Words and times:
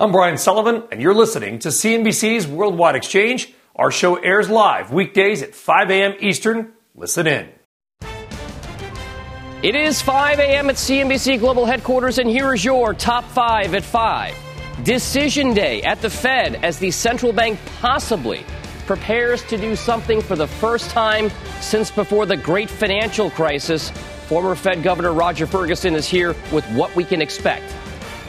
I'm 0.00 0.12
Brian 0.12 0.38
Sullivan, 0.38 0.84
and 0.92 1.02
you're 1.02 1.12
listening 1.12 1.58
to 1.58 1.70
CNBC's 1.70 2.46
Worldwide 2.46 2.94
Exchange. 2.94 3.52
Our 3.74 3.90
show 3.90 4.14
airs 4.14 4.48
live 4.48 4.92
weekdays 4.92 5.42
at 5.42 5.56
5 5.56 5.90
a.m. 5.90 6.14
Eastern. 6.20 6.72
Listen 6.94 7.26
in. 7.26 7.48
It 9.64 9.74
is 9.74 10.00
5 10.00 10.38
a.m. 10.38 10.70
at 10.70 10.76
CNBC 10.76 11.40
Global 11.40 11.66
Headquarters, 11.66 12.18
and 12.18 12.30
here 12.30 12.54
is 12.54 12.64
your 12.64 12.94
top 12.94 13.24
five 13.24 13.74
at 13.74 13.82
5. 13.82 14.36
Decision 14.84 15.52
day 15.52 15.82
at 15.82 16.00
the 16.00 16.10
Fed 16.10 16.64
as 16.64 16.78
the 16.78 16.92
central 16.92 17.32
bank 17.32 17.58
possibly 17.80 18.46
prepares 18.86 19.42
to 19.46 19.56
do 19.56 19.74
something 19.74 20.22
for 20.22 20.36
the 20.36 20.46
first 20.46 20.90
time 20.90 21.28
since 21.60 21.90
before 21.90 22.24
the 22.24 22.36
great 22.36 22.70
financial 22.70 23.30
crisis. 23.30 23.90
Former 24.28 24.54
Fed 24.54 24.84
Governor 24.84 25.12
Roger 25.12 25.48
Ferguson 25.48 25.96
is 25.96 26.06
here 26.06 26.36
with 26.52 26.64
what 26.74 26.94
we 26.94 27.02
can 27.02 27.20
expect 27.20 27.74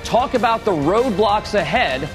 talk 0.10 0.34
about 0.34 0.66
the 0.66 0.72
roadblocks 0.72 1.54
ahead. 1.54 2.10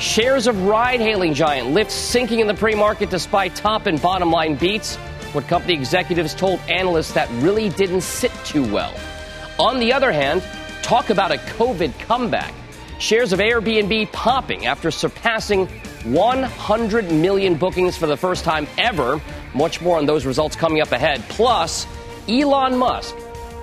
Shares 0.00 0.48
of 0.48 0.64
ride 0.64 0.98
hailing 0.98 1.32
giant 1.32 1.68
Lyft 1.68 1.92
sinking 1.92 2.40
in 2.40 2.48
the 2.48 2.54
pre 2.54 2.74
market 2.74 3.08
despite 3.08 3.54
top 3.54 3.86
and 3.86 4.02
bottom 4.02 4.32
line 4.32 4.56
beats. 4.56 4.96
What 5.32 5.46
company 5.46 5.74
executives 5.74 6.34
told 6.34 6.58
analysts 6.68 7.12
that 7.12 7.30
really 7.40 7.68
didn't 7.68 8.00
sit 8.00 8.32
too 8.44 8.64
well. 8.74 8.92
On 9.60 9.78
the 9.78 9.92
other 9.92 10.10
hand, 10.10 10.42
talk 10.82 11.10
about 11.10 11.30
a 11.30 11.36
COVID 11.36 11.96
comeback. 12.00 12.52
Shares 12.98 13.32
of 13.32 13.38
Airbnb 13.38 14.10
popping 14.10 14.66
after 14.66 14.90
surpassing 14.90 15.68
100 16.02 17.12
million 17.12 17.54
bookings 17.54 17.96
for 17.96 18.08
the 18.08 18.16
first 18.16 18.42
time 18.42 18.66
ever. 18.76 19.20
Much 19.54 19.80
more 19.80 19.98
on 19.98 20.04
those 20.06 20.26
results 20.26 20.56
coming 20.56 20.80
up 20.80 20.90
ahead. 20.90 21.22
Plus, 21.28 21.86
Elon 22.28 22.76
Musk 22.76 23.14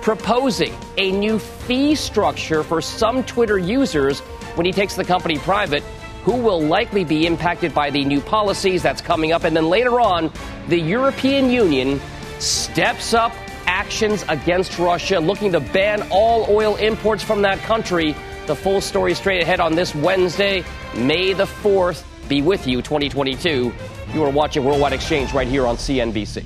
proposing 0.04 0.76
a 0.98 1.10
new 1.12 1.38
fee 1.38 1.94
structure 1.94 2.62
for 2.62 2.82
some 2.82 3.24
Twitter 3.24 3.56
users 3.56 4.20
when 4.54 4.66
he 4.66 4.70
takes 4.70 4.94
the 4.94 5.04
company 5.04 5.38
private, 5.38 5.82
who 6.24 6.36
will 6.36 6.60
likely 6.60 7.04
be 7.04 7.26
impacted 7.26 7.74
by 7.74 7.88
the 7.88 8.04
new 8.04 8.20
policies 8.20 8.82
that's 8.82 9.00
coming 9.00 9.32
up. 9.32 9.44
And 9.44 9.56
then 9.56 9.70
later 9.70 10.00
on, 10.00 10.30
the 10.68 10.78
European 10.78 11.48
Union 11.48 12.02
steps 12.38 13.14
up 13.14 13.32
actions 13.64 14.26
against 14.28 14.78
Russia, 14.78 15.18
looking 15.18 15.50
to 15.52 15.60
ban 15.60 16.06
all 16.10 16.46
oil 16.50 16.76
imports 16.76 17.24
from 17.24 17.40
that 17.40 17.58
country. 17.60 18.14
The 18.46 18.54
full 18.54 18.82
story 18.82 19.14
straight 19.14 19.42
ahead 19.42 19.58
on 19.58 19.74
this 19.74 19.94
Wednesday, 19.94 20.64
May 20.94 21.32
the 21.32 21.46
4th. 21.46 22.04
Be 22.28 22.42
with 22.42 22.66
you 22.66 22.82
2022. 22.82 23.72
You 24.12 24.22
are 24.22 24.30
watching 24.30 24.64
Worldwide 24.64 24.92
Exchange 24.92 25.32
right 25.32 25.48
here 25.48 25.66
on 25.66 25.76
CNBC. 25.76 26.44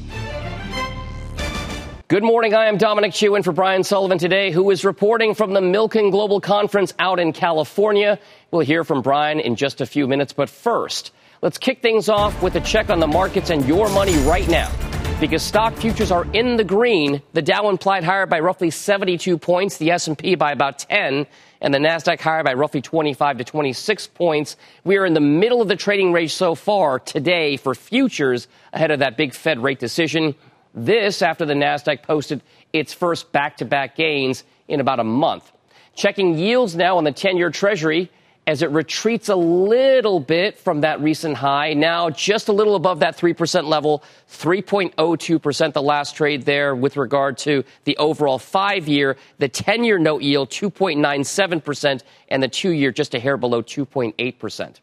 Good 2.09 2.25
morning. 2.25 2.55
I 2.55 2.69
am 2.69 2.79
Dominic 2.79 3.13
Chu 3.13 3.35
in 3.35 3.43
for 3.43 3.53
Brian 3.53 3.85
Sullivan 3.85 4.17
today, 4.17 4.51
who 4.51 4.71
is 4.71 4.83
reporting 4.83 5.35
from 5.35 5.53
the 5.53 5.61
Milken 5.61 6.11
Global 6.11 6.41
Conference 6.41 6.95
out 6.99 7.21
in 7.21 7.35
California. 7.35 8.19
We'll 8.51 8.63
hear 8.63 8.83
from 8.83 9.03
Brian 9.03 9.41
in 9.41 9.57
just 9.57 9.83
a 9.83 9.87
few 9.87 10.07
minutes, 10.07 10.33
but 10.33 10.49
first, 10.49 11.13
let's 11.43 11.59
kick 11.59 11.83
things 11.83 12.09
off 12.09 12.43
with 12.43 12.55
a 12.55 12.63
check 12.63 12.89
on 12.89 13.01
the 13.01 13.07
markets 13.07 13.51
and 13.51 13.63
your 13.67 13.91
money 13.91 14.17
right 14.21 14.49
now. 14.49 14.73
Because 15.21 15.43
stock 15.43 15.75
futures 15.75 16.11
are 16.11 16.25
in 16.33 16.57
the 16.57 16.65
green, 16.65 17.21
the 17.35 17.43
Dow 17.43 17.69
implied 17.69 18.05
higher 18.05 18.25
by 18.25 18.41
roughly 18.41 18.71
72 18.71 19.37
points, 19.37 19.77
the 19.77 19.91
S&P 19.91 20.35
by 20.35 20.53
about 20.53 20.79
10, 20.79 21.27
and 21.61 21.75
the 21.75 21.79
Nasdaq 21.79 22.21
higher 22.21 22.43
by 22.43 22.55
roughly 22.55 22.81
25 22.81 23.37
to 23.37 23.45
26 23.45 24.07
points. 24.07 24.57
We 24.83 24.97
are 24.97 25.05
in 25.05 25.13
the 25.13 25.21
middle 25.21 25.61
of 25.61 25.69
the 25.69 25.77
trading 25.77 26.13
range 26.13 26.33
so 26.33 26.55
far 26.55 27.01
today 27.01 27.59
for 27.59 27.75
futures 27.75 28.49
ahead 28.73 28.93
of 28.93 29.01
that 29.01 29.19
big 29.19 29.35
Fed 29.35 29.63
rate 29.63 29.79
decision. 29.79 30.37
This 30.75 31.23
after 31.23 31.45
the 31.45 31.55
NASDAQ 31.55 32.03
posted 32.03 32.43
its 32.73 32.93
first 32.93 33.33
back 33.33 33.57
to 33.59 33.65
back 33.65 33.97
gains 33.97 34.45
in 34.69 34.81
about 34.81 35.01
a 35.01 35.05
month. 35.05 35.51
Checking 35.95 36.39
yields 36.39 36.77
now 36.77 36.99
on 36.99 37.05
the 37.05 37.13
10 37.13 37.37
year 37.37 37.51
Treasury 37.51 38.11
as 38.49 38.63
it 38.63 38.71
retreats 38.71 39.29
a 39.29 39.37
little 39.37 40.21
bit 40.21 40.57
from 40.57 40.81
that 40.81 41.03
recent 41.03 41.37
high. 41.37 41.75
Now 41.75 42.09
just 42.09 42.49
a 42.49 42.53
little 42.53 42.77
above 42.77 43.01
that 43.01 43.15
3% 43.15 43.65
level, 43.65 44.03
3.02% 44.31 45.73
the 45.75 45.83
last 45.83 46.17
trade 46.17 46.45
there 46.45 46.75
with 46.75 46.97
regard 46.97 47.37
to 47.39 47.63
the 47.85 47.95
overall 47.99 48.39
five 48.39 48.89
year. 48.89 49.19
The 49.37 49.49
10 49.49 49.85
year 49.85 49.99
note 49.99 50.23
yield, 50.23 50.49
2.97%, 50.49 52.03
and 52.31 52.43
the 52.43 52.49
two 52.49 52.71
year 52.71 52.91
just 52.91 53.15
a 53.15 53.21
hair 53.21 53.37
below 53.37 53.63
2.8%. 53.63 54.77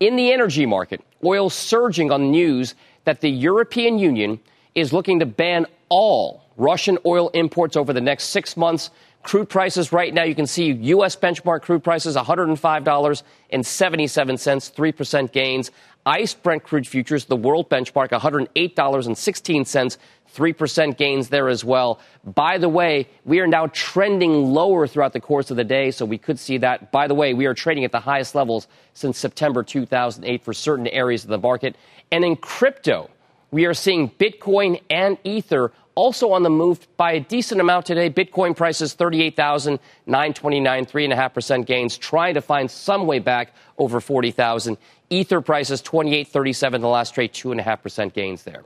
In 0.00 0.16
the 0.16 0.32
energy 0.32 0.66
market, 0.66 1.00
oil 1.24 1.48
surging 1.48 2.10
on 2.10 2.32
news 2.32 2.74
that 3.04 3.20
the 3.20 3.30
European 3.30 4.00
Union 4.00 4.40
is 4.74 4.92
looking 4.92 5.20
to 5.20 5.26
ban 5.26 5.66
all 5.88 6.42
Russian 6.56 6.98
oil 7.06 7.28
imports 7.30 7.76
over 7.76 7.92
the 7.92 8.00
next 8.00 8.24
six 8.26 8.56
months. 8.56 8.90
Crude 9.22 9.48
prices 9.48 9.92
right 9.92 10.12
now, 10.12 10.24
you 10.24 10.34
can 10.34 10.48
see 10.48 10.72
U.S. 10.72 11.14
benchmark 11.14 11.62
crude 11.62 11.84
prices 11.84 12.16
$105.77, 12.16 13.22
3% 13.22 15.32
gains. 15.32 15.70
ICE 16.04 16.34
Brent 16.34 16.64
crude 16.64 16.88
futures, 16.88 17.26
the 17.26 17.36
world 17.36 17.70
benchmark, 17.70 18.08
$108.16, 18.08 19.96
3% 20.34 20.96
gains 20.96 21.28
there 21.28 21.48
as 21.48 21.64
well. 21.64 22.00
By 22.24 22.58
the 22.58 22.68
way, 22.68 23.06
we 23.24 23.38
are 23.38 23.46
now 23.46 23.68
trending 23.68 24.52
lower 24.52 24.88
throughout 24.88 25.12
the 25.12 25.20
course 25.20 25.52
of 25.52 25.56
the 25.56 25.62
day, 25.62 25.92
so 25.92 26.04
we 26.04 26.18
could 26.18 26.40
see 26.40 26.58
that. 26.58 26.90
By 26.90 27.06
the 27.06 27.14
way, 27.14 27.34
we 27.34 27.46
are 27.46 27.54
trading 27.54 27.84
at 27.84 27.92
the 27.92 28.00
highest 28.00 28.34
levels 28.34 28.66
since 28.94 29.16
September 29.18 29.62
2008 29.62 30.42
for 30.42 30.52
certain 30.52 30.88
areas 30.88 31.22
of 31.22 31.30
the 31.30 31.38
market. 31.38 31.76
And 32.10 32.24
in 32.24 32.34
crypto, 32.34 33.08
we 33.52 33.66
are 33.66 33.74
seeing 33.74 34.10
Bitcoin 34.10 34.82
and 34.90 35.16
Ether 35.22 35.70
also 35.94 36.32
on 36.32 36.42
the 36.42 36.50
move 36.50 36.88
by 36.96 37.12
a 37.12 37.20
decent 37.20 37.60
amount 37.60 37.86
today. 37.86 38.10
Bitcoin 38.10 38.56
prices 38.56 38.94
38,929, 38.94 40.86
3.5% 40.86 41.66
gains, 41.66 41.98
trying 41.98 42.34
to 42.34 42.40
find 42.40 42.70
some 42.70 43.06
way 43.06 43.18
back 43.18 43.54
over 43.78 44.00
40,000. 44.00 44.78
Ether 45.10 45.42
prices 45.42 45.82
28.37 45.82 46.80
the 46.80 46.88
last 46.88 47.14
trade, 47.14 47.32
2.5% 47.32 48.14
gains 48.14 48.42
there. 48.44 48.64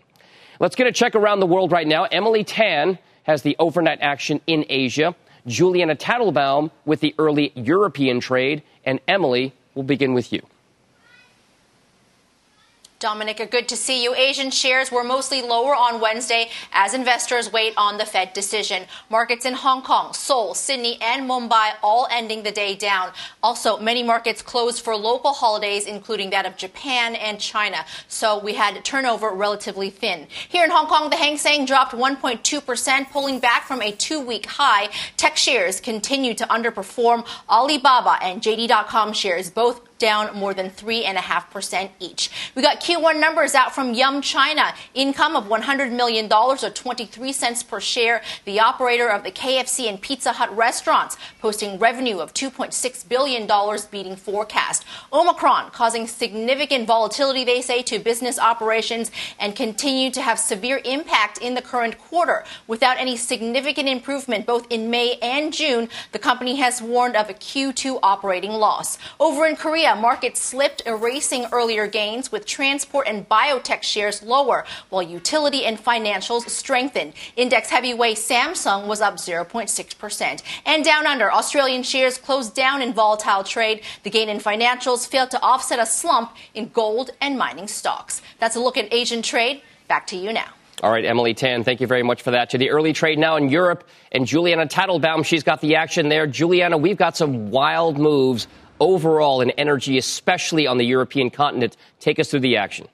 Let's 0.60 0.76
get 0.76 0.86
a 0.86 0.92
check 0.92 1.14
around 1.16 1.40
the 1.40 1.46
world 1.46 1.72
right 1.72 1.86
now. 1.86 2.04
Emily 2.04 2.44
Tan 2.44 2.98
has 3.24 3.42
the 3.42 3.56
overnight 3.58 3.98
action 4.00 4.40
in 4.46 4.64
Asia. 4.68 5.14
Juliana 5.46 5.96
Tatelbaum 5.96 6.70
with 6.84 7.00
the 7.00 7.14
early 7.18 7.52
European 7.56 8.20
trade. 8.20 8.62
And 8.84 9.00
Emily, 9.08 9.52
we'll 9.74 9.82
begin 9.82 10.14
with 10.14 10.32
you. 10.32 10.42
Dominica, 12.98 13.44
good 13.44 13.68
to 13.68 13.76
see 13.76 14.02
you. 14.02 14.14
Asian 14.14 14.50
shares 14.50 14.90
were 14.90 15.04
mostly 15.04 15.42
lower 15.42 15.74
on 15.74 16.00
Wednesday 16.00 16.48
as 16.72 16.94
investors 16.94 17.52
wait 17.52 17.74
on 17.76 17.98
the 17.98 18.06
Fed 18.06 18.32
decision. 18.32 18.84
Markets 19.10 19.44
in 19.44 19.52
Hong 19.52 19.82
Kong, 19.82 20.14
Seoul, 20.14 20.54
Sydney, 20.54 20.96
and 21.02 21.28
Mumbai 21.28 21.72
all 21.82 22.08
ending 22.10 22.42
the 22.42 22.50
day 22.50 22.74
down. 22.74 23.10
Also, 23.42 23.78
many 23.78 24.02
markets 24.02 24.40
closed 24.40 24.82
for 24.82 24.96
local 24.96 25.34
holidays, 25.34 25.84
including 25.86 26.30
that 26.30 26.46
of 26.46 26.56
Japan 26.56 27.14
and 27.16 27.38
China. 27.38 27.84
So 28.08 28.38
we 28.38 28.54
had 28.54 28.82
turnover 28.82 29.28
relatively 29.28 29.90
thin. 29.90 30.26
Here 30.48 30.64
in 30.64 30.70
Hong 30.70 30.86
Kong, 30.86 31.10
the 31.10 31.16
Hang 31.16 31.36
Seng 31.36 31.66
dropped 31.66 31.92
1.2%, 31.92 33.10
pulling 33.10 33.40
back 33.40 33.64
from 33.64 33.82
a 33.82 33.92
two 33.92 34.20
week 34.20 34.46
high. 34.46 34.88
Tech 35.18 35.36
shares 35.36 35.80
continue 35.80 36.32
to 36.32 36.46
underperform. 36.46 37.26
Alibaba 37.50 38.18
and 38.22 38.40
JD.com 38.40 39.12
shares 39.12 39.50
both 39.50 39.85
down 39.98 40.36
more 40.36 40.54
than 40.54 40.70
3.5% 40.70 41.90
each. 42.00 42.30
We 42.54 42.62
got 42.62 42.80
Q1 42.80 43.20
numbers 43.20 43.54
out 43.54 43.74
from 43.74 43.94
Yum 43.94 44.20
China. 44.22 44.72
Income 44.94 45.36
of 45.36 45.44
$100 45.44 45.92
million 45.92 46.30
or 46.32 46.56
23 46.56 47.32
cents 47.32 47.62
per 47.62 47.80
share. 47.80 48.22
The 48.44 48.60
operator 48.60 49.08
of 49.08 49.24
the 49.24 49.30
KFC 49.30 49.88
and 49.88 50.00
Pizza 50.00 50.32
Hut 50.32 50.54
restaurants 50.56 51.16
posting 51.40 51.78
revenue 51.78 52.18
of 52.18 52.34
$2.6 52.34 53.08
billion 53.08 53.48
beating 53.90 54.16
forecast. 54.16 54.84
Omicron 55.12 55.70
causing 55.70 56.06
significant 56.06 56.86
volatility, 56.86 57.44
they 57.44 57.60
say, 57.60 57.82
to 57.82 57.98
business 57.98 58.38
operations 58.38 59.10
and 59.38 59.54
continue 59.56 60.10
to 60.10 60.22
have 60.22 60.38
severe 60.38 60.80
impact 60.84 61.38
in 61.38 61.54
the 61.54 61.62
current 61.62 61.98
quarter. 61.98 62.44
Without 62.66 62.98
any 62.98 63.16
significant 63.16 63.88
improvement 63.88 64.46
both 64.46 64.66
in 64.70 64.90
May 64.90 65.18
and 65.22 65.52
June, 65.52 65.88
the 66.12 66.18
company 66.18 66.56
has 66.56 66.82
warned 66.82 67.16
of 67.16 67.30
a 67.30 67.34
Q2 67.34 67.98
operating 68.02 68.52
loss. 68.52 68.98
Over 69.20 69.46
in 69.46 69.56
Korea, 69.56 69.85
Korea, 69.86 70.00
markets 70.00 70.40
slipped, 70.40 70.82
erasing 70.84 71.46
earlier 71.52 71.86
gains 71.86 72.32
with 72.32 72.44
transport 72.44 73.06
and 73.06 73.28
biotech 73.28 73.84
shares 73.84 74.20
lower, 74.20 74.64
while 74.88 75.00
utility 75.00 75.64
and 75.64 75.78
financials 75.78 76.48
strengthened. 76.48 77.12
Index 77.36 77.70
heavyweight 77.70 78.16
Samsung 78.16 78.88
was 78.88 79.00
up 79.00 79.14
0.6%. 79.14 80.42
And 80.64 80.84
down 80.84 81.06
under, 81.06 81.30
Australian 81.30 81.84
shares 81.84 82.18
closed 82.18 82.52
down 82.52 82.82
in 82.82 82.94
volatile 82.94 83.44
trade. 83.44 83.82
The 84.02 84.10
gain 84.10 84.28
in 84.28 84.38
financials 84.38 85.06
failed 85.06 85.30
to 85.30 85.40
offset 85.40 85.78
a 85.78 85.86
slump 85.86 86.32
in 86.52 86.68
gold 86.70 87.10
and 87.20 87.38
mining 87.38 87.68
stocks. 87.68 88.22
That's 88.40 88.56
a 88.56 88.60
look 88.60 88.76
at 88.76 88.92
Asian 88.92 89.22
trade. 89.22 89.62
Back 89.86 90.08
to 90.08 90.16
you 90.16 90.32
now. 90.32 90.48
All 90.82 90.90
right, 90.90 91.04
Emily 91.04 91.32
Tan, 91.32 91.64
thank 91.64 91.80
you 91.80 91.86
very 91.86 92.02
much 92.02 92.22
for 92.22 92.32
that. 92.32 92.50
To 92.50 92.58
the 92.58 92.70
early 92.70 92.92
trade 92.92 93.18
now 93.18 93.36
in 93.36 93.48
Europe, 93.48 93.88
and 94.12 94.26
Juliana 94.26 94.66
Tatelbaum, 94.66 95.24
she's 95.24 95.42
got 95.42 95.60
the 95.60 95.76
action 95.76 96.08
there. 96.10 96.26
Juliana, 96.26 96.76
we've 96.76 96.98
got 96.98 97.16
some 97.16 97.50
wild 97.50 97.98
moves 97.98 98.46
overall 98.80 99.40
in 99.40 99.50
energy, 99.52 99.98
especially 99.98 100.66
on 100.66 100.78
the 100.78 100.86
European 100.86 101.30
continent. 101.30 101.76
Take 102.00 102.18
us 102.18 102.30
through 102.30 102.40
the 102.40 102.56
action. 102.56 102.88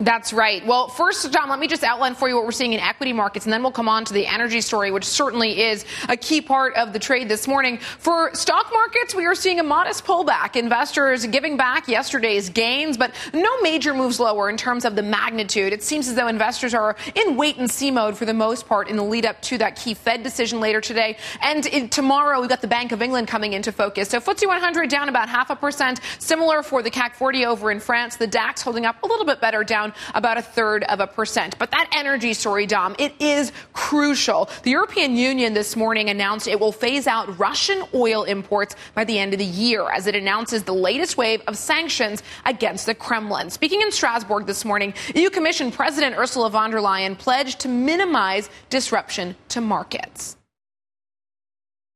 That's 0.00 0.32
right. 0.32 0.64
Well, 0.64 0.86
first, 0.86 1.32
John, 1.32 1.48
let 1.48 1.58
me 1.58 1.66
just 1.66 1.82
outline 1.82 2.14
for 2.14 2.28
you 2.28 2.36
what 2.36 2.44
we're 2.44 2.52
seeing 2.52 2.72
in 2.72 2.78
equity 2.78 3.12
markets, 3.12 3.46
and 3.46 3.52
then 3.52 3.64
we'll 3.64 3.72
come 3.72 3.88
on 3.88 4.04
to 4.04 4.12
the 4.12 4.28
energy 4.28 4.60
story, 4.60 4.92
which 4.92 5.04
certainly 5.04 5.60
is 5.60 5.84
a 6.08 6.16
key 6.16 6.40
part 6.40 6.76
of 6.76 6.92
the 6.92 7.00
trade 7.00 7.28
this 7.28 7.48
morning. 7.48 7.78
For 7.78 8.32
stock 8.32 8.70
markets, 8.72 9.12
we 9.12 9.26
are 9.26 9.34
seeing 9.34 9.58
a 9.58 9.64
modest 9.64 10.04
pullback. 10.04 10.54
Investors 10.54 11.26
giving 11.26 11.56
back 11.56 11.88
yesterday's 11.88 12.48
gains, 12.48 12.96
but 12.96 13.12
no 13.34 13.60
major 13.60 13.92
moves 13.92 14.20
lower 14.20 14.48
in 14.48 14.56
terms 14.56 14.84
of 14.84 14.94
the 14.94 15.02
magnitude. 15.02 15.72
It 15.72 15.82
seems 15.82 16.06
as 16.06 16.14
though 16.14 16.28
investors 16.28 16.74
are 16.74 16.94
in 17.16 17.36
wait 17.36 17.56
and 17.56 17.68
see 17.68 17.90
mode 17.90 18.16
for 18.16 18.24
the 18.24 18.32
most 18.32 18.68
part 18.68 18.86
in 18.88 18.94
the 18.94 19.02
lead 19.02 19.26
up 19.26 19.42
to 19.42 19.58
that 19.58 19.74
key 19.74 19.94
Fed 19.94 20.22
decision 20.22 20.60
later 20.60 20.80
today. 20.80 21.16
And 21.42 21.66
in, 21.66 21.88
tomorrow, 21.88 22.38
we've 22.38 22.48
got 22.48 22.60
the 22.60 22.68
Bank 22.68 22.92
of 22.92 23.02
England 23.02 23.26
coming 23.26 23.52
into 23.52 23.72
focus. 23.72 24.10
So 24.10 24.20
FTSE 24.20 24.46
100 24.46 24.88
down 24.90 25.08
about 25.08 25.28
half 25.28 25.50
a 25.50 25.56
percent. 25.56 25.98
Similar 26.20 26.62
for 26.62 26.84
the 26.84 26.90
CAC 26.92 27.16
40 27.16 27.46
over 27.46 27.72
in 27.72 27.80
France. 27.80 28.14
The 28.14 28.28
DAX 28.28 28.62
holding 28.62 28.86
up 28.86 29.02
a 29.02 29.06
little 29.08 29.26
bit 29.26 29.40
better 29.40 29.64
down 29.64 29.87
down 29.88 30.14
about 30.14 30.38
a 30.38 30.42
third 30.42 30.84
of 30.84 31.00
a 31.00 31.06
percent. 31.06 31.58
But 31.58 31.70
that 31.70 31.88
energy 31.92 32.34
story, 32.34 32.66
Dom, 32.66 32.94
it 32.98 33.12
is 33.20 33.52
crucial. 33.72 34.48
The 34.62 34.70
European 34.70 35.16
Union 35.16 35.54
this 35.54 35.76
morning 35.76 36.08
announced 36.08 36.46
it 36.46 36.60
will 36.60 36.72
phase 36.72 37.06
out 37.06 37.38
Russian 37.38 37.82
oil 37.94 38.24
imports 38.24 38.74
by 38.94 39.04
the 39.04 39.18
end 39.18 39.32
of 39.32 39.38
the 39.38 39.44
year 39.44 39.90
as 39.90 40.06
it 40.06 40.14
announces 40.14 40.64
the 40.64 40.74
latest 40.74 41.16
wave 41.16 41.42
of 41.46 41.56
sanctions 41.56 42.22
against 42.44 42.86
the 42.86 42.94
Kremlin. 42.94 43.50
Speaking 43.50 43.80
in 43.82 43.92
Strasbourg 43.92 44.46
this 44.46 44.64
morning, 44.64 44.94
EU 45.14 45.30
Commission 45.30 45.70
President 45.70 46.16
Ursula 46.16 46.50
von 46.50 46.70
der 46.70 46.80
Leyen 46.80 47.16
pledged 47.16 47.60
to 47.60 47.68
minimize 47.68 48.48
disruption 48.70 49.34
to 49.48 49.60
markets. 49.60 50.36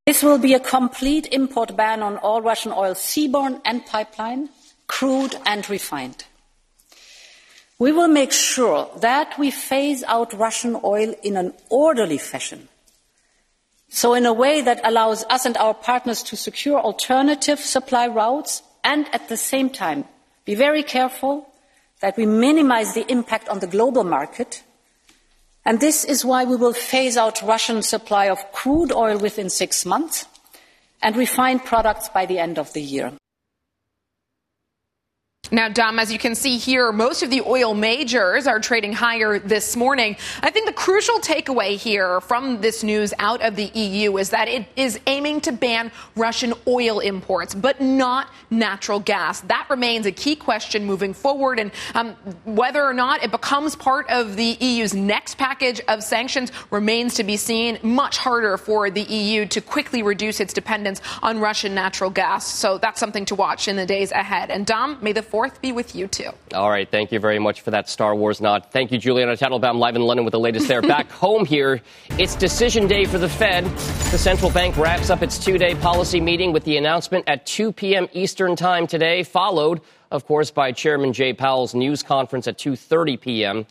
This 0.07 0.23
will 0.23 0.39
be 0.39 0.55
a 0.55 0.61
complete 0.61 1.29
import 1.31 1.77
ban 1.77 2.03
on 2.03 2.17
all 2.17 2.43
Russian 2.43 2.73
oil 2.73 2.95
seaborne 2.95 3.61
and 3.65 3.87
pipeline, 3.87 4.49
crude 4.89 5.37
and 5.47 5.69
refined. 5.71 6.25
We 7.83 7.91
will 7.91 8.07
make 8.07 8.31
sure 8.31 8.89
that 9.01 9.37
we 9.41 9.51
phase 9.51 10.05
out 10.05 10.33
Russian 10.35 10.79
oil 10.85 11.17
in 11.25 11.37
an 11.37 11.53
orderly 11.69 12.17
fashion. 12.17 12.69
So 13.89 14.15
in 14.15 14.25
a 14.25 14.33
way 14.33 14.61
that 14.61 14.81
allows 14.85 15.25
us 15.25 15.47
and 15.47 15.57
our 15.57 15.75
partners 15.75 16.23
to 16.31 16.37
secure 16.37 16.79
alternative 16.79 17.59
supply 17.59 18.07
routes 18.07 18.63
and 18.85 19.13
at 19.13 19.29
the 19.29 19.37
same 19.37 19.69
time 19.69 20.05
be 20.45 20.55
very 20.55 20.85
careful 20.85 21.49
that 21.99 22.17
we 22.17 22.25
minimize 22.25 22.95
the 22.95 23.11
impact 23.11 23.49
on 23.49 23.59
the 23.59 23.67
global 23.67 24.05
market. 24.05 24.63
And 25.65 25.81
this 25.81 26.05
is 26.05 26.25
why 26.25 26.45
we 26.45 26.55
will 26.55 26.75
phase 26.75 27.17
out 27.17 27.43
Russian 27.43 27.83
supply 27.83 28.27
of 28.29 28.53
crude 28.53 28.93
oil 28.93 29.19
within 29.19 29.51
six 29.51 29.85
months 29.85 30.27
and 31.03 31.17
refined 31.17 31.65
products 31.65 32.09
by 32.11 32.27
the 32.27 32.39
end 32.39 32.61
of 32.61 32.73
the 32.75 32.83
year. 32.83 33.13
Now, 35.53 35.69
Dom, 35.69 35.99
as 35.99 36.11
you 36.11 36.19
can 36.19 36.35
see 36.35 36.57
here, 36.57 36.93
most 36.93 37.23
of 37.23 37.29
the 37.29 37.43
oil 37.43 37.75
majors 37.75 38.47
are 38.47 38.59
trading 38.59 38.95
higher 38.95 39.39
this 39.39 39.77
morning. 39.77 40.17
I 40.43 40.49
think 40.49 40.65
the 40.65 40.73
crucial 40.73 41.19
takeaway 41.19 41.77
here 41.77 42.23
from 42.23 42.63
this 42.63 42.83
news 42.83 43.13
out 43.19 43.43
of 43.43 43.55
the 43.55 43.67
EU 43.67 44.17
is 44.17 44.31
that 44.31 44.49
it 44.49 44.65
is 44.77 44.99
aiming 45.07 45.43
to 45.43 45.53
ban 45.53 45.93
Russian 46.17 46.55
oil 46.67 47.01
imports, 47.01 47.55
but 47.55 47.83
not 47.83 48.31
natural 48.49 48.99
gas. 48.99 49.43
That 49.43 49.67
remains 49.69 50.07
a 50.07 50.13
key 50.13 50.37
question 50.37 50.87
moving 50.87 51.13
forward, 51.13 51.59
and 51.59 51.71
um, 51.95 52.15
whether 52.47 52.83
or 52.83 52.95
not 52.95 53.23
it 53.23 53.31
becomes 53.31 53.77
part 53.77 54.09
of 54.09 54.37
the 54.37 54.57
EU's 54.59 54.95
next 54.95 55.37
package 55.37 55.83
of 55.87 56.03
sanctions 56.03 56.51
remains 56.71 57.13
to 57.17 57.25
be 57.25 57.37
seen. 57.37 57.79
Much 57.83 58.17
harder 58.17 58.57
for 58.57 58.89
the 58.89 59.03
EU 59.03 59.45
to 59.45 59.61
quickly 59.61 60.03
reduce 60.03 60.41
its 60.41 60.55
dependence 60.55 61.03
on 61.23 61.41
Russian 61.41 61.75
natural 61.75 62.09
gas. 62.09 62.47
So 62.47 62.79
that's 62.79 62.99
something 62.99 63.27
to 63.27 63.35
watch 63.35 63.69
in 63.69 63.77
the 63.77 63.85
days 63.85 64.13
ahead. 64.13 64.51
And 64.51 64.65
Dom, 64.65 64.97
may 65.03 65.13
the 65.13 65.23
4th 65.43 65.61
be 65.61 65.73
with 65.73 65.97
you 65.97 66.07
too. 66.07 66.31
All 66.55 66.71
right. 66.71 66.89
Thank 66.89 67.11
you 67.11 67.19
very 67.19 67.41
much 67.41 67.63
for 67.63 67.73
that 67.73 67.89
Star 67.89 68.15
Wars 68.15 68.41
nod. 68.41 68.67
Thank 68.71 68.93
you, 68.93 68.99
Juliana 68.99 69.37
Tatelbaum, 69.37 69.79
live 69.79 69.97
in 69.97 70.03
London 70.03 70.25
with 70.25 70.33
the 70.33 70.39
latest 70.39 70.69
there. 70.69 70.81
Back 70.83 71.11
home 71.11 71.45
here, 71.45 71.81
it's 72.11 72.37
decision 72.37 72.87
day 72.87 73.07
for 73.07 73.19
the 73.19 73.29
Fed. 73.29 73.65
The 73.65 74.19
central 74.19 74.53
bank 74.53 74.77
wraps 74.77 75.11
up 75.11 75.21
its 75.21 75.45
two 75.45 75.59
day 75.59 75.75
policy 75.75 76.21
meeting 76.21 76.53
with 76.53 76.63
the 76.63 76.77
announcement 76.77 77.25
at 77.29 77.45
2 77.47 77.73
p.m. 77.73 78.09
Eastern 78.13 78.55
Time 78.55 78.87
today, 78.87 79.25
followed, 79.25 79.81
of 80.13 80.27
course, 80.27 80.53
by 80.53 80.71
Chairman 80.71 81.13
Jay 81.13 81.33
Powell's 81.33 81.75
news 81.75 82.05
conference 82.05 82.47
at 82.47 82.57
2.30 82.57 83.21
p.m. 83.21 83.67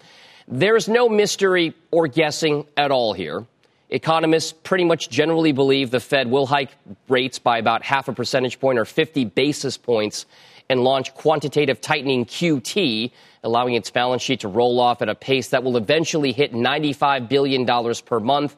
There's 0.50 0.90
no 0.90 1.08
mystery 1.08 1.74
or 1.92 2.08
guessing 2.08 2.66
at 2.76 2.92
all 2.92 3.14
here. 3.14 3.46
Economists 3.90 4.54
pretty 4.64 4.84
much 4.84 5.10
generally 5.10 5.54
believe 5.54 5.92
the 5.92 6.00
Fed 6.02 6.30
will 6.30 6.48
hike 6.48 6.72
rates 7.08 7.40
by 7.40 7.60
about 7.60 7.84
half 7.84 8.10
a 8.10 8.14
percentage 8.14 8.60
point 8.60 8.78
or 8.78 8.86
50 8.86 9.26
basis 9.26 9.78
points 9.78 10.26
and 10.72 10.86
launch 10.86 11.14
quantitative 11.14 11.82
tightening 11.82 12.24
QT, 12.24 13.12
allowing 13.44 13.74
its 13.74 13.92
balance 13.92 14.22
sheet 14.22 14.40
to 14.40 14.48
roll 14.48 14.80
off 14.80 15.02
at 15.02 15.10
a 15.10 15.16
pace 15.16 15.50
that 15.50 15.64
will 15.64 15.76
eventually 15.76 16.32
hit 16.32 16.54
$95 16.54 17.28
billion 17.28 17.66
per 18.06 18.22
month. 18.22 18.56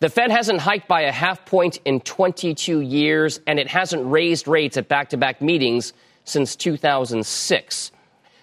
The 0.00 0.08
Fed 0.08 0.32
hasn't 0.32 0.60
hiked 0.60 0.88
by 0.88 1.02
a 1.02 1.12
half 1.12 1.46
point 1.46 1.78
in 1.84 2.00
22 2.00 2.80
years, 2.80 3.38
and 3.46 3.60
it 3.60 3.68
hasn't 3.68 4.10
raised 4.10 4.48
rates 4.48 4.76
at 4.76 4.88
back 4.88 5.10
to 5.10 5.16
back 5.16 5.40
meetings 5.40 5.92
since 6.24 6.56
2006. 6.56 7.92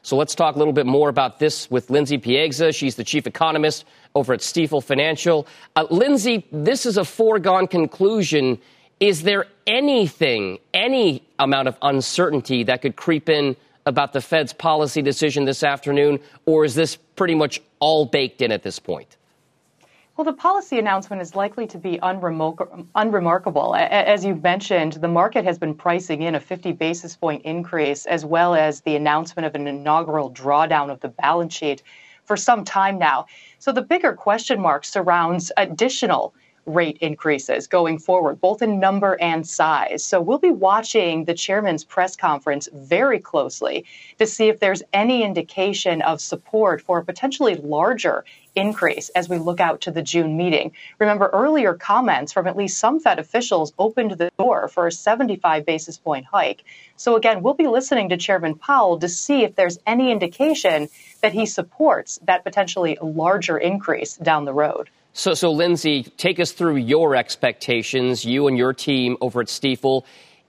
So 0.01 0.15
let's 0.15 0.33
talk 0.33 0.55
a 0.55 0.57
little 0.57 0.73
bit 0.73 0.85
more 0.85 1.09
about 1.09 1.39
this 1.39 1.69
with 1.69 1.89
Lindsay 1.89 2.17
Piegza. 2.17 2.73
She's 2.73 2.95
the 2.95 3.03
chief 3.03 3.27
economist 3.27 3.83
over 4.15 4.33
at 4.33 4.39
Stifel 4.39 4.81
Financial. 4.81 5.45
Uh, 5.75 5.85
Lindsay, 5.91 6.47
this 6.53 6.85
is 6.85 6.95
a 6.95 7.03
foregone 7.03 7.67
conclusion 7.67 8.59
is 9.01 9.23
there 9.23 9.45
anything, 9.65 10.59
any 10.73 11.28
amount 11.39 11.67
of 11.67 11.77
uncertainty 11.81 12.63
that 12.63 12.81
could 12.81 12.95
creep 12.95 13.29
in 13.29 13.55
about 13.85 14.13
the 14.13 14.21
Fed's 14.21 14.53
policy 14.53 15.01
decision 15.01 15.45
this 15.45 15.63
afternoon, 15.63 16.19
or 16.45 16.65
is 16.65 16.75
this 16.75 16.95
pretty 16.95 17.33
much 17.33 17.61
all 17.79 18.05
baked 18.05 18.41
in 18.41 18.51
at 18.51 18.61
this 18.61 18.77
point? 18.77 19.17
Well, 20.15 20.25
the 20.25 20.33
policy 20.33 20.77
announcement 20.77 21.21
is 21.21 21.33
likely 21.33 21.65
to 21.67 21.77
be 21.77 21.97
unremarkable. 22.03 23.75
As 23.75 24.25
you 24.25 24.35
mentioned, 24.35 24.93
the 24.93 25.07
market 25.07 25.45
has 25.45 25.57
been 25.57 25.73
pricing 25.73 26.23
in 26.23 26.35
a 26.35 26.41
50 26.41 26.73
basis 26.73 27.15
point 27.15 27.43
increase, 27.45 28.05
as 28.05 28.25
well 28.25 28.53
as 28.53 28.81
the 28.81 28.97
announcement 28.97 29.45
of 29.45 29.55
an 29.55 29.65
inaugural 29.65 30.29
drawdown 30.29 30.91
of 30.91 30.99
the 30.99 31.07
balance 31.07 31.53
sheet 31.53 31.83
for 32.25 32.35
some 32.35 32.65
time 32.65 32.99
now. 32.99 33.27
So 33.59 33.71
the 33.71 33.81
bigger 33.81 34.11
question 34.11 34.59
mark 34.59 34.83
surrounds 34.83 35.53
additional 35.55 36.33
rate 36.65 36.97
increases 37.01 37.67
going 37.67 37.99
forward, 37.99 38.39
both 38.41 38.61
in 38.61 38.79
number 38.79 39.17
and 39.19 39.47
size. 39.47 40.03
So 40.03 40.21
we'll 40.21 40.37
be 40.37 40.51
watching 40.51 41.25
the 41.25 41.33
chairman's 41.33 41.83
press 41.83 42.15
conference 42.15 42.67
very 42.73 43.19
closely 43.19 43.85
to 44.19 44.25
see 44.25 44.49
if 44.49 44.59
there's 44.59 44.83
any 44.93 45.23
indication 45.23 46.01
of 46.01 46.21
support 46.21 46.81
for 46.81 46.99
a 46.99 47.05
potentially 47.05 47.55
larger 47.55 48.23
increase 48.55 49.09
as 49.09 49.29
we 49.29 49.37
look 49.37 49.59
out 49.59 49.81
to 49.81 49.91
the 49.91 50.01
June 50.01 50.37
meeting. 50.37 50.71
Remember, 50.99 51.29
earlier 51.31 51.73
comments 51.73 52.33
from 52.33 52.47
at 52.47 52.57
least 52.57 52.79
some 52.79 52.99
Fed 52.99 53.19
officials 53.19 53.73
opened 53.77 54.11
the 54.11 54.31
door 54.37 54.67
for 54.67 54.87
a 54.87 54.91
75 54.91 55.65
basis 55.65 55.97
point 55.97 56.25
hike. 56.25 56.63
So, 56.95 57.15
again, 57.15 57.41
we'll 57.41 57.53
be 57.53 57.67
listening 57.67 58.09
to 58.09 58.17
Chairman 58.17 58.55
Powell 58.55 58.99
to 58.99 59.07
see 59.07 59.43
if 59.43 59.55
there's 59.55 59.79
any 59.85 60.11
indication 60.11 60.89
that 61.21 61.33
he 61.33 61.45
supports 61.45 62.19
that 62.23 62.43
potentially 62.43 62.97
larger 63.01 63.57
increase 63.57 64.17
down 64.17 64.45
the 64.45 64.53
road. 64.53 64.89
So, 65.19 65.33
so 65.33 65.51
Lindsay, 65.51 66.03
take 66.03 66.39
us 66.39 66.53
through 66.53 66.77
your 66.77 67.13
expectations, 67.13 68.23
you 68.23 68.47
and 68.47 68.57
your 68.57 68.71
team 68.71 69.17
over 69.19 69.41
at 69.41 69.47
Stifel. 69.47 70.05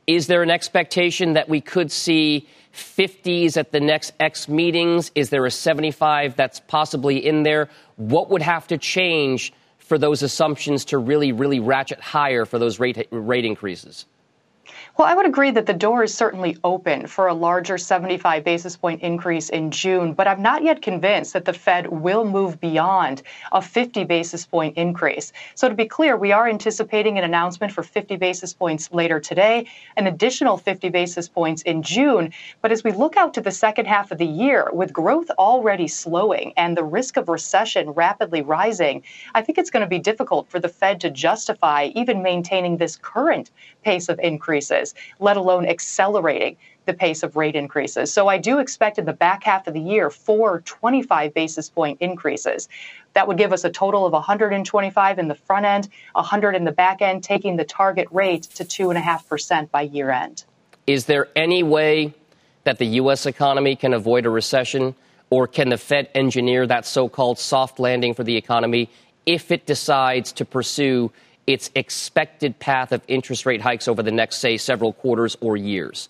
Is 0.07 0.29
there 0.29 0.45
an 0.45 0.50
expectation 0.53 1.33
that 1.33 1.49
we 1.49 1.61
could 1.61 1.91
see 1.91 2.47
50s 2.73 3.57
at 3.57 3.73
the 3.73 3.81
next 3.81 4.12
X 4.21 4.47
meetings? 4.47 5.11
Is 5.17 5.31
there 5.31 5.45
a 5.45 5.50
75 5.50 6.37
that's 6.37 6.61
possibly 6.61 7.17
in 7.17 7.43
there? 7.43 7.69
What 7.97 8.31
would 8.31 8.43
have 8.43 8.69
to 8.69 8.79
change 8.79 9.53
for 9.81 9.99
those 9.99 10.23
assumptions 10.23 10.85
to 10.85 10.99
really, 10.99 11.33
really 11.33 11.59
ratchet 11.59 11.99
higher 11.99 12.45
for 12.45 12.61
those 12.61 12.79
rate, 12.79 13.09
rate 13.11 13.45
increases? 13.45 14.07
Well, 14.99 15.06
I 15.06 15.14
would 15.14 15.25
agree 15.25 15.52
that 15.52 15.66
the 15.66 15.73
door 15.73 16.02
is 16.02 16.12
certainly 16.12 16.59
open 16.64 17.06
for 17.06 17.28
a 17.28 17.35
larger 17.35 17.78
75 17.78 18.42
basis 18.42 18.76
point 18.76 19.02
increase 19.02 19.49
in 19.49 19.70
June, 19.70 20.12
but 20.14 20.26
I'm 20.26 20.42
not 20.42 20.64
yet 20.64 20.82
convinced 20.82 21.32
that 21.32 21.44
the 21.44 21.52
Fed 21.52 21.87
will 21.87 22.25
move 22.25 22.61
beyond 22.61 23.23
a 23.52 23.62
50 23.62 24.04
basis 24.04 24.44
point 24.44 24.76
increase. 24.76 25.32
So, 25.54 25.68
to 25.68 25.75
be 25.76 25.87
clear, 25.87 26.16
we 26.16 26.32
are 26.32 26.49
anticipating 26.49 27.18
an 27.18 27.25
announcement 27.25 27.73
for 27.73 27.85
50 27.85 28.16
basis 28.16 28.52
points 28.52 28.90
later 28.92 29.20
today, 29.20 29.66
an 29.97 30.09
additional 30.09 30.59
50 30.59 30.88
basis 30.88 31.28
points 31.28 31.62
in 31.62 31.82
June. 31.82 32.32
But 32.61 32.73
as 32.73 32.82
we 32.82 32.90
look 32.90 33.16
out 33.16 33.32
to 33.35 33.40
the 33.40 33.52
second 33.52 33.87
half 33.87 34.11
of 34.11 34.18
the 34.18 34.26
year, 34.26 34.68
with 34.73 34.92
growth 34.92 35.30
already 35.38 35.87
slowing 35.87 36.52
and 36.56 36.76
the 36.76 36.85
risk 36.85 37.16
of 37.16 37.28
recession 37.28 37.90
rapidly 37.90 38.42
rising, 38.42 39.04
I 39.35 39.42
think 39.42 39.56
it's 39.56 39.70
going 39.70 39.85
to 39.85 39.88
be 39.88 40.00
difficult 40.00 40.49
for 40.50 40.59
the 40.59 40.68
Fed 40.68 41.00
to 41.02 41.11
justify 41.11 41.90
even 41.94 42.23
maintaining 42.23 42.76
this 42.76 42.97
current 42.97 43.50
pace 43.83 44.09
of 44.09 44.19
increases 44.21 44.95
let 45.19 45.37
alone 45.37 45.67
accelerating 45.67 46.57
the 46.87 46.95
pace 46.95 47.23
of 47.23 47.37
rate 47.37 47.55
increases. 47.55 48.13
So 48.13 48.27
I 48.29 48.39
do 48.39 48.59
expect 48.59 48.99
in 48.99 49.05
the 49.05 49.13
back 49.13 49.45
half 49.45 49.67
of 49.67 49.75
the 49.75 49.81
year 49.81 50.11
four 50.11 50.61
25 50.63 51.35
basis 51.35 51.69
point 51.69 51.99
increases. 52.01 52.69
That 53.13 53.29
would 53.29 53.39
give 53.39 53.53
us 53.53 53.65
a 53.65 53.71
total 53.71 54.07
of 54.07 54.13
125 54.13 55.19
in 55.19 55.29
the 55.29 55.35
front 55.35 55.67
end, 55.67 55.89
100 56.13 56.57
in 56.57 56.65
the 56.65 56.73
back 56.73 57.03
end, 57.03 57.23
taking 57.23 57.57
the 57.57 57.65
target 57.65 58.09
rate 58.11 58.45
to 58.55 58.65
2.5% 58.65 59.71
by 59.71 59.83
year 59.83 60.11
end. 60.11 60.45
Is 60.87 61.05
there 61.07 61.29
any 61.37 61.63
way 61.63 62.15
that 62.65 62.79
the 62.79 62.87
U.S. 62.87 63.27
economy 63.27 63.77
can 63.77 63.95
avoid 63.95 64.27
a 64.27 64.31
recession, 64.31 64.95
or 65.29 65.47
can 65.47 65.69
the 65.69 65.79
Fed 65.79 66.09
engineer 66.15 66.67
that 66.67 66.87
so 66.87 67.09
called 67.09 67.39
soft 67.39 67.79
landing 67.79 68.15
for 68.15 68.25
the 68.25 68.37
economy 68.37 68.91
if 69.27 69.51
it 69.51 69.67
decides 69.67 70.33
to 70.33 70.45
pursue 70.45 71.13
its 71.52 71.71
expected 71.75 72.59
path 72.59 72.92
of 72.92 73.02
interest 73.09 73.45
rate 73.45 73.61
hikes 73.61 73.88
over 73.88 74.02
the 74.02 74.12
next, 74.12 74.37
say, 74.37 74.57
several 74.57 74.92
quarters 74.92 75.37
or 75.40 75.57
years? 75.57 76.09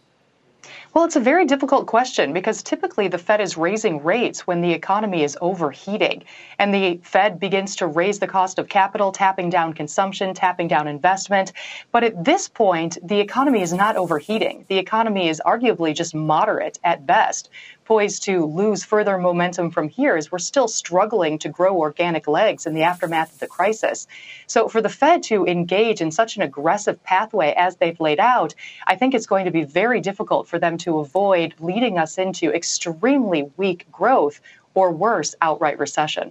Well, 0.92 1.04
it's 1.04 1.16
a 1.16 1.20
very 1.20 1.46
difficult 1.46 1.86
question 1.86 2.32
because 2.32 2.64
typically 2.64 3.06
the 3.06 3.16
Fed 3.16 3.40
is 3.40 3.56
raising 3.56 4.02
rates 4.02 4.46
when 4.46 4.60
the 4.60 4.72
economy 4.72 5.22
is 5.22 5.38
overheating. 5.40 6.24
And 6.58 6.74
the 6.74 7.00
Fed 7.04 7.38
begins 7.38 7.76
to 7.76 7.86
raise 7.86 8.18
the 8.18 8.26
cost 8.26 8.58
of 8.58 8.68
capital, 8.68 9.12
tapping 9.12 9.50
down 9.50 9.72
consumption, 9.72 10.34
tapping 10.34 10.66
down 10.66 10.88
investment. 10.88 11.52
But 11.92 12.02
at 12.02 12.24
this 12.24 12.48
point, 12.48 12.98
the 13.04 13.20
economy 13.20 13.62
is 13.62 13.72
not 13.72 13.96
overheating. 13.96 14.64
The 14.68 14.78
economy 14.78 15.28
is 15.28 15.40
arguably 15.46 15.94
just 15.94 16.12
moderate 16.14 16.80
at 16.82 17.06
best 17.06 17.50
poised 17.90 18.22
to 18.22 18.46
lose 18.46 18.84
further 18.84 19.18
momentum 19.18 19.68
from 19.68 19.88
here 19.88 20.14
as 20.14 20.30
we're 20.30 20.38
still 20.38 20.68
struggling 20.68 21.40
to 21.40 21.48
grow 21.48 21.76
organic 21.76 22.28
legs 22.28 22.64
in 22.64 22.72
the 22.72 22.84
aftermath 22.84 23.32
of 23.32 23.40
the 23.40 23.48
crisis. 23.48 24.06
So 24.46 24.68
for 24.68 24.80
the 24.80 24.88
Fed 24.88 25.24
to 25.24 25.44
engage 25.44 26.00
in 26.00 26.12
such 26.12 26.36
an 26.36 26.42
aggressive 26.42 27.02
pathway 27.02 27.52
as 27.56 27.74
they've 27.74 27.98
laid 27.98 28.20
out, 28.20 28.54
I 28.86 28.94
think 28.94 29.12
it's 29.12 29.26
going 29.26 29.46
to 29.46 29.50
be 29.50 29.64
very 29.64 30.00
difficult 30.00 30.46
for 30.46 30.56
them 30.56 30.78
to 30.78 31.00
avoid 31.00 31.52
leading 31.58 31.98
us 31.98 32.16
into 32.16 32.54
extremely 32.54 33.50
weak 33.56 33.90
growth 33.90 34.40
or 34.74 34.92
worse, 34.92 35.34
outright 35.42 35.80
recession. 35.80 36.30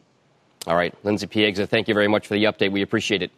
All 0.65 0.77
right, 0.77 0.95
Lindsay 1.03 1.27
Piegza, 1.27 1.67
thank 1.67 1.89
you 1.89 1.93
very 1.93 2.07
much 2.07 2.25
for 2.25 2.35
the 2.35 2.45
update. 2.45 2.71
We 2.71 2.83
appreciate 2.83 3.21
it. 3.21 3.31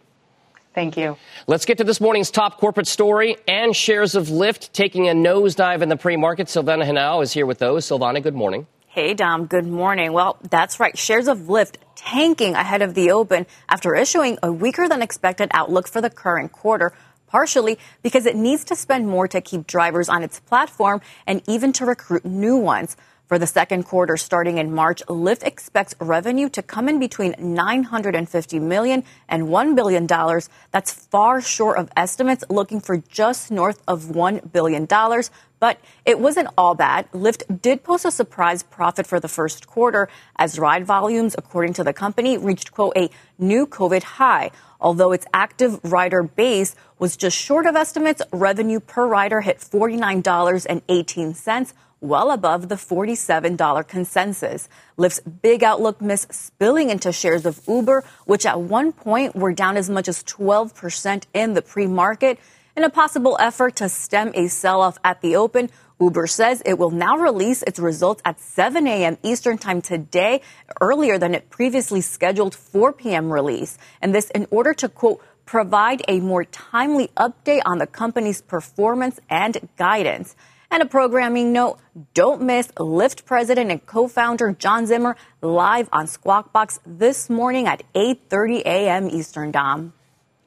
Thank 0.74 0.96
you. 0.96 1.18
Let's 1.48 1.66
get 1.66 1.78
to 1.80 1.84
this 1.84 2.00
morning's 2.00 2.32
top 2.32 2.58
corporate 2.58 2.88
story 2.88 3.36
and 3.48 3.76
shares 3.76 4.16
of 4.16 4.28
Lyft 4.28 4.72
taking 4.72 5.10
a 5.10 5.12
nosedive 5.12 5.82
in 5.82 5.90
the 5.90 5.98
pre 5.98 6.16
market. 6.16 6.48
Silvana 6.48 6.86
Henao 6.86 7.22
is 7.22 7.34
here 7.34 7.46
with 7.46 7.60
those. 7.60 7.86
Silvana, 7.86 8.24
good 8.24 8.36
morning. 8.36 8.68
Hey, 8.88 9.14
Dom. 9.14 9.48
Good 9.48 9.68
morning. 9.68 10.14
Well, 10.14 10.38
that's 10.50 10.80
right. 10.80 10.98
Shares 10.98 11.28
of 11.28 11.40
Lyft 11.40 11.76
tanking 11.96 12.56
ahead 12.56 12.82
of 12.82 12.94
the 12.94 13.12
open 13.12 13.46
after 13.70 13.96
issuing 13.96 14.38
a 14.44 14.52
weaker 14.52 14.88
than 14.88 15.02
expected 15.02 15.50
outlook 15.54 15.88
for 15.88 16.02
the 16.02 16.10
current 16.10 16.52
quarter 16.52 16.94
partially 17.32 17.80
because 18.04 18.26
it 18.26 18.36
needs 18.36 18.66
to 18.66 18.76
spend 18.76 19.08
more 19.08 19.28
to 19.28 19.40
keep 19.42 19.66
drivers 19.66 20.10
on 20.10 20.22
its 20.22 20.40
platform 20.42 21.02
and 21.26 21.42
even 21.48 21.72
to 21.72 21.86
recruit 21.86 22.26
new 22.26 22.58
ones. 22.58 22.98
For 23.32 23.40
the 23.40 23.48
second 23.48 23.84
quarter 23.84 24.18
starting 24.18 24.58
in 24.58 24.76
March, 24.76 25.02
Lyft 25.08 25.44
expects 25.44 25.96
revenue 26.02 26.50
to 26.50 26.62
come 26.62 26.90
in 26.90 27.00
between 27.00 27.34
950 27.40 28.60
million 28.60 29.06
and 29.30 29.48
1 29.48 29.74
billion 29.74 30.06
dollars. 30.06 30.50
That's 30.72 30.92
far 30.92 31.40
short 31.40 31.78
of 31.78 31.90
estimates 31.96 32.44
looking 32.50 32.82
for 32.82 32.98
just 32.98 33.50
north 33.50 33.82
of 33.88 34.10
1 34.10 34.50
billion 34.52 34.86
dollars. 34.86 35.32
But 35.62 35.80
it 36.04 36.20
wasn't 36.20 36.50
all 36.58 36.76
bad. 36.76 37.10
Lyft 37.14 37.62
did 37.62 37.86
post 37.86 38.04
a 38.04 38.12
surprise 38.12 38.64
profit 38.64 39.08
for 39.08 39.22
the 39.22 39.30
first 39.30 39.66
quarter 39.66 40.10
as 40.36 40.60
ride 40.60 40.86
volumes, 40.86 41.34
according 41.38 41.72
to 41.76 41.86
the 41.86 41.94
company, 41.94 42.38
reached, 42.38 42.74
quote, 42.74 42.98
a 42.98 43.10
new 43.40 43.66
COVID 43.66 44.04
high. 44.04 44.52
Although 44.82 45.14
its 45.14 45.26
active 45.34 45.80
rider 45.86 46.22
base 46.22 46.76
was 47.00 47.16
just 47.16 47.38
short 47.38 47.66
of 47.66 47.78
estimates, 47.78 48.22
revenue 48.34 48.82
per 48.82 49.08
rider 49.08 49.40
hit 49.40 49.60
$49.18 49.60 51.74
well 52.02 52.32
above 52.32 52.68
the 52.68 52.76
$47 52.76 53.88
consensus. 53.88 54.68
Lyft's 54.98 55.20
big 55.20 55.64
outlook 55.64 56.02
miss 56.02 56.28
spilling 56.32 56.90
into 56.90 57.12
shares 57.12 57.46
of 57.46 57.62
Uber, 57.68 58.04
which 58.26 58.46
at 58.46 58.60
one 58.60 58.92
point 58.92 59.36
were 59.36 59.54
down 59.54 59.78
as 59.78 59.90
much 59.90 60.08
as 60.08 60.24
12% 60.24 61.24
in 61.34 61.54
the 61.54 61.62
pre-market. 61.62 62.40
In 62.76 62.84
a 62.84 62.90
possible 62.90 63.38
effort 63.40 63.76
to 63.78 63.88
stem 63.88 64.32
a 64.34 64.48
sell-off 64.48 64.98
at 65.04 65.22
the 65.22 65.36
open, 65.36 65.70
Uber 66.00 66.26
says 66.26 66.64
it 66.66 66.80
will 66.80 66.90
now 66.90 67.18
release 67.18 67.62
its 67.64 67.78
results 67.78 68.24
at 68.26 68.40
7 68.40 68.88
a.m. 68.88 69.18
Eastern 69.22 69.60
Time 69.60 69.82
today, 69.82 70.42
earlier 70.82 71.20
than 71.20 71.36
it 71.36 71.52
previously 71.52 72.02
scheduled 72.02 72.56
4 72.56 72.94
p.m. 72.94 73.32
release. 73.32 73.78
And 74.02 74.16
this 74.16 74.32
in 74.32 74.48
order 74.50 74.74
to, 74.74 74.90
quote, 74.90 75.22
provide 75.46 76.02
a 76.08 76.20
more 76.20 76.46
timely 76.46 77.10
update 77.18 77.62
on 77.66 77.78
the 77.78 77.86
company's 77.86 78.42
performance 78.42 79.20
and 79.30 79.70
guidance. 79.78 80.36
And 80.74 80.82
a 80.82 80.86
programming 80.86 81.52
note, 81.52 81.80
don't 82.14 82.44
miss 82.44 82.68
Lyft 82.68 83.26
president 83.26 83.72
and 83.72 83.86
co-founder 83.86 84.54
John 84.54 84.86
Zimmer 84.86 85.18
live 85.42 85.90
on 85.92 86.08
Squawk 86.08 86.54
Box 86.54 86.80
this 86.86 87.30
morning 87.30 87.68
at 87.68 87.84
8.30 87.94 88.62
a.m. 88.62 89.10
Eastern, 89.10 89.52
Dom. 89.52 89.92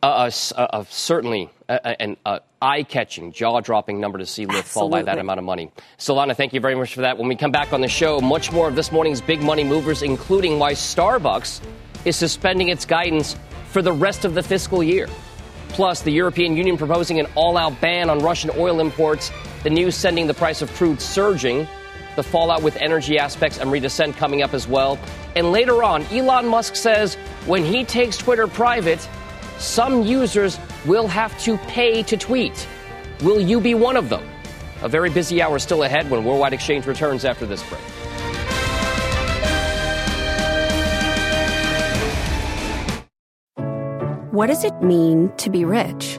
Uh, 0.02 0.30
uh, 0.56 0.60
uh, 0.60 0.84
certainly 0.88 1.50
an 1.68 2.16
eye-catching, 2.62 3.32
jaw-dropping 3.32 4.00
number 4.00 4.16
to 4.16 4.24
see 4.24 4.46
Lyft 4.46 4.62
fall 4.62 4.88
by 4.88 5.02
that 5.02 5.18
amount 5.18 5.40
of 5.40 5.44
money. 5.44 5.70
Silvana, 5.98 6.34
thank 6.34 6.54
you 6.54 6.60
very 6.60 6.74
much 6.74 6.94
for 6.94 7.02
that. 7.02 7.18
When 7.18 7.28
we 7.28 7.36
come 7.36 7.52
back 7.52 7.74
on 7.74 7.82
the 7.82 7.88
show, 7.88 8.18
much 8.18 8.50
more 8.50 8.66
of 8.66 8.76
this 8.76 8.90
morning's 8.90 9.20
big 9.20 9.42
money 9.42 9.62
movers, 9.62 10.02
including 10.02 10.58
why 10.58 10.72
Starbucks 10.72 11.60
is 12.06 12.16
suspending 12.16 12.70
its 12.70 12.86
guidance 12.86 13.36
for 13.68 13.82
the 13.82 13.92
rest 13.92 14.24
of 14.24 14.32
the 14.32 14.42
fiscal 14.42 14.82
year. 14.82 15.06
Plus, 15.68 16.00
the 16.00 16.12
European 16.12 16.56
Union 16.56 16.78
proposing 16.78 17.20
an 17.20 17.26
all-out 17.34 17.78
ban 17.82 18.08
on 18.08 18.20
Russian 18.20 18.50
oil 18.56 18.80
imports 18.80 19.30
the 19.64 19.70
news 19.70 19.96
sending 19.96 20.26
the 20.26 20.34
price 20.34 20.62
of 20.62 20.72
crude 20.74 21.00
surging, 21.00 21.66
the 22.16 22.22
fallout 22.22 22.62
with 22.62 22.76
energy 22.76 23.18
aspects 23.18 23.58
Amrita 23.58 23.90
Sen 23.90 24.12
coming 24.12 24.42
up 24.42 24.54
as 24.54 24.68
well. 24.68 24.98
And 25.34 25.50
later 25.50 25.82
on, 25.82 26.04
Elon 26.12 26.46
Musk 26.46 26.76
says 26.76 27.16
when 27.46 27.64
he 27.64 27.82
takes 27.82 28.16
Twitter 28.16 28.46
private, 28.46 29.08
some 29.58 30.02
users 30.02 30.58
will 30.84 31.08
have 31.08 31.36
to 31.42 31.56
pay 31.58 32.02
to 32.04 32.16
tweet. 32.16 32.68
Will 33.22 33.40
you 33.40 33.60
be 33.60 33.74
one 33.74 33.96
of 33.96 34.10
them? 34.10 34.28
A 34.82 34.88
very 34.88 35.08
busy 35.08 35.40
hour 35.40 35.58
still 35.58 35.82
ahead 35.82 36.10
when 36.10 36.24
Worldwide 36.24 36.52
Exchange 36.52 36.86
returns 36.86 37.24
after 37.24 37.46
this 37.46 37.62
break. 37.68 37.80
What 44.30 44.48
does 44.48 44.64
it 44.64 44.74
mean 44.82 45.32
to 45.36 45.48
be 45.48 45.64
rich? 45.64 46.18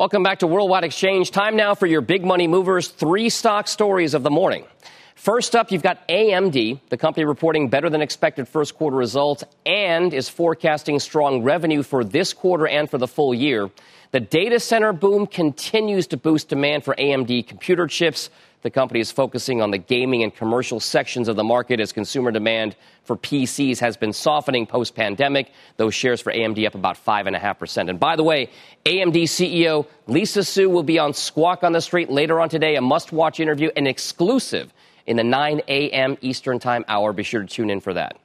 Welcome 0.00 0.22
back 0.22 0.38
to 0.38 0.46
Worldwide 0.46 0.84
Exchange. 0.84 1.30
Time 1.30 1.56
now 1.56 1.74
for 1.74 1.86
your 1.86 2.00
big 2.00 2.24
money 2.24 2.48
movers. 2.48 2.88
Three 2.88 3.28
stock 3.28 3.68
stories 3.68 4.14
of 4.14 4.22
the 4.22 4.30
morning. 4.30 4.64
First 5.14 5.54
up, 5.54 5.70
you've 5.70 5.82
got 5.82 6.08
AMD, 6.08 6.80
the 6.88 6.96
company 6.96 7.26
reporting 7.26 7.68
better 7.68 7.90
than 7.90 8.00
expected 8.00 8.48
first 8.48 8.76
quarter 8.76 8.96
results 8.96 9.44
and 9.66 10.14
is 10.14 10.30
forecasting 10.30 11.00
strong 11.00 11.42
revenue 11.42 11.82
for 11.82 12.02
this 12.02 12.32
quarter 12.32 12.66
and 12.66 12.88
for 12.88 12.96
the 12.96 13.06
full 13.06 13.34
year. 13.34 13.68
The 14.12 14.20
data 14.20 14.58
center 14.58 14.94
boom 14.94 15.26
continues 15.26 16.06
to 16.06 16.16
boost 16.16 16.48
demand 16.48 16.82
for 16.82 16.94
AMD 16.94 17.46
computer 17.46 17.86
chips. 17.86 18.30
The 18.62 18.70
company 18.70 19.00
is 19.00 19.10
focusing 19.10 19.62
on 19.62 19.70
the 19.70 19.78
gaming 19.78 20.22
and 20.22 20.34
commercial 20.34 20.80
sections 20.80 21.28
of 21.28 21.36
the 21.36 21.44
market 21.44 21.80
as 21.80 21.92
consumer 21.92 22.30
demand 22.30 22.76
for 23.04 23.16
PCs 23.16 23.78
has 23.78 23.96
been 23.96 24.12
softening 24.12 24.66
post 24.66 24.94
pandemic. 24.94 25.50
Those 25.78 25.94
shares 25.94 26.20
for 26.20 26.30
AMD 26.30 26.66
up 26.66 26.74
about 26.74 27.02
5.5%. 27.02 27.88
And 27.88 27.98
by 27.98 28.16
the 28.16 28.22
way, 28.22 28.50
AMD 28.84 29.22
CEO 29.22 29.86
Lisa 30.06 30.44
Su 30.44 30.68
will 30.68 30.82
be 30.82 30.98
on 30.98 31.14
Squawk 31.14 31.64
on 31.64 31.72
the 31.72 31.80
Street 31.80 32.10
later 32.10 32.38
on 32.38 32.50
today, 32.50 32.76
a 32.76 32.82
must 32.82 33.12
watch 33.12 33.40
interview, 33.40 33.70
an 33.76 33.86
exclusive 33.86 34.72
in 35.06 35.16
the 35.16 35.24
9 35.24 35.62
a.m. 35.66 36.18
Eastern 36.20 36.58
Time 36.58 36.84
hour. 36.86 37.14
Be 37.14 37.22
sure 37.22 37.40
to 37.40 37.46
tune 37.46 37.70
in 37.70 37.80
for 37.80 37.94
that. 37.94 38.18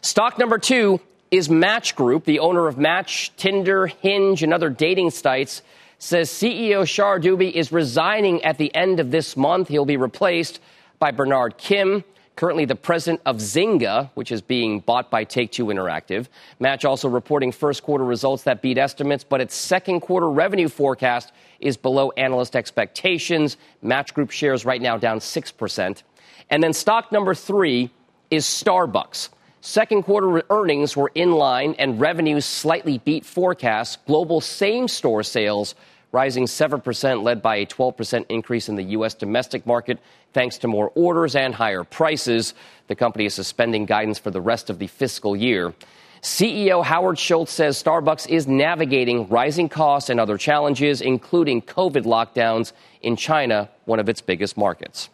Stock 0.00 0.36
number 0.36 0.58
two 0.58 1.00
is 1.30 1.48
Match 1.48 1.94
Group, 1.94 2.24
the 2.24 2.40
owner 2.40 2.66
of 2.66 2.76
Match, 2.76 3.34
Tinder, 3.36 3.86
Hinge, 3.86 4.42
and 4.42 4.52
other 4.52 4.68
dating 4.68 5.10
sites 5.10 5.62
says 5.98 6.30
CEO 6.30 6.86
Shar 6.86 7.18
Dubey 7.18 7.52
is 7.52 7.72
resigning 7.72 8.42
at 8.44 8.58
the 8.58 8.74
end 8.74 9.00
of 9.00 9.10
this 9.10 9.36
month. 9.36 9.68
He'll 9.68 9.84
be 9.84 9.96
replaced 9.96 10.60
by 10.98 11.10
Bernard 11.10 11.56
Kim, 11.58 12.04
currently 12.36 12.66
the 12.66 12.76
president 12.76 13.22
of 13.24 13.36
Zynga, 13.36 14.10
which 14.14 14.30
is 14.30 14.42
being 14.42 14.80
bought 14.80 15.10
by 15.10 15.24
Take 15.24 15.52
Two 15.52 15.66
Interactive. 15.66 16.26
Match 16.60 16.84
also 16.84 17.08
reporting 17.08 17.50
first 17.50 17.82
quarter 17.82 18.04
results 18.04 18.42
that 18.42 18.60
beat 18.60 18.78
estimates, 18.78 19.24
but 19.24 19.40
its 19.40 19.54
second 19.54 20.00
quarter 20.00 20.30
revenue 20.30 20.68
forecast 20.68 21.32
is 21.60 21.76
below 21.76 22.10
analyst 22.12 22.54
expectations. 22.54 23.56
Match 23.80 24.12
Group 24.12 24.30
shares 24.30 24.64
right 24.64 24.82
now 24.82 24.98
down 24.98 25.18
6%. 25.18 26.02
And 26.50 26.62
then 26.62 26.72
stock 26.72 27.10
number 27.10 27.34
three 27.34 27.90
is 28.30 28.44
Starbucks. 28.44 29.30
Second 29.66 30.04
quarter 30.04 30.44
earnings 30.48 30.96
were 30.96 31.10
in 31.16 31.32
line 31.32 31.74
and 31.80 32.00
revenues 32.00 32.44
slightly 32.44 32.98
beat 32.98 33.26
forecasts. 33.26 33.96
Global 34.06 34.40
same 34.40 34.86
store 34.86 35.24
sales 35.24 35.74
rising 36.12 36.44
7%, 36.44 37.24
led 37.24 37.42
by 37.42 37.56
a 37.56 37.66
12% 37.66 38.26
increase 38.28 38.68
in 38.68 38.76
the 38.76 38.84
U.S. 38.84 39.14
domestic 39.14 39.66
market, 39.66 39.98
thanks 40.32 40.56
to 40.58 40.68
more 40.68 40.92
orders 40.94 41.34
and 41.34 41.52
higher 41.52 41.82
prices. 41.82 42.54
The 42.86 42.94
company 42.94 43.26
is 43.26 43.34
suspending 43.34 43.86
guidance 43.86 44.20
for 44.20 44.30
the 44.30 44.40
rest 44.40 44.70
of 44.70 44.78
the 44.78 44.86
fiscal 44.86 45.34
year. 45.34 45.74
CEO 46.22 46.84
Howard 46.84 47.18
Schultz 47.18 47.50
says 47.50 47.82
Starbucks 47.82 48.28
is 48.28 48.46
navigating 48.46 49.26
rising 49.26 49.68
costs 49.68 50.10
and 50.10 50.20
other 50.20 50.38
challenges, 50.38 51.00
including 51.00 51.60
COVID 51.60 52.04
lockdowns 52.04 52.72
in 53.02 53.16
China, 53.16 53.68
one 53.84 53.98
of 53.98 54.08
its 54.08 54.20
biggest 54.20 54.56
markets. 54.56 55.08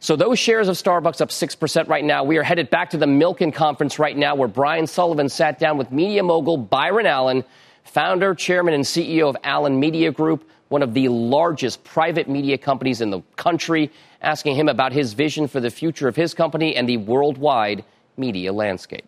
So 0.00 0.14
those 0.14 0.38
shares 0.38 0.68
of 0.68 0.76
Starbucks 0.76 1.20
up 1.20 1.30
6% 1.30 1.88
right 1.88 2.04
now. 2.04 2.22
We 2.22 2.38
are 2.38 2.42
headed 2.42 2.70
back 2.70 2.90
to 2.90 2.96
the 2.96 3.06
Milken 3.06 3.52
conference 3.52 3.98
right 3.98 4.16
now 4.16 4.34
where 4.34 4.48
Brian 4.48 4.86
Sullivan 4.86 5.28
sat 5.28 5.58
down 5.58 5.76
with 5.76 5.90
media 5.90 6.22
mogul 6.22 6.56
Byron 6.56 7.06
Allen, 7.06 7.44
founder, 7.84 8.34
chairman, 8.34 8.74
and 8.74 8.84
CEO 8.84 9.28
of 9.28 9.36
Allen 9.42 9.80
Media 9.80 10.12
Group, 10.12 10.48
one 10.68 10.82
of 10.82 10.94
the 10.94 11.08
largest 11.08 11.82
private 11.82 12.28
media 12.28 12.56
companies 12.58 13.00
in 13.00 13.10
the 13.10 13.22
country, 13.36 13.90
asking 14.22 14.54
him 14.54 14.68
about 14.68 14.92
his 14.92 15.14
vision 15.14 15.48
for 15.48 15.60
the 15.60 15.70
future 15.70 16.06
of 16.06 16.14
his 16.14 16.32
company 16.32 16.76
and 16.76 16.88
the 16.88 16.98
worldwide 16.98 17.84
media 18.16 18.52
landscape. 18.52 19.06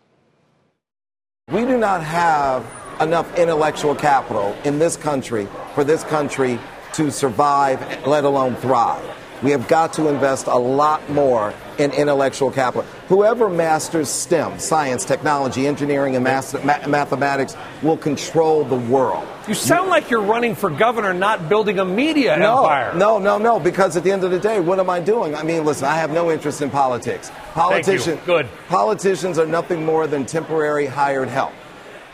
We 1.53 1.65
do 1.65 1.79
not 1.79 2.03
have 2.03 2.67
enough 3.01 3.37
intellectual 3.39 3.95
capital 3.95 4.57
in 4.65 4.79
this 4.79 4.97
country 4.97 5.49
for 5.75 5.85
this 5.85 6.05
country 6.05 6.59
to 6.95 7.11
survive, 7.11 8.07
let 8.07 8.25
alone 8.25 8.57
thrive. 8.57 9.05
We 9.43 9.53
have 9.53 9.69
got 9.69 9.95
to 9.95 10.09
invest 10.09 10.47
a 10.47 10.59
lot 10.59 11.09
more 11.09 11.55
in 11.79 11.93
intellectual 11.93 12.51
capital. 12.51 12.83
Whoever 13.09 13.49
masters 13.49 14.11
STEM, 14.11 14.59
science, 14.59 15.05
technology, 15.05 15.67
engineering, 15.67 16.15
and 16.15 16.23
math- 16.23 16.65
mathematics, 16.87 17.57
will 17.83 17.97
control 17.97 18.65
the 18.65 18.77
world. 18.77 19.27
You 19.49 19.55
sound 19.55 19.89
like 19.89 20.11
you're 20.11 20.23
running 20.23 20.55
for 20.55 20.69
governor, 20.69 21.15
not 21.15 21.49
building 21.49 21.79
a 21.79 21.85
media 21.85 22.37
no, 22.37 22.65
empire. 22.65 22.95
No, 22.95 23.19
no, 23.19 23.39
no, 23.39 23.59
because 23.59 23.97
at 23.97 24.05
the 24.05 24.13
end 24.13 24.25
of 24.25 24.31
the 24.31 24.39
day, 24.39 24.61
what 24.61 24.79
am 24.79 24.91
I 24.91 25.01
doing? 25.01 25.35
I 25.35 25.43
mean, 25.43 25.65
listen, 25.65 25.87
I 25.87 25.97
have 25.97 26.13
no 26.13 26.31
interest 26.31 26.61
in 26.61 26.71
politics. 26.71 27.31
Politicians, 27.55 28.21
Good. 28.27 28.47
Politicians 28.69 29.39
are 29.39 29.47
nothing 29.47 29.85
more 29.85 30.07
than 30.07 30.27
temporary 30.27 30.87
hired 30.87 31.29
help. 31.29 31.53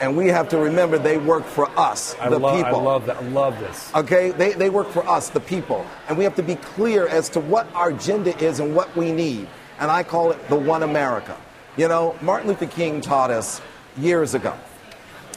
And 0.01 0.17
we 0.17 0.29
have 0.29 0.49
to 0.51 0.59
remember 0.59 0.99
they 0.99 1.17
work 1.17 1.45
for 1.45 1.71
us, 1.79 2.15
I 2.21 2.29
the 2.29 2.39
love, 2.39 2.57
people. 2.57 2.81
I 2.81 2.83
love 2.83 3.07
that. 3.07 3.17
I 3.17 3.29
love 3.29 3.59
this. 3.59 3.95
Okay, 3.95 4.31
they, 4.31 4.53
they 4.53 4.69
work 4.69 4.89
for 4.91 5.07
us, 5.09 5.31
the 5.31 5.41
people. 5.41 5.87
And 6.09 6.19
we 6.19 6.25
have 6.25 6.37
to 6.37 6.43
be 6.43 6.57
clear 6.57 7.09
as 7.09 7.31
to 7.31 7.41
what 7.41 7.67
our 7.75 7.91
agenda 7.91 8.37
is 8.45 8.61
and 8.61 8.75
what 8.75 8.95
we 8.95 9.13
need. 9.13 9.49
And 9.79 9.91
I 9.91 10.03
call 10.03 10.33
it 10.33 10.49
the 10.49 10.57
One 10.57 10.83
America. 10.83 11.37
You 11.77 11.89
know, 11.89 12.15
Martin 12.21 12.49
Luther 12.49 12.67
King 12.67 13.01
taught 13.01 13.31
us 13.31 13.61
years 13.97 14.35
ago. 14.35 14.55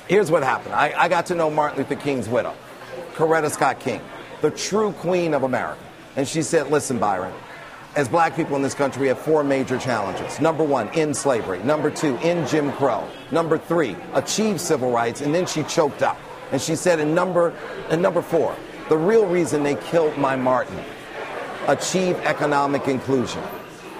Here's 0.07 0.31
what 0.31 0.43
happened 0.43 0.73
I, 0.73 0.93
I 0.97 1.07
got 1.07 1.27
to 1.27 1.35
know 1.35 1.49
Martin 1.49 1.79
Luther 1.79 1.95
King's 1.95 2.27
widow, 2.27 2.53
Coretta 3.13 3.49
Scott 3.51 3.79
King, 3.79 4.01
the 4.41 4.51
true 4.51 4.91
queen 4.93 5.33
of 5.33 5.43
America. 5.43 5.81
And 6.15 6.27
she 6.27 6.41
said, 6.41 6.69
Listen, 6.69 6.99
Byron, 6.99 7.33
as 7.95 8.07
black 8.07 8.35
people 8.35 8.55
in 8.55 8.61
this 8.61 8.73
country, 8.73 9.03
we 9.03 9.07
have 9.07 9.19
four 9.19 9.43
major 9.43 9.77
challenges. 9.77 10.39
Number 10.39 10.63
one, 10.63 10.89
end 10.89 11.15
slavery. 11.15 11.61
Number 11.63 11.89
two, 11.89 12.17
end 12.17 12.47
Jim 12.47 12.71
Crow. 12.73 13.07
Number 13.31 13.57
three, 13.57 13.95
achieve 14.13 14.61
civil 14.61 14.91
rights. 14.91 15.21
And 15.21 15.33
then 15.33 15.45
she 15.45 15.63
choked 15.63 16.03
up. 16.03 16.17
And 16.51 16.61
she 16.61 16.75
said, 16.75 16.99
in 16.99 17.13
number, 17.13 17.53
in 17.91 18.01
number 18.01 18.21
four, 18.21 18.55
the 18.89 18.97
real 18.97 19.25
reason 19.25 19.63
they 19.63 19.75
killed 19.75 20.17
my 20.17 20.35
Martin, 20.35 20.79
achieve 21.67 22.15
economic 22.17 22.87
inclusion. 22.87 23.41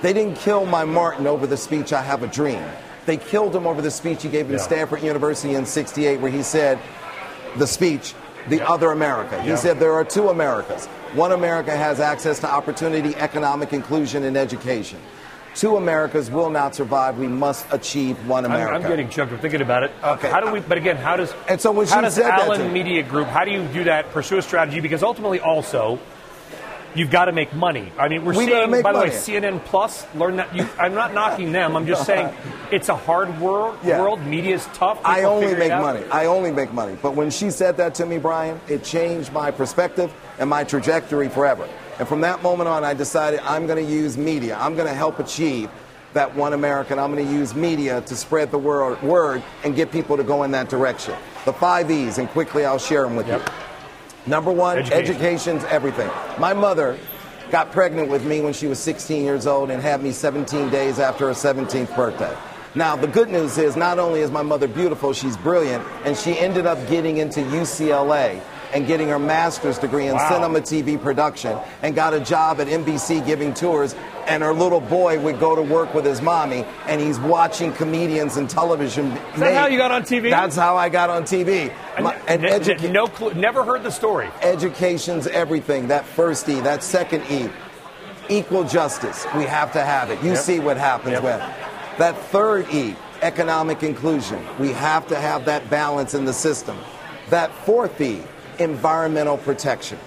They 0.02 0.13
didn't 0.13 0.36
kill 0.38 0.65
my 0.65 0.86
Martin 0.86 1.28
over 1.28 1.45
the 1.45 1.58
speech, 1.58 1.93
I 1.93 2.02
Have 2.02 2.23
a 2.23 2.28
Dream. 2.28 2.63
They 3.06 3.17
killed 3.17 3.56
him 3.56 3.67
over 3.67 3.82
the 3.82 3.91
speech 3.91 4.23
he 4.23 4.30
gave 4.30 4.45
in 4.47 4.54
Yeah. 4.54 4.58
Stanford 4.60 5.04
University 5.04 5.56
in 5.56 5.65
68, 5.65 6.19
where 6.21 6.32
he 6.32 6.41
said, 6.43 6.80
the 7.58 7.67
speech, 7.67 8.13
the 8.50 8.68
other 8.68 8.92
America. 8.92 9.42
He 9.42 9.50
Yeah. 9.50 9.56
said 9.56 9.80
there 9.80 9.94
are 9.94 10.04
two 10.04 10.30
Americas. 10.30 10.88
One 11.14 11.32
America 11.32 11.76
has 11.76 12.00
access 12.00 12.40
to 12.40 12.48
opportunity, 12.52 13.16
economic 13.16 13.74
inclusion, 13.74 14.24
and 14.24 14.38
education. 14.38 15.00
Two 15.56 15.78
Americas 15.78 16.30
will 16.30 16.50
not 16.50 16.76
survive. 16.76 17.18
We 17.18 17.28
must 17.28 17.66
achieve 17.72 18.16
one 18.28 18.46
I'm, 18.46 18.52
America. 18.52 18.76
I'm 18.76 18.82
getting 18.84 19.10
choked 19.10 19.34
up 19.34 19.42
thinking 19.42 19.62
about 19.62 19.84
it. 19.84 19.92
Okay. 20.04 20.30
How 20.30 20.40
do 20.40 20.52
we? 20.52 20.60
But 20.60 20.78
again, 20.78 20.96
how 20.96 21.18
does? 21.18 21.34
And 21.48 21.60
so 21.60 21.72
when 21.72 21.88
how 21.88 22.02
does 22.02 22.20
Allen 22.20 22.72
Media 22.72 23.04
Group? 23.04 23.28
How 23.28 23.44
do 23.46 23.52
you 23.52 23.64
do 23.74 23.84
that? 23.86 24.12
Pursue 24.12 24.38
a 24.38 24.42
strategy 24.42 24.80
because 24.80 25.02
ultimately, 25.04 25.40
also, 25.40 26.00
you've 26.95 27.10
got 27.12 27.25
to 27.25 27.32
make 27.32 27.54
money. 27.54 27.91
I 27.97 28.08
mean, 28.08 28.25
we're 28.25 28.34
We 28.36 28.45
seeing. 28.45 28.82
By 28.82 28.93
the 28.93 28.99
way. 28.99 29.10
CNN 29.10 29.63
Plus 29.65 30.06
learn 30.15 30.38
that. 30.38 30.56
You, 30.56 30.67
I'm 30.80 30.93
not 30.93 31.13
knocking 31.13 31.52
them. 31.52 31.75
I'm 31.75 31.86
just 31.88 32.06
saying 32.06 32.34
it's 32.71 32.89
a 32.89 32.95
hard 32.95 33.39
world. 33.39 33.78
Yeah. 33.84 33.99
World 33.99 34.21
media 34.21 34.56
is 34.56 34.65
tough. 34.73 34.99
I 35.04 35.23
only 35.23 35.56
make 35.56 35.71
money. 35.71 36.04
I 36.12 36.25
only 36.25 36.52
make 36.52 36.73
money. 36.73 36.97
But 37.02 37.15
when 37.15 37.30
she 37.30 37.52
said 37.52 37.78
that 37.78 37.95
to 37.95 38.06
me, 38.06 38.17
Brian, 38.17 38.60
it 38.67 38.84
changed 38.84 39.32
my 39.32 39.52
perspective 39.52 40.13
and 40.39 40.49
my 40.49 40.63
trajectory 40.63 41.30
forever. 41.30 41.67
And 41.99 42.08
from 42.08 42.21
that 42.21 42.41
moment 42.43 42.69
on, 42.69 42.84
I 42.84 42.93
decided 42.93 43.41
I'm 43.41 43.67
going 43.67 43.84
to 43.86 43.91
use 43.91 44.17
media. 44.17 44.58
I'm 44.60 44.75
going 44.75 44.88
to 44.88 44.93
help 44.93 45.19
achieve 45.19 45.69
that 46.13 46.34
one 46.36 46.54
American. 46.54 46.97
I'm 46.97 47.13
going 47.13 47.25
to 47.28 47.32
use 47.32 47.54
media 47.54 48.02
to 48.02 48.15
spread 48.15 48.52
the 48.52 48.58
word, 48.58 49.02
word 49.04 49.43
and 49.63 49.75
get 49.75 49.91
people 49.91 50.17
to 50.17 50.23
go 50.23 50.43
in 50.43 50.52
that 50.52 50.69
direction. 50.69 51.13
The 51.45 51.54
five 51.54 51.91
E's, 51.91 52.17
and 52.17 52.28
quickly 52.30 52.65
I'll 52.65 52.80
share 52.80 53.04
them 53.04 53.15
with 53.15 53.28
Yep. 53.28 53.41
you. 53.41 53.54
Number 54.30 54.52
one, 54.52 54.78
Education. 54.78 55.15
education's 55.15 55.63
everything. 55.65 56.10
My 56.38 56.54
mother 56.54 57.00
got 57.50 57.72
pregnant 57.72 58.10
with 58.10 58.24
me 58.26 58.42
when 58.42 58.54
she 58.54 58.68
was 58.68 58.78
16 58.78 59.24
years 59.24 59.48
old 59.48 59.72
and 59.72 59.82
had 59.82 60.04
me 60.04 60.12
17 60.12 60.70
days 60.70 61.00
after 61.00 61.26
her 61.28 61.34
17th 61.34 61.96
birthday. 61.96 62.38
Now, 62.76 62.96
the 62.96 63.08
good 63.08 63.30
news 63.30 63.58
is 63.58 63.76
not 63.76 63.98
only 63.98 64.20
is 64.20 64.30
my 64.30 64.44
mother 64.44 64.68
beautiful, 64.68 65.13
she's 65.13 65.36
brilliant, 65.38 65.84
and 66.06 66.15
she 66.15 66.38
ended 66.38 66.68
up 66.68 66.78
getting 66.88 67.18
into 67.18 67.39
UCLA 67.39 68.39
and 68.73 68.86
getting 68.88 69.10
her 69.10 69.19
master's 69.19 69.77
degree 69.77 70.08
in 70.08 70.15
Wow. 70.15 70.29
cinema 70.29 70.62
TV 70.62 70.97
production 71.01 71.58
and 71.82 71.95
got 71.95 72.13
a 72.13 72.19
job 72.19 72.60
at 72.62 72.67
NBC 72.67 73.19
giving 73.25 73.53
tours. 73.53 73.95
And 74.27 74.43
her 74.43 74.53
little 74.53 74.79
boy 74.79 75.17
would 75.19 75.39
go 75.39 75.55
to 75.55 75.62
work 75.62 75.93
with 75.95 76.05
his 76.05 76.21
mommy, 76.21 76.63
and 76.88 77.01
he's 77.01 77.19
watching 77.19 77.73
comedians 77.73 78.38
and 78.38 78.47
television. 78.47 79.12
Is 79.34 79.39
that 79.39 79.55
how 79.55 79.65
you 79.67 79.77
got 79.79 79.91
on 79.91 80.03
TV? 80.03 80.29
That's 80.29 80.55
how 80.55 80.77
I 80.77 80.89
got 80.89 81.10
on 81.10 81.23
TV. 81.23 81.71
My- 81.99 82.15
and 82.27 82.45
N- 82.45 82.62
educa- 82.62 82.91
no 82.91 83.08
clue. 83.08 83.34
Never 83.34 83.63
heard 83.63 83.82
the 83.82 83.89
story. 83.91 84.29
Education's 84.43 85.25
everything. 85.25 85.88
That 85.88 86.05
first 86.05 86.47
E, 86.47 86.60
that 86.62 86.84
second 86.84 87.23
E. 87.32 87.49
Equal 88.32 88.63
justice. 88.65 89.25
We 89.36 89.45
have 89.45 89.71
to 89.73 89.82
have 89.84 90.12
it. 90.12 90.21
You 90.21 90.34
Yep. 90.34 90.38
see 90.39 90.60
what 90.60 90.77
happens 90.77 91.13
Yep. 91.13 91.23
when. 91.23 91.39
That 91.97 92.15
third 92.32 92.67
E, 92.71 92.95
economic 93.23 93.82
inclusion. 93.82 94.39
We 94.60 94.71
have 94.73 95.08
to 95.08 95.15
have 95.15 95.45
that 95.45 95.67
balance 95.71 96.13
in 96.13 96.25
the 96.25 96.34
system. 96.34 96.77
That 97.32 97.49
fourth 97.65 97.99
E, 97.99 98.21
environmental 98.60 99.38
protection. 99.38 99.98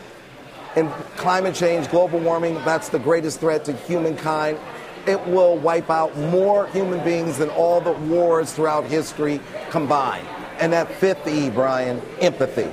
And 0.77 0.91
climate 1.17 1.55
change, 1.55 1.91
global 1.91 2.19
warming, 2.19 2.55
that's 2.65 2.89
the 2.89 2.99
greatest 2.99 3.41
threat 3.41 3.65
to 3.67 3.73
humankind. 3.73 4.59
It 5.07 5.27
will 5.27 5.59
wipe 5.59 5.91
out 5.91 6.17
more 6.17 6.69
human 6.69 7.03
beings 7.05 7.39
than 7.39 7.51
all 7.51 7.81
the 7.81 7.93
wars 7.93 8.53
throughout 8.53 8.85
history 8.85 9.41
combined. 9.71 10.27
And 10.59 10.73
that 10.73 10.91
fifth 10.93 11.27
E, 11.27 11.51
Brian, 11.51 12.01
empathy. 12.21 12.71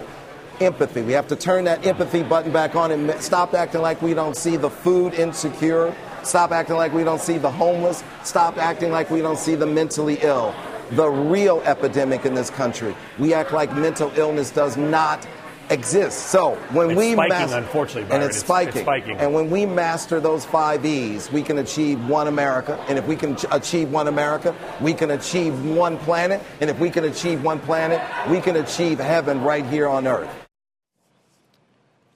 empathy. 0.62 1.02
We 1.02 1.13
have 1.13 1.28
to 1.30 1.36
turn 1.36 1.63
that 1.65 1.86
empathy 1.86 2.22
button 2.22 2.52
back 2.52 2.76
on 2.76 2.92
and 2.92 3.12
stop 3.22 3.54
acting 3.54 3.82
like 3.82 4.02
we 4.02 4.13
don't 4.13 4.36
see 4.36 4.58
the 4.58 4.70
food 4.70 5.13
insecure. 5.13 5.96
Stop 6.24 6.52
acting 6.52 6.76
like 6.76 6.94
we 6.94 7.04
don't 7.04 7.22
see 7.22 7.38
the 7.38 7.50
homeless. 7.50 8.04
Stop 8.24 8.58
acting 8.58 8.92
like 8.92 9.10
we 9.10 9.22
don't 9.22 9.39
see 9.39 9.56
the 9.56 9.65
mentally 9.65 10.20
ill. 10.22 10.54
The 10.92 11.08
real 11.08 11.62
epidemic 11.65 12.26
in 12.26 12.34
this 12.34 12.50
country. 12.50 12.96
We 13.18 13.34
act 13.34 13.54
like 13.54 13.74
mental 13.76 14.12
illness 14.15 14.52
does 14.52 14.76
not 14.76 15.26
exists. 15.70 16.22
So 16.22 16.56
when 16.72 16.92
it's 16.92 16.98
we 16.98 17.14
spiking, 17.14 17.30
master, 17.30 17.58
unfortunately, 17.58 18.04
Byron. 18.04 18.22
and 18.22 18.30
it's, 18.30 18.38
it's, 18.38 18.46
spiking. 18.46 18.70
it's 18.70 18.82
spiking, 18.82 19.18
and 19.18 19.34
when 19.34 19.50
we 19.50 19.66
master 19.66 20.20
those 20.20 20.46
five 20.46 20.86
E's, 20.86 21.32
we 21.32 21.42
can 21.42 21.58
achieve 21.60 22.08
one 22.08 22.28
America. 22.28 22.84
And 22.88 22.98
if 22.98 23.08
we 23.08 23.16
can 23.16 23.36
ch- 23.36 23.46
achieve 23.52 23.92
one 23.92 24.08
America, 24.08 24.56
we 24.82 24.94
can 24.94 25.12
achieve 25.12 25.66
one 25.66 25.98
planet. 25.98 26.42
And 26.62 26.70
if 26.70 26.80
we 26.80 26.90
can 26.90 27.04
achieve 27.06 27.44
one 27.44 27.60
planet, 27.60 28.02
we 28.30 28.42
can 28.42 28.56
achieve 28.56 29.00
heaven 29.00 29.42
right 29.44 29.66
here 29.66 29.88
on 29.88 30.08
earth. 30.08 30.30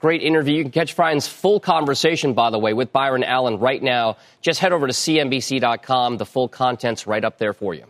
Great 0.00 0.22
interview. 0.22 0.56
You 0.56 0.64
can 0.64 0.72
catch 0.72 0.94
Brian's 0.96 1.26
full 1.26 1.60
conversation, 1.60 2.34
by 2.34 2.50
the 2.50 2.58
way, 2.58 2.74
with 2.74 2.92
Byron 2.92 3.24
Allen 3.24 3.58
right 3.58 3.82
now. 3.82 4.18
Just 4.42 4.60
head 4.60 4.72
over 4.72 4.86
to 4.86 4.92
CNBC.com. 4.92 6.18
The 6.18 6.26
full 6.26 6.46
content's 6.46 7.06
right 7.06 7.24
up 7.24 7.38
there 7.38 7.54
for 7.54 7.72
you. 7.72 7.86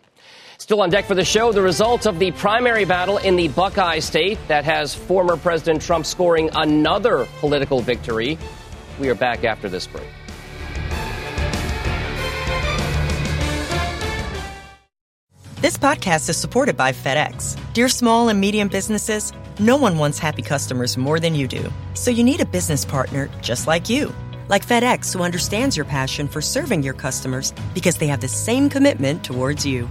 Still 0.64 0.81
on 0.81 0.88
deck 0.88 1.05
for 1.05 1.14
the 1.14 1.27
show, 1.27 1.53
the 1.53 1.61
results 1.61 2.07
of 2.07 2.18
the 2.18 2.31
primary 2.31 2.87
battle 2.87 3.18
in 3.18 3.37
the 3.37 3.48
Buckeye 3.48 3.98
state 3.98 4.38
that 4.48 4.64
has 4.64 4.94
former 4.94 5.37
President 5.37 5.83
Trump 5.83 6.07
scoring 6.07 6.48
another 6.55 7.29
political 7.40 7.83
victory. 7.83 8.38
We 8.98 9.11
are 9.11 9.14
back 9.14 9.44
after 9.44 9.68
this 9.68 9.87
break. 9.87 10.09
This 15.61 15.77
podcast 15.77 16.31
is 16.31 16.38
supported 16.38 16.79
by 16.79 16.92
FedEx. 16.92 17.61
Dear 17.74 17.90
small 17.90 18.31
and 18.31 18.40
medium 18.40 18.68
businesses, 18.68 19.35
no 19.61 19.77
one 19.77 19.98
wants 19.98 20.18
happy 20.18 20.40
customers 20.40 20.96
more 20.96 21.20
than 21.20 21.35
you 21.35 21.46
do. 21.46 21.70
So 21.92 22.11
you 22.11 22.24
need 22.24 22.40
a 22.40 22.46
business 22.46 22.87
partner 22.87 23.29
just 23.42 23.66
like 23.66 23.90
you. 23.90 24.14
Like 24.48 24.66
FedEx, 24.66 25.12
who 25.12 25.22
understands 25.22 25.77
your 25.77 25.85
passion 25.85 26.27
for 26.27 26.40
serving 26.40 26.83
your 26.83 26.94
customers 26.94 27.53
because 27.74 27.98
they 27.98 28.07
have 28.07 28.22
the 28.22 28.29
same 28.29 28.70
commitment 28.70 29.22
towards 29.22 29.66
you. 29.66 29.90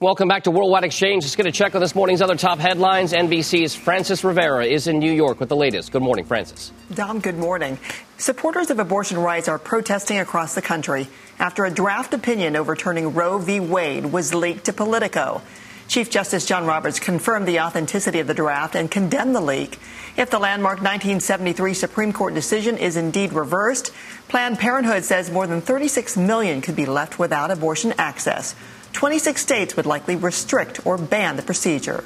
Welcome 0.00 0.28
back 0.28 0.44
to 0.44 0.52
Worldwide 0.52 0.84
Exchange. 0.84 1.24
Just 1.24 1.36
going 1.36 1.46
to 1.46 1.50
check 1.50 1.74
on 1.74 1.80
this 1.80 1.96
morning's 1.96 2.22
other 2.22 2.36
top 2.36 2.60
headlines. 2.60 3.12
NBC's 3.12 3.74
Frances 3.74 4.22
Rivera 4.22 4.64
is 4.64 4.86
in 4.86 5.00
New 5.00 5.10
York 5.10 5.40
with 5.40 5.48
the 5.48 5.56
latest. 5.56 5.90
Good 5.90 6.02
morning, 6.02 6.24
Frances. 6.24 6.70
Dom, 6.94 7.18
good 7.18 7.36
morning. 7.36 7.80
Supporters 8.16 8.70
of 8.70 8.78
abortion 8.78 9.18
rights 9.18 9.48
are 9.48 9.58
protesting 9.58 10.20
across 10.20 10.54
the 10.54 10.62
country 10.62 11.08
after 11.40 11.64
a 11.64 11.70
draft 11.70 12.14
opinion 12.14 12.54
overturning 12.54 13.12
Roe 13.12 13.38
v. 13.38 13.58
Wade 13.58 14.06
was 14.06 14.32
leaked 14.32 14.66
to 14.66 14.72
Politico. 14.72 15.42
Chief 15.88 16.08
Justice 16.08 16.46
John 16.46 16.64
Roberts 16.64 17.00
confirmed 17.00 17.48
the 17.48 17.58
authenticity 17.58 18.20
of 18.20 18.28
the 18.28 18.34
draft 18.34 18.76
and 18.76 18.88
condemned 18.88 19.34
the 19.34 19.40
leak. 19.40 19.80
If 20.16 20.30
the 20.30 20.38
landmark 20.38 20.76
1973 20.76 21.74
Supreme 21.74 22.12
Court 22.12 22.34
decision 22.34 22.78
is 22.78 22.96
indeed 22.96 23.32
reversed, 23.32 23.90
Planned 24.28 24.60
Parenthood 24.60 25.02
says 25.02 25.32
more 25.32 25.48
than 25.48 25.60
36 25.60 26.16
million 26.16 26.60
could 26.60 26.76
be 26.76 26.86
left 26.86 27.18
without 27.18 27.50
abortion 27.50 27.94
access. 27.98 28.54
26 28.92 29.40
states 29.40 29.76
would 29.76 29.86
likely 29.86 30.16
restrict 30.16 30.86
or 30.86 30.98
ban 30.98 31.36
the 31.36 31.42
procedure. 31.42 32.04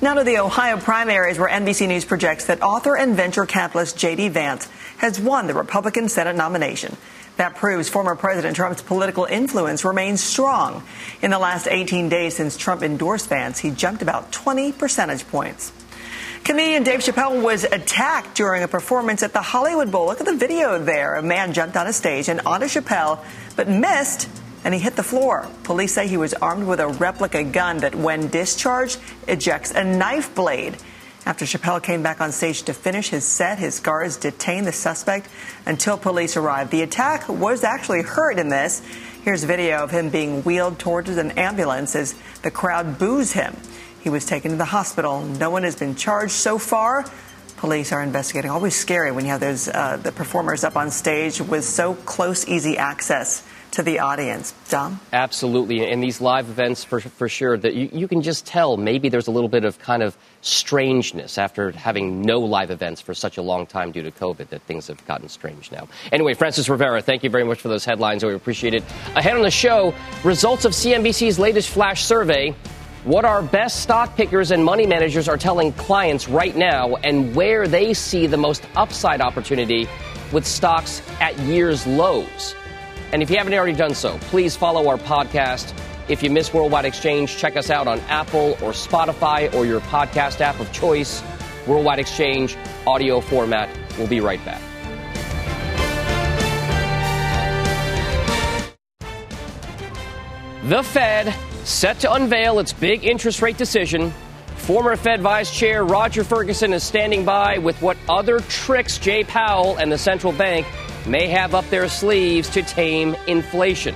Now 0.00 0.14
to 0.14 0.22
the 0.22 0.38
Ohio 0.38 0.78
primaries, 0.78 1.38
where 1.38 1.48
NBC 1.48 1.88
News 1.88 2.04
projects 2.04 2.46
that 2.46 2.62
author 2.62 2.96
and 2.96 3.16
venture 3.16 3.46
capitalist 3.46 3.98
J.D. 3.98 4.28
Vance 4.28 4.68
has 4.98 5.18
won 5.18 5.48
the 5.48 5.54
Republican 5.54 6.08
Senate 6.08 6.36
nomination. 6.36 6.96
That 7.36 7.56
proves 7.56 7.88
former 7.88 8.14
President 8.14 8.56
Trump's 8.56 8.82
political 8.82 9.24
influence 9.24 9.84
remains 9.84 10.20
strong. 10.22 10.84
In 11.22 11.30
the 11.30 11.38
last 11.38 11.68
18 11.68 12.08
days 12.08 12.36
since 12.36 12.56
Trump 12.56 12.82
endorsed 12.82 13.28
Vance, 13.28 13.58
he 13.58 13.70
jumped 13.70 14.02
about 14.02 14.30
20 14.30 14.72
percentage 14.72 15.26
points. 15.28 15.72
Comedian 16.44 16.82
Dave 16.82 17.00
Chappelle 17.00 17.42
was 17.42 17.64
attacked 17.64 18.34
during 18.34 18.62
a 18.62 18.68
performance 18.68 19.22
at 19.22 19.32
the 19.32 19.42
Hollywood 19.42 19.92
Bowl. 19.92 20.06
Look 20.06 20.20
at 20.20 20.26
the 20.26 20.36
video 20.36 20.78
there. 20.78 21.16
A 21.16 21.22
man 21.22 21.52
jumped 21.52 21.76
on 21.76 21.86
a 21.86 21.92
stage 21.92 22.28
and 22.28 22.40
onto 22.40 22.66
Chappelle, 22.66 23.22
but 23.54 23.68
missed 23.68 24.28
and 24.64 24.74
he 24.74 24.80
hit 24.80 24.96
the 24.96 25.02
floor. 25.02 25.48
Police 25.64 25.94
say 25.94 26.08
he 26.08 26.16
was 26.16 26.34
armed 26.34 26.66
with 26.66 26.80
a 26.80 26.88
replica 26.88 27.44
gun 27.44 27.78
that, 27.78 27.94
when 27.94 28.28
discharged, 28.28 28.98
ejects 29.26 29.70
a 29.70 29.84
knife 29.84 30.34
blade. 30.34 30.76
After 31.26 31.44
Chappelle 31.44 31.82
came 31.82 32.02
back 32.02 32.20
on 32.20 32.32
stage 32.32 32.62
to 32.62 32.72
finish 32.72 33.10
his 33.10 33.24
set, 33.24 33.58
his 33.58 33.80
guards 33.80 34.16
detained 34.16 34.66
the 34.66 34.72
suspect 34.72 35.28
until 35.66 35.98
police 35.98 36.36
arrived. 36.36 36.70
The 36.70 36.82
attack 36.82 37.28
was 37.28 37.64
actually 37.64 38.02
heard 38.02 38.38
in 38.38 38.48
this. 38.48 38.82
Here's 39.24 39.44
video 39.44 39.78
of 39.78 39.90
him 39.90 40.08
being 40.08 40.42
wheeled 40.42 40.78
towards 40.78 41.10
an 41.10 41.32
ambulance 41.32 41.94
as 41.94 42.14
the 42.42 42.50
crowd 42.50 42.98
boos 42.98 43.32
him. 43.32 43.54
He 44.00 44.08
was 44.08 44.24
taken 44.24 44.52
to 44.52 44.56
the 44.56 44.64
hospital. 44.64 45.22
No 45.22 45.50
one 45.50 45.64
has 45.64 45.76
been 45.76 45.96
charged 45.96 46.32
so 46.32 46.58
far. 46.58 47.04
Police 47.58 47.92
are 47.92 48.02
investigating. 48.02 48.50
Always 48.50 48.74
scary 48.74 49.12
when 49.12 49.24
you 49.24 49.32
have 49.32 49.40
those 49.40 49.68
uh, 49.68 49.98
the 49.98 50.12
performers 50.12 50.64
up 50.64 50.76
on 50.76 50.90
stage 50.90 51.42
with 51.42 51.64
so 51.64 51.94
close, 51.94 52.48
easy 52.48 52.78
access 52.78 53.46
to 53.72 53.82
the 53.82 53.98
audience. 53.98 54.54
Dom? 54.68 55.00
Absolutely. 55.12 55.90
And 55.90 56.02
these 56.02 56.20
live 56.20 56.48
events, 56.48 56.84
for, 56.84 57.00
for 57.00 57.28
sure, 57.28 57.56
that 57.56 57.74
you, 57.74 57.88
you 57.92 58.08
can 58.08 58.22
just 58.22 58.46
tell 58.46 58.76
maybe 58.76 59.08
there's 59.08 59.26
a 59.26 59.30
little 59.30 59.48
bit 59.48 59.64
of 59.64 59.78
kind 59.78 60.02
of 60.02 60.16
strangeness 60.40 61.38
after 61.38 61.72
having 61.72 62.22
no 62.22 62.40
live 62.40 62.70
events 62.70 63.00
for 63.00 63.14
such 63.14 63.36
a 63.36 63.42
long 63.42 63.66
time 63.66 63.92
due 63.92 64.02
to 64.02 64.10
COVID 64.10 64.48
that 64.48 64.62
things 64.62 64.86
have 64.86 65.04
gotten 65.06 65.28
strange 65.28 65.70
now. 65.70 65.88
Anyway, 66.12 66.34
Frances 66.34 66.68
Rivera, 66.68 67.02
thank 67.02 67.22
you 67.22 67.30
very 67.30 67.44
much 67.44 67.60
for 67.60 67.68
those 67.68 67.84
headlines. 67.84 68.24
We 68.24 68.34
appreciate 68.34 68.74
it. 68.74 68.82
Ahead 69.14 69.36
on 69.36 69.42
the 69.42 69.50
show, 69.50 69.94
results 70.24 70.64
of 70.64 70.72
CNBC's 70.72 71.38
latest 71.38 71.70
flash 71.70 72.04
survey. 72.04 72.54
What 73.04 73.24
our 73.24 73.42
best 73.42 73.80
stock 73.80 74.16
pickers 74.16 74.50
and 74.50 74.64
money 74.64 74.86
managers 74.86 75.28
are 75.28 75.38
telling 75.38 75.72
clients 75.72 76.28
right 76.28 76.54
now 76.56 76.96
and 76.96 77.34
where 77.34 77.68
they 77.68 77.94
see 77.94 78.26
the 78.26 78.36
most 78.36 78.64
upside 78.76 79.20
opportunity 79.20 79.88
with 80.32 80.44
stocks 80.44 81.00
at 81.20 81.38
year's 81.40 81.86
lows. 81.86 82.54
And 83.12 83.22
if 83.22 83.30
you 83.30 83.38
haven't 83.38 83.54
already 83.54 83.72
done 83.72 83.94
so, 83.94 84.18
please 84.22 84.54
follow 84.54 84.88
our 84.88 84.98
podcast. 84.98 85.72
If 86.08 86.22
you 86.22 86.30
miss 86.30 86.52
Worldwide 86.52 86.84
Exchange, 86.84 87.36
check 87.36 87.56
us 87.56 87.70
out 87.70 87.86
on 87.86 88.00
Apple 88.08 88.52
or 88.62 88.72
Spotify 88.72 89.52
or 89.54 89.66
your 89.66 89.80
podcast 89.80 90.40
app 90.40 90.58
of 90.60 90.70
choice. 90.72 91.22
Worldwide 91.66 91.98
Exchange, 91.98 92.56
audio 92.86 93.20
format. 93.20 93.68
We'll 93.98 94.08
be 94.08 94.20
right 94.20 94.42
back. 94.44 94.60
The 100.64 100.82
Fed 100.82 101.34
set 101.64 101.98
to 102.00 102.12
unveil 102.12 102.58
its 102.58 102.72
big 102.74 103.04
interest 103.04 103.40
rate 103.40 103.56
decision. 103.56 104.12
Former 104.56 104.96
Fed 104.96 105.22
Vice 105.22 105.50
Chair 105.50 105.84
Roger 105.84 106.24
Ferguson 106.24 106.74
is 106.74 106.82
standing 106.82 107.24
by 107.24 107.56
with 107.56 107.80
what 107.80 107.96
other 108.06 108.40
tricks 108.40 108.98
Jay 108.98 109.24
Powell 109.24 109.78
and 109.78 109.90
the 109.90 109.96
central 109.96 110.32
bank 110.32 110.66
may 111.06 111.28
have 111.28 111.54
up 111.54 111.68
their 111.70 111.88
sleeves 111.88 112.48
to 112.50 112.62
tame 112.62 113.16
inflation. 113.26 113.94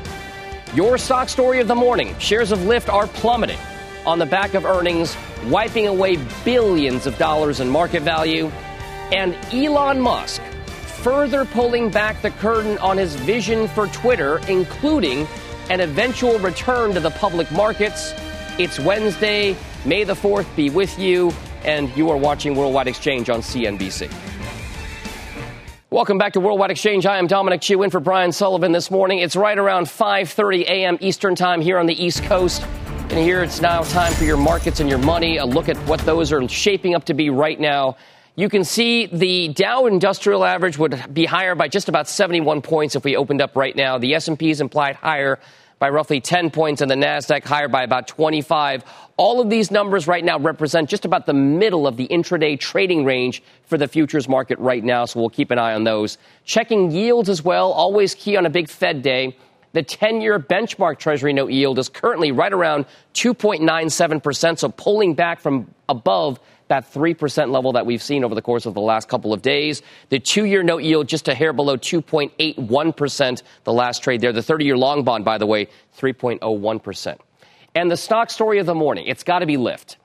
Your 0.74 0.96
stock 0.98 1.28
story 1.28 1.60
of 1.60 1.68
the 1.68 1.74
morning 1.74 2.18
shares 2.18 2.52
of 2.52 2.60
Lyft 2.60 2.92
are 2.92 3.06
plummeting 3.06 3.58
on 4.06 4.18
the 4.18 4.26
back 4.26 4.54
of 4.54 4.64
earnings, 4.64 5.16
wiping 5.46 5.86
away 5.86 6.16
billions 6.44 7.06
of 7.06 7.16
dollars 7.18 7.60
in 7.60 7.68
market 7.68 8.02
value, 8.02 8.50
and 9.12 9.36
Elon 9.52 10.00
Musk 10.00 10.40
further 11.02 11.44
pulling 11.44 11.90
back 11.90 12.22
the 12.22 12.30
curtain 12.30 12.78
on 12.78 12.96
his 12.96 13.16
vision 13.16 13.66
for 13.68 13.88
Twitter, 13.88 14.38
including 14.48 15.26
an 15.68 15.80
eventual 15.80 16.38
return 16.38 16.94
to 16.94 17.00
the 17.00 17.10
public 17.10 17.50
markets. 17.50 18.14
It's 18.58 18.78
Wednesday. 18.78 19.56
May 19.84 20.04
the 20.04 20.14
4th 20.14 20.54
be 20.54 20.70
with 20.70 20.96
you, 20.98 21.32
and 21.64 21.94
you 21.96 22.08
are 22.10 22.16
watching 22.16 22.54
Worldwide 22.54 22.86
Exchange 22.86 23.30
on 23.30 23.40
CNBC. 23.40 24.31
Welcome 25.92 26.16
back 26.16 26.32
to 26.32 26.40
Worldwide 26.40 26.70
Exchange. 26.70 27.04
I 27.04 27.18
am 27.18 27.26
Dominic 27.26 27.60
Chu 27.60 27.82
in 27.82 27.90
for 27.90 28.00
Brian 28.00 28.32
Sullivan 28.32 28.72
this 28.72 28.90
morning. 28.90 29.18
It's 29.18 29.36
right 29.36 29.58
around 29.58 29.88
5:30 29.88 30.62
a.m. 30.62 30.96
Eastern 31.02 31.34
Time 31.34 31.60
here 31.60 31.78
on 31.78 31.84
the 31.84 32.02
East 32.02 32.22
Coast. 32.22 32.62
And 33.10 33.18
here 33.18 33.42
it's 33.42 33.60
now 33.60 33.82
time 33.82 34.14
for 34.14 34.24
your 34.24 34.38
markets 34.38 34.80
and 34.80 34.88
your 34.88 35.00
money. 35.00 35.36
A 35.36 35.44
look 35.44 35.68
at 35.68 35.76
what 35.86 36.00
those 36.00 36.32
are 36.32 36.48
shaping 36.48 36.94
up 36.94 37.04
to 37.04 37.14
be 37.14 37.28
right 37.28 37.60
now. 37.60 37.98
you 38.36 38.48
can 38.48 38.64
see 38.64 39.04
the 39.04 39.48
Dow 39.48 39.84
Industrial 39.84 40.42
Average 40.42 40.78
would 40.78 41.12
be 41.12 41.26
higher 41.26 41.54
by 41.54 41.68
just 41.68 41.90
about 41.90 42.08
71 42.08 42.62
points 42.62 42.96
if 42.96 43.04
we 43.04 43.14
opened 43.14 43.42
up 43.42 43.54
right 43.54 43.76
now. 43.76 43.98
The 43.98 44.14
S&P 44.14 44.48
is 44.48 44.62
implied 44.62 44.96
higher 44.96 45.40
by 45.82 45.90
roughly 45.90 46.20
10 46.20 46.52
points 46.52 46.80
and 46.80 46.88
the 46.88 46.94
Nasdaq 46.94 47.42
higher 47.42 47.66
by 47.66 47.82
about 47.82 48.06
25. 48.06 48.84
All 49.16 49.40
of 49.40 49.50
these 49.50 49.72
numbers 49.72 50.06
right 50.06 50.24
now 50.24 50.38
represent 50.38 50.88
just 50.88 51.04
about 51.04 51.26
the 51.26 51.34
middle 51.34 51.88
of 51.88 51.96
the 51.96 52.06
intraday 52.06 52.56
trading 52.56 53.04
range 53.04 53.42
for 53.64 53.76
the 53.76 53.88
futures 53.88 54.28
market 54.28 54.60
right 54.60 54.84
now, 54.84 55.04
so 55.06 55.18
we'll 55.18 55.28
keep 55.28 55.50
an 55.50 55.58
eye 55.58 55.74
on 55.74 55.82
those. 55.82 56.18
Checking 56.44 56.92
yields 56.92 57.28
as 57.28 57.42
well, 57.42 57.72
always 57.72 58.14
key 58.14 58.36
on 58.36 58.46
a 58.46 58.50
big 58.50 58.68
Fed 58.68 59.02
day. 59.02 59.36
The 59.72 59.82
10 59.82 60.20
year 60.20 60.38
benchmark 60.38 61.00
Treasury 61.00 61.32
note 61.32 61.50
yield 61.50 61.80
is 61.80 61.88
currently 61.88 62.30
right 62.30 62.52
around 62.52 62.86
2.97%, 63.14 64.60
so 64.60 64.68
pulling 64.68 65.14
back 65.14 65.40
from 65.40 65.68
above 65.88 66.38
that 66.68 66.92
3% 66.92 67.50
level 67.50 67.72
that 67.72 67.84
we've 67.84 68.02
seen 68.02 68.24
over 68.24 68.34
the 68.34 68.42
course 68.42 68.66
of 68.66 68.74
the 68.74 68.80
last 68.80 69.08
couple 69.08 69.32
of 69.32 69.42
days. 69.42 69.82
The 70.08 70.18
two 70.18 70.44
year 70.44 70.62
note 70.62 70.82
yield 70.82 71.08
just 71.08 71.28
a 71.28 71.34
hair 71.34 71.52
below 71.52 71.76
2.81% 71.76 73.42
the 73.64 73.72
last 73.72 74.02
trade 74.02 74.20
there. 74.20 74.32
The 74.32 74.42
30 74.42 74.64
year 74.64 74.76
long 74.76 75.04
bond, 75.04 75.24
by 75.24 75.38
the 75.38 75.46
way, 75.46 75.66
3.01%. 75.98 77.18
And 77.74 77.90
the 77.90 77.96
stock 77.96 78.30
story 78.30 78.58
of 78.58 78.66
the 78.66 78.74
morning, 78.74 79.06
it's 79.06 79.24
got 79.24 79.40
to 79.40 79.46
be 79.46 79.56
Lyft. 79.56 79.96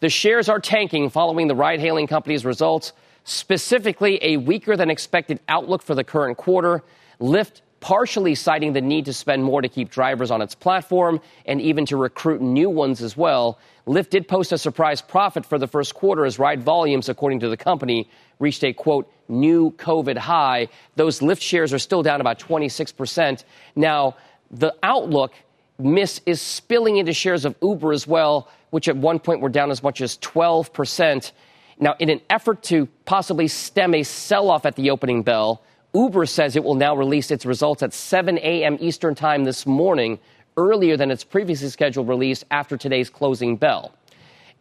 The 0.00 0.08
shares 0.08 0.48
are 0.48 0.60
tanking 0.60 1.10
following 1.10 1.48
the 1.48 1.54
ride 1.54 1.80
hailing 1.80 2.06
company's 2.06 2.44
results, 2.44 2.92
specifically 3.24 4.18
a 4.22 4.36
weaker 4.38 4.76
than 4.76 4.90
expected 4.90 5.40
outlook 5.48 5.82
for 5.82 5.94
the 5.94 6.04
current 6.04 6.38
quarter. 6.38 6.82
Lyft 7.20 7.60
partially 7.80 8.34
citing 8.34 8.72
the 8.72 8.80
need 8.80 9.06
to 9.06 9.12
spend 9.12 9.42
more 9.42 9.60
to 9.62 9.68
keep 9.68 9.90
drivers 9.90 10.30
on 10.30 10.42
its 10.42 10.54
platform 10.54 11.20
and 11.46 11.60
even 11.60 11.84
to 11.86 11.96
recruit 11.96 12.40
new 12.40 12.70
ones 12.70 13.02
as 13.02 13.16
well. 13.16 13.58
Lyft 13.90 14.10
did 14.10 14.28
post 14.28 14.52
a 14.52 14.58
surprise 14.58 15.02
profit 15.02 15.44
for 15.44 15.58
the 15.58 15.66
first 15.66 15.96
quarter 15.96 16.24
as 16.24 16.38
ride 16.38 16.62
volumes, 16.62 17.08
according 17.08 17.40
to 17.40 17.48
the 17.48 17.56
company, 17.56 18.08
reached 18.38 18.62
a 18.62 18.72
quote, 18.72 19.12
new 19.28 19.72
COVID 19.72 20.16
high. 20.16 20.68
Those 20.94 21.18
Lyft 21.18 21.40
shares 21.40 21.72
are 21.72 21.78
still 21.80 22.00
down 22.00 22.20
about 22.20 22.38
26%. 22.38 23.42
Now, 23.74 24.14
the 24.48 24.76
outlook 24.84 25.32
miss 25.76 26.20
is 26.24 26.40
spilling 26.40 26.98
into 26.98 27.12
shares 27.12 27.44
of 27.44 27.56
Uber 27.60 27.92
as 27.92 28.06
well, 28.06 28.48
which 28.70 28.86
at 28.86 28.96
one 28.96 29.18
point 29.18 29.40
were 29.40 29.48
down 29.48 29.72
as 29.72 29.82
much 29.82 30.00
as 30.00 30.16
12%. 30.18 31.32
Now, 31.80 31.96
in 31.98 32.10
an 32.10 32.20
effort 32.30 32.62
to 32.64 32.86
possibly 33.06 33.48
stem 33.48 33.94
a 33.94 34.04
sell 34.04 34.52
off 34.52 34.66
at 34.66 34.76
the 34.76 34.90
opening 34.90 35.24
bell, 35.24 35.64
Uber 35.94 36.26
says 36.26 36.54
it 36.54 36.62
will 36.62 36.76
now 36.76 36.94
release 36.94 37.32
its 37.32 37.44
results 37.44 37.82
at 37.82 37.92
7 37.92 38.38
a.m. 38.38 38.76
Eastern 38.78 39.16
Time 39.16 39.42
this 39.42 39.66
morning, 39.66 40.20
earlier 40.56 40.96
than 40.96 41.10
its 41.10 41.24
previously 41.24 41.68
scheduled 41.68 42.08
release 42.08 42.44
after 42.50 42.76
today's 42.76 43.10
closing 43.10 43.56
bell. 43.56 43.92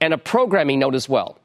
And 0.01 0.13
a 0.13 0.17
programming 0.17 0.79
note 0.79 0.95
as 0.95 1.09
well. 1.09 1.37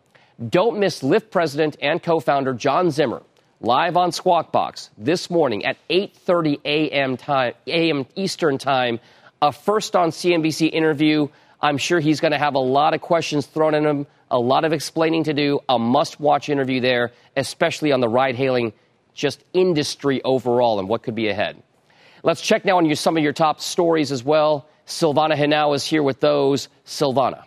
Don't 0.48 0.78
miss 0.78 1.02
Lyft 1.02 1.30
president 1.30 1.76
and 1.80 2.02
co-founder 2.02 2.54
John 2.54 2.90
Zimmer 2.90 3.22
live 3.60 3.96
on 3.96 4.12
Squawk 4.12 4.52
Box 4.52 4.90
this 4.98 5.30
morning 5.30 5.64
at 5.64 5.76
8:30 5.88 6.60
a.m. 6.64 7.16
time 7.16 7.54
a.m. 7.66 8.06
Eastern 8.14 8.58
Time. 8.58 9.00
A 9.40 9.52
first 9.52 9.96
on 9.96 10.10
CNBC 10.10 10.72
interview. 10.72 11.28
I'm 11.60 11.78
sure 11.78 12.00
he's 12.00 12.20
going 12.20 12.32
to 12.32 12.38
have 12.38 12.54
a 12.54 12.60
lot 12.60 12.94
of 12.94 13.00
questions 13.00 13.46
thrown 13.46 13.74
at 13.74 13.82
him, 13.82 14.06
a 14.30 14.38
lot 14.38 14.64
of 14.64 14.72
explaining 14.72 15.24
to 15.24 15.34
do. 15.34 15.60
A 15.68 15.78
must-watch 15.78 16.48
interview 16.48 16.80
there, 16.80 17.12
especially 17.36 17.92
on 17.92 18.00
the 18.00 18.08
ride-hailing 18.08 18.72
just 19.14 19.42
industry 19.52 20.20
overall 20.22 20.78
and 20.78 20.88
what 20.88 21.02
could 21.02 21.14
be 21.14 21.28
ahead. 21.28 21.62
Let's 22.24 22.40
check 22.40 22.64
now 22.64 22.78
on 22.78 22.96
some 22.96 23.18
of 23.18 23.22
your 23.22 23.34
top 23.34 23.60
stories 23.60 24.10
as 24.10 24.24
well. 24.24 24.66
Silvana 24.86 25.36
Henao 25.36 25.76
is 25.76 25.84
here 25.84 26.02
with 26.02 26.20
those. 26.20 26.70
Silvana. 26.86 27.44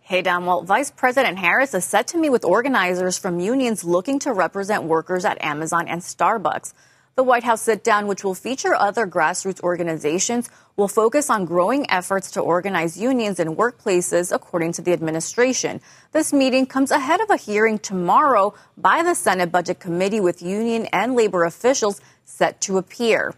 Hey, 0.00 0.22
Don. 0.22 0.46
Well, 0.46 0.62
Vice 0.62 0.90
President 0.90 1.36
Harris 1.36 1.74
is 1.74 1.84
set 1.84 2.06
to 2.08 2.18
meet 2.18 2.30
with 2.30 2.42
organizers 2.42 3.18
from 3.18 3.40
unions 3.40 3.84
looking 3.84 4.18
to 4.20 4.32
represent 4.32 4.84
workers 4.84 5.26
at 5.26 5.42
Amazon 5.44 5.86
and 5.86 6.00
Starbucks. 6.00 6.72
The 7.16 7.24
White 7.24 7.44
House 7.44 7.60
sit 7.60 7.84
down, 7.84 8.06
which 8.06 8.24
will 8.24 8.34
feature 8.34 8.74
other 8.74 9.06
grassroots 9.06 9.60
organizations, 9.60 10.48
will 10.76 10.88
focus 10.88 11.28
on 11.28 11.44
growing 11.44 11.90
efforts 11.90 12.30
to 12.32 12.40
organize 12.40 12.98
unions 12.98 13.38
in 13.38 13.54
workplaces, 13.54 14.34
according 14.34 14.72
to 14.72 14.82
the 14.82 14.94
administration. 14.94 15.82
This 16.12 16.32
meeting 16.32 16.64
comes 16.64 16.90
ahead 16.90 17.20
of 17.20 17.28
a 17.28 17.36
hearing 17.36 17.78
tomorrow 17.78 18.54
by 18.78 19.02
the 19.02 19.14
Senate 19.14 19.52
Budget 19.52 19.78
Committee 19.78 20.20
with 20.20 20.40
union 20.40 20.86
and 20.86 21.14
labor 21.14 21.44
officials 21.44 22.00
set 22.24 22.62
to 22.62 22.78
appear. 22.78 23.34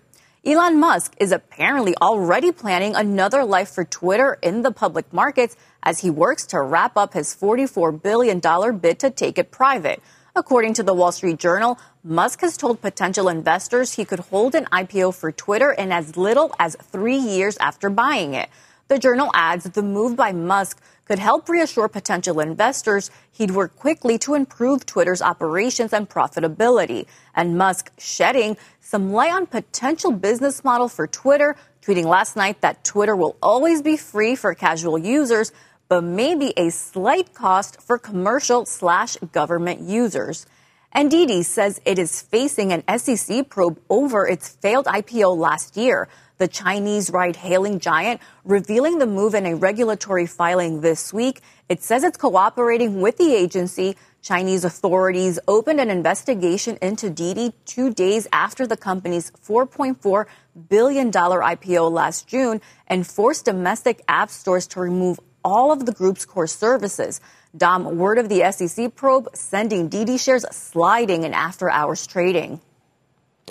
Elon 0.49 0.81
Musk 0.81 1.13
is 1.21 1.31
apparently 1.31 1.95
already 2.01 2.53
planning 2.53 2.95
another 2.95 3.45
life 3.45 3.69
for 3.69 3.85
Twitter 3.85 4.39
in 4.41 4.63
the 4.63 4.71
public 4.71 5.13
markets 5.13 5.55
as 5.83 6.01
he 6.01 6.09
works 6.09 6.47
to 6.47 6.63
wrap 6.63 6.97
up 6.97 7.13
his 7.13 7.37
$44 7.37 8.03
billion 8.03 8.41
bid 8.79 8.99
to 9.01 9.11
take 9.11 9.37
it 9.37 9.51
private. 9.51 10.03
According 10.35 10.73
to 10.73 10.83
the 10.83 10.95
Wall 10.95 11.13
Street 11.13 11.39
Journal, 11.39 11.79
Musk 12.03 12.41
has 12.41 12.57
told 12.57 12.81
potential 12.81 13.29
investors 13.29 13.93
he 13.93 14.07
could 14.07 14.21
hold 14.21 14.55
an 14.55 14.65
IPO 14.73 15.17
for 15.17 15.33
Twitter 15.33 15.71
in 15.71 15.93
as 15.93 16.17
little 16.17 16.55
as 16.59 16.79
three 16.81 17.19
years 17.19 17.59
after 17.59 17.91
buying 17.91 18.33
it. 18.33 18.49
The 18.89 18.99
journal 18.99 19.31
adds 19.35 19.65
the 19.65 19.83
move 19.83 20.17
by 20.17 20.33
Musk 20.33 20.81
could 21.09 21.19
help 21.19 21.49
reassure 21.49 21.89
potential 21.89 22.39
investors 22.39 23.11
he'd 23.33 23.51
work 23.51 23.75
quickly 23.77 24.19
to 24.19 24.35
improve 24.35 24.85
Twitter's 24.85 25.23
operations 25.23 25.95
and 25.95 26.07
profitability. 26.09 27.07
And 27.35 27.57
Musk 27.57 27.91
shedding 27.99 28.59
some 28.81 29.13
light 29.13 29.33
on 29.33 29.47
potential 29.47 30.13
business 30.13 30.63
model 30.63 30.87
for 30.89 31.07
Twitter, 31.07 31.57
tweeting 31.81 32.05
last 32.05 32.37
night 32.37 32.61
that 32.61 32.85
Twitter 32.85 33.17
will 33.17 33.37
always 33.43 33.81
be 33.81 33.97
free 33.97 34.37
for 34.37 34.55
casual 34.55 34.99
users, 34.99 35.51
but 35.89 36.05
maybe 36.05 36.53
a 36.59 36.69
slight 36.69 37.33
cost 37.33 37.81
for 37.81 37.97
commercial 37.97 38.67
slash 38.67 39.17
government 39.33 39.81
users. 39.81 40.45
And 40.93 41.11
Didi 41.11 41.43
says 41.43 41.81
it 41.87 41.99
is 41.99 42.21
facing 42.21 42.73
an 42.73 42.99
SEC 42.99 43.49
probe 43.49 43.81
over 43.89 44.27
its 44.27 44.49
failed 44.49 44.87
IPO 44.87 45.37
last 45.37 45.77
year. 45.77 46.09
The 46.39 46.47
Chinese 46.47 47.11
ride 47.11 47.35
hailing 47.35 47.81
giant 47.81 48.21
revealing 48.45 48.99
the 48.99 49.07
move 49.07 49.35
in 49.35 49.45
a 49.45 49.57
regulatory 49.57 50.27
filing 50.27 50.81
this 50.81 51.13
week. 51.13 51.41
It 51.69 51.83
says 51.83 52.05
it's 52.05 52.17
cooperating 52.17 53.01
with 53.01 53.19
the 53.19 53.35
agency. 53.35 53.97
Chinese 54.23 54.65
authorities 54.65 55.41
opened 55.49 55.81
an 55.81 55.91
investigation 55.91 56.79
into 56.81 57.11
Didi 57.11 57.55
two 57.65 57.93
days 57.93 58.29
after 58.33 58.69
the 58.69 58.77
company's 58.77 59.33
$4.4 59.33 60.27
billion 60.69 61.11
IPO 61.11 61.91
last 61.91 62.29
June 62.29 62.61
and 62.87 63.05
forced 63.05 63.45
domestic 63.45 64.05
app 64.07 64.31
stores 64.31 64.69
to 64.69 64.81
remove 64.81 65.19
all 65.45 65.73
of 65.73 65.87
the 65.87 65.93
group's 65.93 66.25
core 66.25 66.47
services. 66.47 67.21
Dom, 67.57 67.99
word 67.99 68.19
of 68.19 68.29
the 68.29 68.53
SEC 68.53 68.95
probe 68.95 69.29
sending 69.35 69.89
Didi 69.89 70.19
shares 70.19 70.45
sliding 70.53 71.25
in 71.25 71.35
after 71.35 71.69
hours 71.69 72.07
trading. 72.07 72.61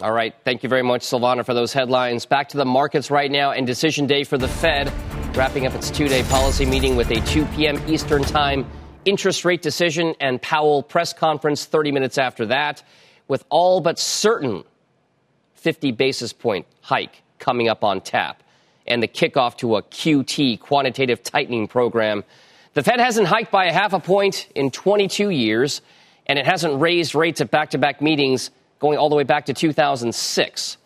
All 0.01 0.11
right. 0.11 0.35
Thank 0.45 0.61
you 0.61 0.69
very 0.69 0.83
much, 0.83 1.01
Silvana, 1.01 1.43
for 1.43 1.55
those 1.55 1.73
headlines. 1.73 2.27
Back 2.27 2.49
to 2.49 2.57
the 2.57 2.65
markets 2.65 3.09
right 3.09 3.31
now 3.31 3.51
and 3.51 3.65
decision 3.65 4.05
day 4.05 4.23
for 4.23 4.37
the 4.37 4.47
Fed, 4.47 4.93
wrapping 5.35 5.65
up 5.65 5.73
its 5.73 5.89
two 5.89 6.07
day 6.07 6.21
policy 6.23 6.67
meeting 6.67 6.95
with 6.95 7.09
a 7.09 7.19
2 7.21 7.45
p.m. 7.55 7.81
Eastern 7.87 8.21
Time 8.21 8.69
interest 9.05 9.43
rate 9.43 9.63
decision 9.63 10.13
and 10.19 10.39
Powell 10.39 10.83
press 10.83 11.13
conference 11.13 11.65
30 11.65 11.91
minutes 11.91 12.19
after 12.19 12.45
that, 12.47 12.83
with 13.27 13.43
all 13.49 13.81
but 13.81 13.97
certain 13.97 14.63
50 15.55 15.93
basis 15.93 16.31
point 16.31 16.67
hike 16.81 17.23
coming 17.39 17.67
up 17.67 17.83
on 17.83 18.01
tap 18.01 18.43
and 18.85 19.01
the 19.01 19.07
kickoff 19.07 19.57
to 19.57 19.77
a 19.77 19.81
QT, 19.81 20.59
quantitative 20.59 21.23
tightening 21.23 21.67
program. 21.67 22.23
The 22.73 22.83
Fed 22.83 22.99
hasn't 22.99 23.27
hiked 23.27 23.51
by 23.51 23.65
a 23.65 23.73
half 23.73 23.93
a 23.93 23.99
point 23.99 24.47
in 24.53 24.69
22 24.69 25.31
years, 25.31 25.81
and 26.27 26.37
it 26.37 26.45
hasn't 26.45 26.79
raised 26.79 27.15
rates 27.15 27.41
at 27.41 27.49
back 27.49 27.71
to 27.71 27.79
back 27.79 27.99
meetings 27.99 28.51
going 28.79 28.97
all 28.97 29.09
the 29.09 29.15
way 29.15 29.23
back 29.23 29.45
to 29.45 29.53
2006. 29.53 30.77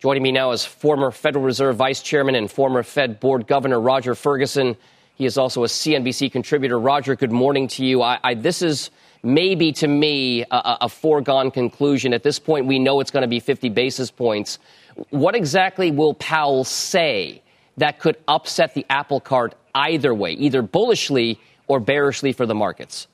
Joining 0.00 0.22
me 0.22 0.32
now 0.32 0.52
is 0.52 0.64
former 0.64 1.10
Federal 1.10 1.44
Reserve 1.44 1.76
Vice 1.76 2.02
Chairman 2.02 2.34
and 2.34 2.50
former 2.50 2.82
Fed 2.82 3.20
Board 3.20 3.46
Governor 3.46 3.80
Roger 3.80 4.14
Ferguson. 4.14 4.76
He 5.16 5.24
is 5.24 5.36
also 5.36 5.64
a 5.64 5.66
CNBC 5.66 6.30
contributor. 6.30 6.78
Roger, 6.78 7.16
good 7.16 7.32
morning 7.32 7.66
to 7.68 7.84
you. 7.84 8.02
I, 8.02 8.18
I, 8.22 8.34
this 8.34 8.62
is 8.62 8.90
maybe 9.22 9.72
to 9.72 9.88
me 9.88 10.42
a, 10.50 10.78
a 10.82 10.88
foregone 10.88 11.50
conclusion. 11.50 12.14
At 12.14 12.22
this 12.22 12.38
point, 12.38 12.66
we 12.66 12.78
know 12.78 13.00
it's 13.00 13.10
going 13.10 13.22
to 13.22 13.28
be 13.28 13.40
50 13.40 13.68
basis 13.70 14.10
points. 14.10 14.58
What 15.10 15.34
exactly 15.34 15.90
will 15.90 16.14
Powell 16.14 16.62
say 16.64 17.42
that 17.76 17.98
could 17.98 18.16
upset 18.28 18.74
the 18.74 18.86
apple 18.88 19.20
cart 19.20 19.54
either 19.74 20.14
way, 20.14 20.32
either 20.32 20.62
bullishly 20.62 21.40
or 21.66 21.80
bearishly 21.80 22.32
for 22.32 22.46
the 22.46 22.54
markets? 22.54 23.08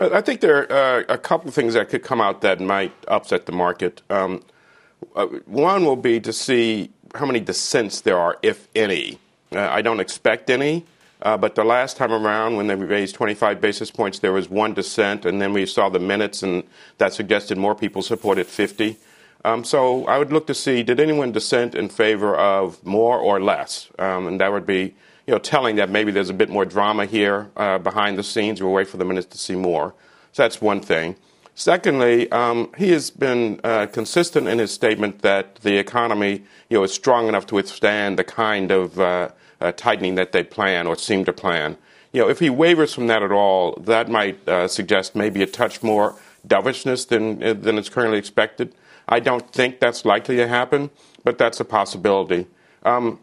Uh, 0.00 0.08
I 0.14 0.22
think 0.22 0.40
there 0.40 0.72
are 0.72 1.00
uh, 1.00 1.04
a 1.10 1.18
couple 1.18 1.48
of 1.48 1.54
things 1.54 1.74
that 1.74 1.90
could 1.90 2.02
come 2.02 2.20
out 2.22 2.40
that 2.40 2.58
might 2.58 2.92
upset 3.06 3.44
the 3.44 3.52
market. 3.52 4.00
Um, 4.08 4.42
uh, 5.14 5.26
one 5.44 5.84
will 5.84 5.96
be 5.96 6.20
to 6.20 6.32
see 6.32 6.90
how 7.14 7.26
many 7.26 7.40
dissents 7.40 8.00
there 8.00 8.18
are, 8.18 8.38
if 8.42 8.68
any. 8.74 9.18
Uh, 9.52 9.60
I 9.60 9.82
don't 9.82 10.00
expect 10.00 10.48
any, 10.48 10.86
uh, 11.20 11.36
but 11.36 11.54
the 11.54 11.64
last 11.64 11.98
time 11.98 12.12
around, 12.12 12.56
when 12.56 12.66
they 12.66 12.74
raised 12.76 13.14
25 13.14 13.60
basis 13.60 13.90
points, 13.90 14.20
there 14.20 14.32
was 14.32 14.48
one 14.48 14.72
dissent, 14.72 15.26
and 15.26 15.42
then 15.42 15.52
we 15.52 15.66
saw 15.66 15.90
the 15.90 15.98
minutes, 15.98 16.42
and 16.42 16.64
that 16.96 17.12
suggested 17.12 17.58
more 17.58 17.74
people 17.74 18.00
supported 18.00 18.46
50. 18.46 18.96
Um, 19.44 19.64
so 19.64 20.06
I 20.06 20.16
would 20.18 20.32
look 20.32 20.46
to 20.46 20.54
see 20.54 20.82
did 20.82 21.00
anyone 21.00 21.32
dissent 21.32 21.74
in 21.74 21.90
favor 21.90 22.34
of 22.36 22.82
more 22.86 23.18
or 23.18 23.38
less, 23.38 23.88
um, 23.98 24.28
and 24.28 24.40
that 24.40 24.50
would 24.50 24.66
be 24.66 24.94
you 25.30 25.36
know 25.36 25.38
telling 25.38 25.76
that 25.76 25.88
maybe 25.88 26.10
there's 26.10 26.28
a 26.28 26.34
bit 26.34 26.50
more 26.50 26.64
drama 26.64 27.06
here 27.06 27.52
uh, 27.56 27.78
behind 27.78 28.18
the 28.18 28.22
scenes. 28.24 28.60
We'll 28.60 28.72
wait 28.72 28.88
for 28.88 28.96
the 28.96 29.04
minutes 29.04 29.28
to 29.28 29.38
see 29.38 29.54
more. 29.54 29.94
So 30.32 30.42
that's 30.42 30.60
one 30.60 30.80
thing. 30.80 31.14
Secondly, 31.54 32.28
um, 32.32 32.72
he 32.76 32.90
has 32.90 33.10
been 33.10 33.60
uh, 33.62 33.86
consistent 33.86 34.48
in 34.48 34.58
his 34.58 34.72
statement 34.72 35.22
that 35.22 35.54
the 35.60 35.76
economy, 35.76 36.42
you 36.68 36.78
know, 36.78 36.82
is 36.82 36.92
strong 36.92 37.28
enough 37.28 37.46
to 37.46 37.54
withstand 37.54 38.18
the 38.18 38.24
kind 38.24 38.72
of 38.72 38.98
uh, 38.98 39.28
uh, 39.60 39.70
tightening 39.70 40.16
that 40.16 40.32
they 40.32 40.42
plan 40.42 40.88
or 40.88 40.96
seem 40.96 41.24
to 41.24 41.32
plan. 41.32 41.76
You 42.10 42.22
know, 42.22 42.28
if 42.28 42.40
he 42.40 42.50
wavers 42.50 42.92
from 42.92 43.06
that 43.06 43.22
at 43.22 43.30
all, 43.30 43.74
that 43.82 44.08
might 44.08 44.48
uh, 44.48 44.66
suggest 44.66 45.14
maybe 45.14 45.44
a 45.44 45.46
touch 45.46 45.80
more 45.80 46.16
dovishness 46.44 47.04
than 47.04 47.40
uh, 47.40 47.52
than 47.52 47.78
is 47.78 47.88
currently 47.88 48.18
expected. 48.18 48.74
I 49.06 49.20
don't 49.20 49.48
think 49.52 49.78
that's 49.78 50.04
likely 50.04 50.34
to 50.38 50.48
happen, 50.48 50.90
but 51.22 51.38
that's 51.38 51.60
a 51.60 51.64
possibility. 51.64 52.48
Um, 52.82 53.20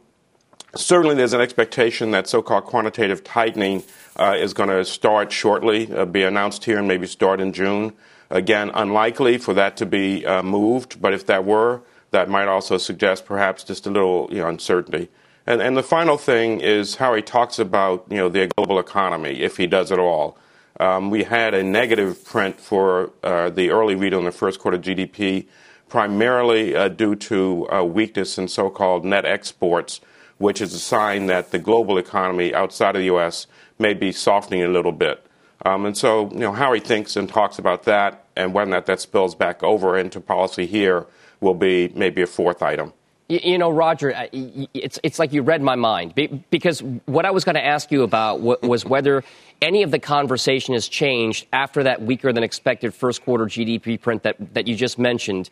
certainly, 0.76 1.16
there's 1.16 1.34
an 1.34 1.42
expectation 1.42 2.12
that 2.12 2.28
so-called 2.28 2.66
quantitative 2.66 3.24
tightening 3.24 3.84
uh, 4.16 4.36
is 4.38 4.54
going 4.54 4.70
to 4.70 4.84
start 4.86 5.32
shortly, 5.32 5.92
uh, 5.94 6.06
be 6.06 6.24
announced 6.24 6.66
here, 6.66 6.80
and 6.80 6.88
maybe 6.88 7.08
start 7.08 7.40
in 7.40 7.54
June. 7.54 7.94
Again, 8.30 8.72
unlikely 8.74 9.38
for 9.38 9.54
that 9.54 9.78
to 9.78 9.86
be 9.86 10.26
uh, 10.26 10.44
moved, 10.44 11.02
but 11.02 11.14
if 11.14 11.26
that 11.28 11.46
were, 11.46 11.82
that 12.12 12.30
might 12.30 12.48
also 12.48 12.78
suggest 12.78 13.26
perhaps 13.26 13.64
just 13.64 13.88
a 13.88 13.90
little 13.90 14.28
you 14.32 14.40
know, 14.40 14.50
uncertainty. 14.50 15.10
And, 15.46 15.62
and 15.62 15.78
the 15.78 15.84
final 15.84 16.18
thing 16.18 16.60
is 16.60 16.96
how 16.96 17.14
he 17.16 17.22
talks 17.22 17.58
about 17.58 18.06
you 18.10 18.18
know 18.18 18.28
the 18.28 18.48
global 18.58 18.80
economy, 18.80 19.42
if 19.42 19.58
he 19.58 19.66
does 19.66 19.92
at 19.92 20.00
all. 20.00 20.38
Um, 20.80 21.10
we 21.10 21.24
had 21.24 21.54
a 21.54 21.64
negative 21.64 22.24
print 22.24 22.60
for 22.60 23.12
uh, 23.24 23.50
the 23.50 23.72
early 23.72 23.96
read 23.96 24.14
on 24.14 24.26
the 24.26 24.32
first 24.32 24.60
quarter 24.60 24.78
GDP, 24.78 25.48
primarily 25.90 26.76
uh, 26.76 26.90
due 26.90 27.16
to 27.16 27.68
uh, 27.72 27.84
weakness 27.84 28.38
in 28.38 28.48
so-called 28.48 29.06
net 29.06 29.26
exports, 29.26 30.02
which 30.38 30.62
is 30.62 30.74
a 30.74 30.80
sign 30.80 31.28
that 31.28 31.52
the 31.52 31.60
global 31.60 31.98
economy 31.98 32.54
outside 32.54 32.96
of 32.96 33.00
the 33.00 33.06
U.S. 33.06 33.48
may 33.80 33.94
be 33.94 34.12
softening 34.12 34.64
a 34.64 34.68
little 34.68 34.92
bit. 34.92 35.24
Um, 35.66 35.86
and 35.86 35.98
so, 35.98 36.30
you 36.32 36.40
know, 36.40 36.52
how 36.52 36.72
he 36.74 36.80
thinks 36.80 37.16
and 37.16 37.28
talks 37.28 37.58
about 37.58 37.84
that, 37.84 38.26
and 38.36 38.54
when 38.54 38.70
not 38.70 38.86
that 38.86 39.02
spills 39.02 39.36
back 39.36 39.64
over 39.64 39.98
into 39.98 40.22
policy 40.22 40.66
here, 40.66 41.08
will 41.40 41.56
be 41.56 41.92
maybe 41.96 42.22
a 42.22 42.28
fourth 42.28 42.62
item. 42.62 42.94
You, 43.30 43.58
know, 43.58 43.70
Roger, 43.70 44.14
it's, 44.32 45.00
it's 45.04 45.20
like 45.20 45.34
you 45.34 45.42
read 45.42 45.62
my 45.62 45.76
mind 45.76 46.16
because 46.50 46.82
what 47.08 47.26
I 47.26 47.32
was 47.32 47.44
going 47.44 47.56
to 47.56 47.66
ask 47.66 47.92
you 47.92 48.04
about 48.04 48.40
was 48.40 48.86
whether 48.86 49.22
any 49.62 49.84
of 49.84 49.92
the 49.92 50.00
conversation 50.00 50.76
has 50.76 50.88
changed 50.88 51.46
after 51.52 51.84
that 51.84 52.02
weaker 52.02 52.32
than 52.32 52.44
expected 52.44 52.94
first 52.94 53.24
quarter 53.24 53.46
GDP 53.46 54.00
print 54.00 54.24
that, 54.24 54.38
that 54.54 54.68
you 54.68 54.76
just 54.76 54.98
mentioned 54.98 55.50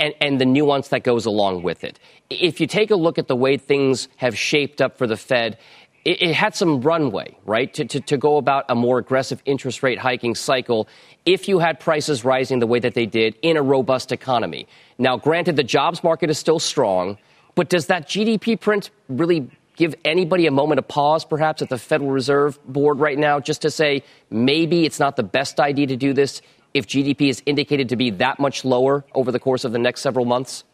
and, 0.00 0.14
and, 0.20 0.40
the 0.40 0.44
nuance 0.44 0.88
that 0.88 1.02
goes 1.02 1.26
along 1.26 1.62
with 1.62 1.84
it. 1.84 1.98
If 2.30 2.60
you 2.60 2.66
take 2.66 2.90
a 2.90 2.96
look 2.96 3.18
at 3.18 3.28
the 3.28 3.36
way 3.36 3.56
things 3.56 4.08
have 4.16 4.36
shaped 4.36 4.80
up 4.80 4.96
for 4.96 5.06
the 5.06 5.16
Fed, 5.16 5.58
it, 6.04 6.22
it 6.22 6.34
had 6.34 6.54
some 6.54 6.80
runway, 6.80 7.36
right, 7.44 7.72
to, 7.74 7.84
to, 7.84 8.00
to 8.00 8.16
go 8.16 8.36
about 8.36 8.64
a 8.68 8.74
more 8.74 8.98
aggressive 8.98 9.42
interest 9.44 9.82
rate 9.82 9.98
hiking 9.98 10.34
cycle 10.34 10.88
if 11.26 11.48
you 11.48 11.58
had 11.58 11.80
prices 11.80 12.24
rising 12.24 12.60
the 12.60 12.66
way 12.66 12.78
that 12.78 12.94
they 12.94 13.06
did 13.06 13.36
in 13.42 13.56
a 13.56 13.62
robust 13.62 14.12
economy. 14.12 14.66
Now, 14.98 15.16
granted, 15.16 15.56
the 15.56 15.64
jobs 15.64 16.02
market 16.04 16.30
is 16.30 16.38
still 16.38 16.60
strong, 16.60 17.18
but 17.54 17.68
does 17.68 17.86
that 17.86 18.08
GDP 18.08 18.58
print 18.58 18.90
really 19.08 19.50
give 19.76 19.94
anybody 20.04 20.46
a 20.46 20.50
moment 20.50 20.78
of 20.78 20.88
pause, 20.88 21.24
perhaps, 21.24 21.62
at 21.62 21.68
the 21.68 21.78
Federal 21.78 22.10
Reserve 22.10 22.58
Board 22.66 22.98
right 22.98 23.18
now, 23.18 23.40
just 23.40 23.62
to 23.62 23.70
say 23.70 24.02
maybe 24.30 24.86
it's 24.86 24.98
not 24.98 25.16
the 25.16 25.22
best 25.22 25.60
idea 25.60 25.86
to 25.88 25.96
do 25.96 26.12
this 26.12 26.40
if 26.76 26.86
GDP 26.86 27.28
is 27.28 27.42
indicated 27.46 27.88
to 27.88 27.96
be 27.96 28.10
that 28.10 28.38
much 28.38 28.64
lower 28.64 29.04
over 29.14 29.32
the 29.32 29.38
course 29.38 29.64
of 29.64 29.72
the 29.72 29.78
next 29.78 30.02
several 30.02 30.24
months? 30.24 30.64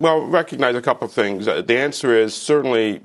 Well, 0.00 0.26
recognize 0.26 0.74
a 0.74 0.82
couple 0.82 1.06
of 1.06 1.12
things. 1.12 1.46
Uh, 1.46 1.62
the 1.62 1.78
answer 1.78 2.14
is 2.14 2.34
certainly 2.34 3.00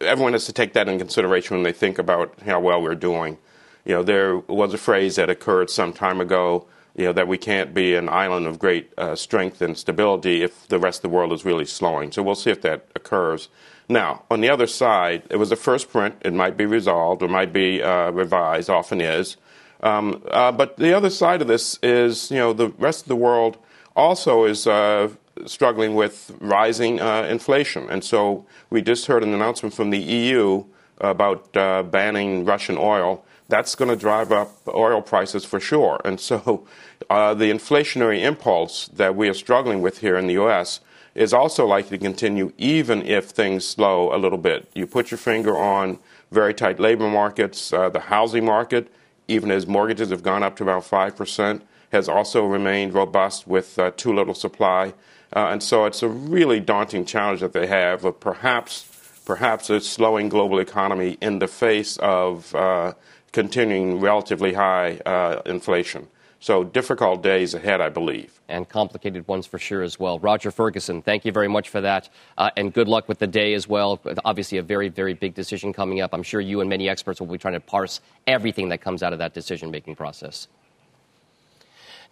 everyone 0.00 0.32
has 0.32 0.46
to 0.46 0.52
take 0.52 0.72
that 0.72 0.88
in 0.88 0.98
consideration 0.98 1.56
when 1.56 1.64
they 1.64 1.72
think 1.72 1.98
about 1.98 2.40
how 2.40 2.60
well 2.60 2.82
we're 2.82 2.94
doing. 2.94 3.38
You 3.84 3.96
know, 3.96 4.02
there 4.02 4.38
was 4.38 4.72
a 4.72 4.78
phrase 4.78 5.16
that 5.16 5.28
occurred 5.28 5.68
some 5.68 5.92
time 5.92 6.20
ago, 6.20 6.66
you 6.96 7.04
know, 7.04 7.12
that 7.12 7.28
we 7.28 7.36
can't 7.36 7.74
be 7.74 7.94
an 7.94 8.08
island 8.08 8.46
of 8.46 8.58
great 8.58 8.90
uh, 8.96 9.14
strength 9.14 9.60
and 9.60 9.76
stability 9.76 10.42
if 10.42 10.66
the 10.68 10.78
rest 10.78 10.98
of 10.98 11.10
the 11.10 11.14
world 11.14 11.32
is 11.32 11.44
really 11.44 11.66
slowing. 11.66 12.10
So 12.10 12.22
we'll 12.22 12.34
see 12.34 12.50
if 12.50 12.62
that 12.62 12.86
occurs. 12.96 13.48
Now, 13.88 14.22
on 14.30 14.40
the 14.40 14.48
other 14.48 14.66
side, 14.66 15.24
it 15.28 15.36
was 15.36 15.52
a 15.52 15.56
first 15.56 15.90
print. 15.90 16.16
It 16.22 16.32
might 16.32 16.56
be 16.56 16.64
resolved, 16.64 17.22
it 17.22 17.30
might 17.30 17.52
be 17.52 17.82
uh, 17.82 18.10
revised, 18.12 18.70
often 18.70 19.02
is. 19.02 19.36
Um, 19.84 20.22
uh, 20.30 20.50
but 20.50 20.78
the 20.78 20.96
other 20.96 21.10
side 21.10 21.42
of 21.42 21.46
this 21.46 21.78
is, 21.82 22.30
you 22.30 22.38
know, 22.38 22.54
the 22.54 22.70
rest 22.70 23.02
of 23.02 23.08
the 23.08 23.16
world 23.16 23.58
also 23.94 24.44
is 24.44 24.66
uh, 24.66 25.10
struggling 25.44 25.94
with 25.94 26.32
rising 26.40 27.00
uh, 27.00 27.24
inflation. 27.24 27.88
And 27.90 28.02
so 28.02 28.46
we 28.70 28.80
just 28.80 29.06
heard 29.06 29.22
an 29.22 29.34
announcement 29.34 29.74
from 29.74 29.90
the 29.90 29.98
EU 29.98 30.64
about 30.98 31.54
uh, 31.54 31.82
banning 31.82 32.46
Russian 32.46 32.78
oil. 32.78 33.24
That's 33.48 33.74
going 33.74 33.90
to 33.90 33.96
drive 33.96 34.32
up 34.32 34.56
oil 34.68 35.02
prices 35.02 35.44
for 35.44 35.60
sure. 35.60 36.00
And 36.02 36.18
so 36.18 36.66
uh, 37.10 37.34
the 37.34 37.50
inflationary 37.50 38.22
impulse 38.22 38.88
that 38.88 39.14
we 39.14 39.28
are 39.28 39.34
struggling 39.34 39.82
with 39.82 39.98
here 39.98 40.16
in 40.16 40.26
the 40.26 40.34
U.S. 40.34 40.80
is 41.14 41.34
also 41.34 41.66
likely 41.66 41.98
to 41.98 42.04
continue 42.04 42.52
even 42.56 43.02
if 43.02 43.26
things 43.26 43.66
slow 43.66 44.14
a 44.14 44.18
little 44.18 44.38
bit. 44.38 44.70
You 44.74 44.86
put 44.86 45.10
your 45.10 45.18
finger 45.18 45.58
on 45.58 45.98
very 46.30 46.54
tight 46.54 46.80
labor 46.80 47.08
markets, 47.08 47.70
uh, 47.70 47.90
the 47.90 48.00
housing 48.00 48.46
market, 48.46 48.90
even 49.28 49.50
as 49.50 49.66
mortgages 49.66 50.10
have 50.10 50.22
gone 50.22 50.42
up 50.42 50.56
to 50.56 50.62
about 50.62 50.82
5%, 50.82 51.62
has 51.92 52.08
also 52.08 52.44
remained 52.44 52.94
robust 52.94 53.46
with 53.46 53.78
uh, 53.78 53.90
too 53.96 54.12
little 54.12 54.34
supply. 54.34 54.92
Uh, 55.34 55.48
and 55.50 55.62
so 55.62 55.84
it's 55.84 56.02
a 56.02 56.08
really 56.08 56.60
daunting 56.60 57.04
challenge 57.04 57.40
that 57.40 57.52
they 57.52 57.66
have 57.66 58.04
of 58.04 58.18
perhaps, 58.20 59.20
perhaps 59.24 59.70
a 59.70 59.80
slowing 59.80 60.28
global 60.28 60.58
economy 60.58 61.18
in 61.20 61.38
the 61.38 61.48
face 61.48 61.96
of 61.98 62.54
uh, 62.54 62.92
continuing 63.32 64.00
relatively 64.00 64.54
high 64.54 64.96
uh, 65.06 65.40
inflation. 65.46 66.08
So 66.44 66.62
difficult 66.62 67.22
days 67.22 67.54
ahead, 67.54 67.80
I 67.80 67.88
believe. 67.88 68.38
And 68.50 68.68
complicated 68.68 69.26
ones 69.26 69.46
for 69.46 69.58
sure 69.58 69.82
as 69.82 69.98
well. 69.98 70.18
Roger 70.18 70.50
Ferguson, 70.50 71.00
thank 71.00 71.24
you 71.24 71.32
very 71.32 71.48
much 71.48 71.70
for 71.70 71.80
that. 71.80 72.10
Uh, 72.36 72.50
and 72.54 72.70
good 72.70 72.86
luck 72.86 73.08
with 73.08 73.18
the 73.18 73.26
day 73.26 73.54
as 73.54 73.66
well. 73.66 73.98
Obviously, 74.26 74.58
a 74.58 74.62
very, 74.62 74.90
very 74.90 75.14
big 75.14 75.32
decision 75.32 75.72
coming 75.72 76.02
up. 76.02 76.12
I'm 76.12 76.22
sure 76.22 76.42
you 76.42 76.60
and 76.60 76.68
many 76.68 76.86
experts 76.86 77.18
will 77.18 77.28
be 77.28 77.38
trying 77.38 77.54
to 77.54 77.60
parse 77.60 78.02
everything 78.26 78.68
that 78.68 78.82
comes 78.82 79.02
out 79.02 79.14
of 79.14 79.20
that 79.20 79.32
decision 79.32 79.70
making 79.70 79.96
process. 79.96 80.46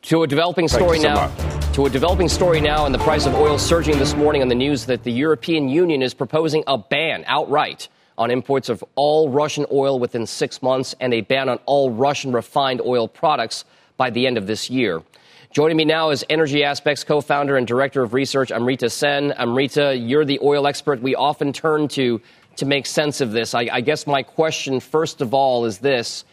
To 0.01 0.23
a 0.23 0.27
developing 0.27 0.67
story 0.67 1.01
so 1.01 1.09
now. 1.13 1.29
Much. 1.29 1.75
To 1.75 1.85
a 1.85 1.91
developing 1.91 2.31
story 2.31 2.63
now, 2.63 2.87
and 2.87 2.95
the 2.95 3.01
price 3.01 3.27
of 3.27 3.35
oil 3.35 3.59
surging 3.59 3.99
this 3.99 4.15
morning 4.17 4.41
on 4.41 4.49
the 4.49 4.55
news 4.55 4.87
that 4.87 5.05
the 5.05 5.13
European 5.13 5.69
Union 5.69 6.01
is 6.01 6.15
proposing 6.15 6.65
a 6.67 6.79
ban 6.79 7.23
outright 7.27 7.91
on 8.17 8.31
imports 8.31 8.71
of 8.71 8.83
all 8.95 9.29
Russian 9.29 9.67
oil 9.71 9.99
within 9.99 10.27
six 10.27 10.63
months 10.63 10.95
and 11.01 11.13
a 11.13 11.21
ban 11.21 11.51
on 11.51 11.59
all 11.67 11.91
Russian 11.91 12.33
refined 12.33 12.81
oil 12.81 13.07
products 13.09 13.67
by 14.03 14.11
the 14.11 14.27
end 14.27 14.37
of 14.37 14.49
this 14.49 14.69
year. 14.69 15.01
Joining 15.53 15.77
me 15.77 15.85
now 15.85 16.11
is 16.11 16.25
Energy 16.29 16.65
Aspects 16.65 17.05
co 17.05 17.21
founder 17.21 17.57
and 17.57 17.65
director 17.69 18.03
of 18.03 18.15
research, 18.15 18.51
Amrita 18.51 18.91
Sen. 18.91 19.31
Amrita, 19.39 19.97
you're 19.97 20.25
the 20.25 20.41
oil 20.43 20.67
expert 20.67 21.01
we 21.01 21.15
often 21.15 21.53
turn 21.53 21.87
to 21.87 22.21
to 22.57 22.67
make 22.67 22.85
sense 22.85 23.21
of 23.21 23.31
this. 23.31 23.55
I, 23.55 23.69
I 23.71 23.81
guess 23.81 24.05
my 24.05 24.25
question, 24.25 24.81
first 24.81 25.21
of 25.21 25.33
all, 25.33 25.67
is 25.67 25.79
this 25.79 26.25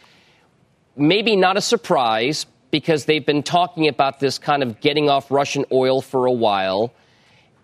maybe 0.96 1.36
not 1.36 1.56
a 1.56 1.60
surprise, 1.60 2.44
because 2.72 3.04
they've 3.04 3.24
been 3.24 3.44
talking 3.44 3.86
about 3.86 4.18
this 4.18 4.36
kind 4.36 4.64
of 4.64 4.80
getting 4.80 5.08
off 5.08 5.30
Russian 5.30 5.64
oil 5.70 6.02
for 6.02 6.26
a 6.26 6.32
while. 6.32 6.92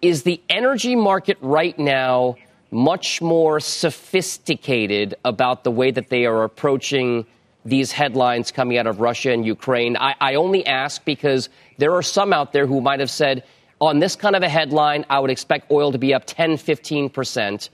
Is 0.02 0.22
the 0.22 0.40
energy 0.48 0.94
market 0.94 1.36
right 1.40 1.76
now 1.76 2.36
much 2.70 3.20
more 3.20 3.58
sophisticated 3.58 5.16
about 5.24 5.64
the 5.64 5.72
way 5.72 5.90
that 5.90 6.10
they 6.10 6.26
are 6.26 6.44
approaching 6.44 7.26
these 7.68 7.92
headlines 7.92 8.50
coming 8.50 8.78
out 8.78 8.86
of 8.86 9.00
Russia 9.00 9.32
and 9.32 9.44
Ukraine? 9.44 9.96
I, 9.96 10.14
I 10.20 10.34
only 10.34 10.64
ask 10.66 11.04
because 11.04 11.48
there 11.78 11.92
are 11.92 12.02
some 12.02 12.32
out 12.32 12.52
there 12.52 12.66
who 12.66 12.80
might 12.80 13.00
have 13.00 13.10
said, 13.10 13.44
on 13.80 13.98
this 13.98 14.16
kind 14.16 14.34
of 14.34 14.42
a 14.42 14.48
headline, 14.48 15.04
I 15.10 15.18
would 15.20 15.30
expect 15.30 15.70
oil 15.70 15.92
to 15.92 15.98
be 15.98 16.14
up 16.14 16.24
10, 16.26 16.56
15 16.56 17.10
percent 17.10 17.70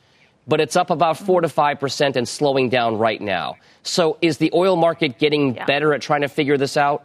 but 0.47 0.61
it's 0.61 0.77
up 0.77 0.91
about 0.91 1.19
4 1.19 1.43
to 1.43 1.49
5% 1.49 2.17
and 2.17 2.29
slowing 2.29 2.69
down 2.69 2.99
right 2.99 3.21
now. 3.21 3.57
So 3.83 4.19
is 4.21 4.39
the 4.39 4.51
oil 4.55 4.77
market 4.77 5.19
getting 5.19 5.55
yeah. 5.55 5.65
better 5.65 5.95
at 5.95 6.03
trying 6.03 6.23
to 6.23 6.29
figure 6.29 6.57
this 6.57 6.77
out? 6.77 7.05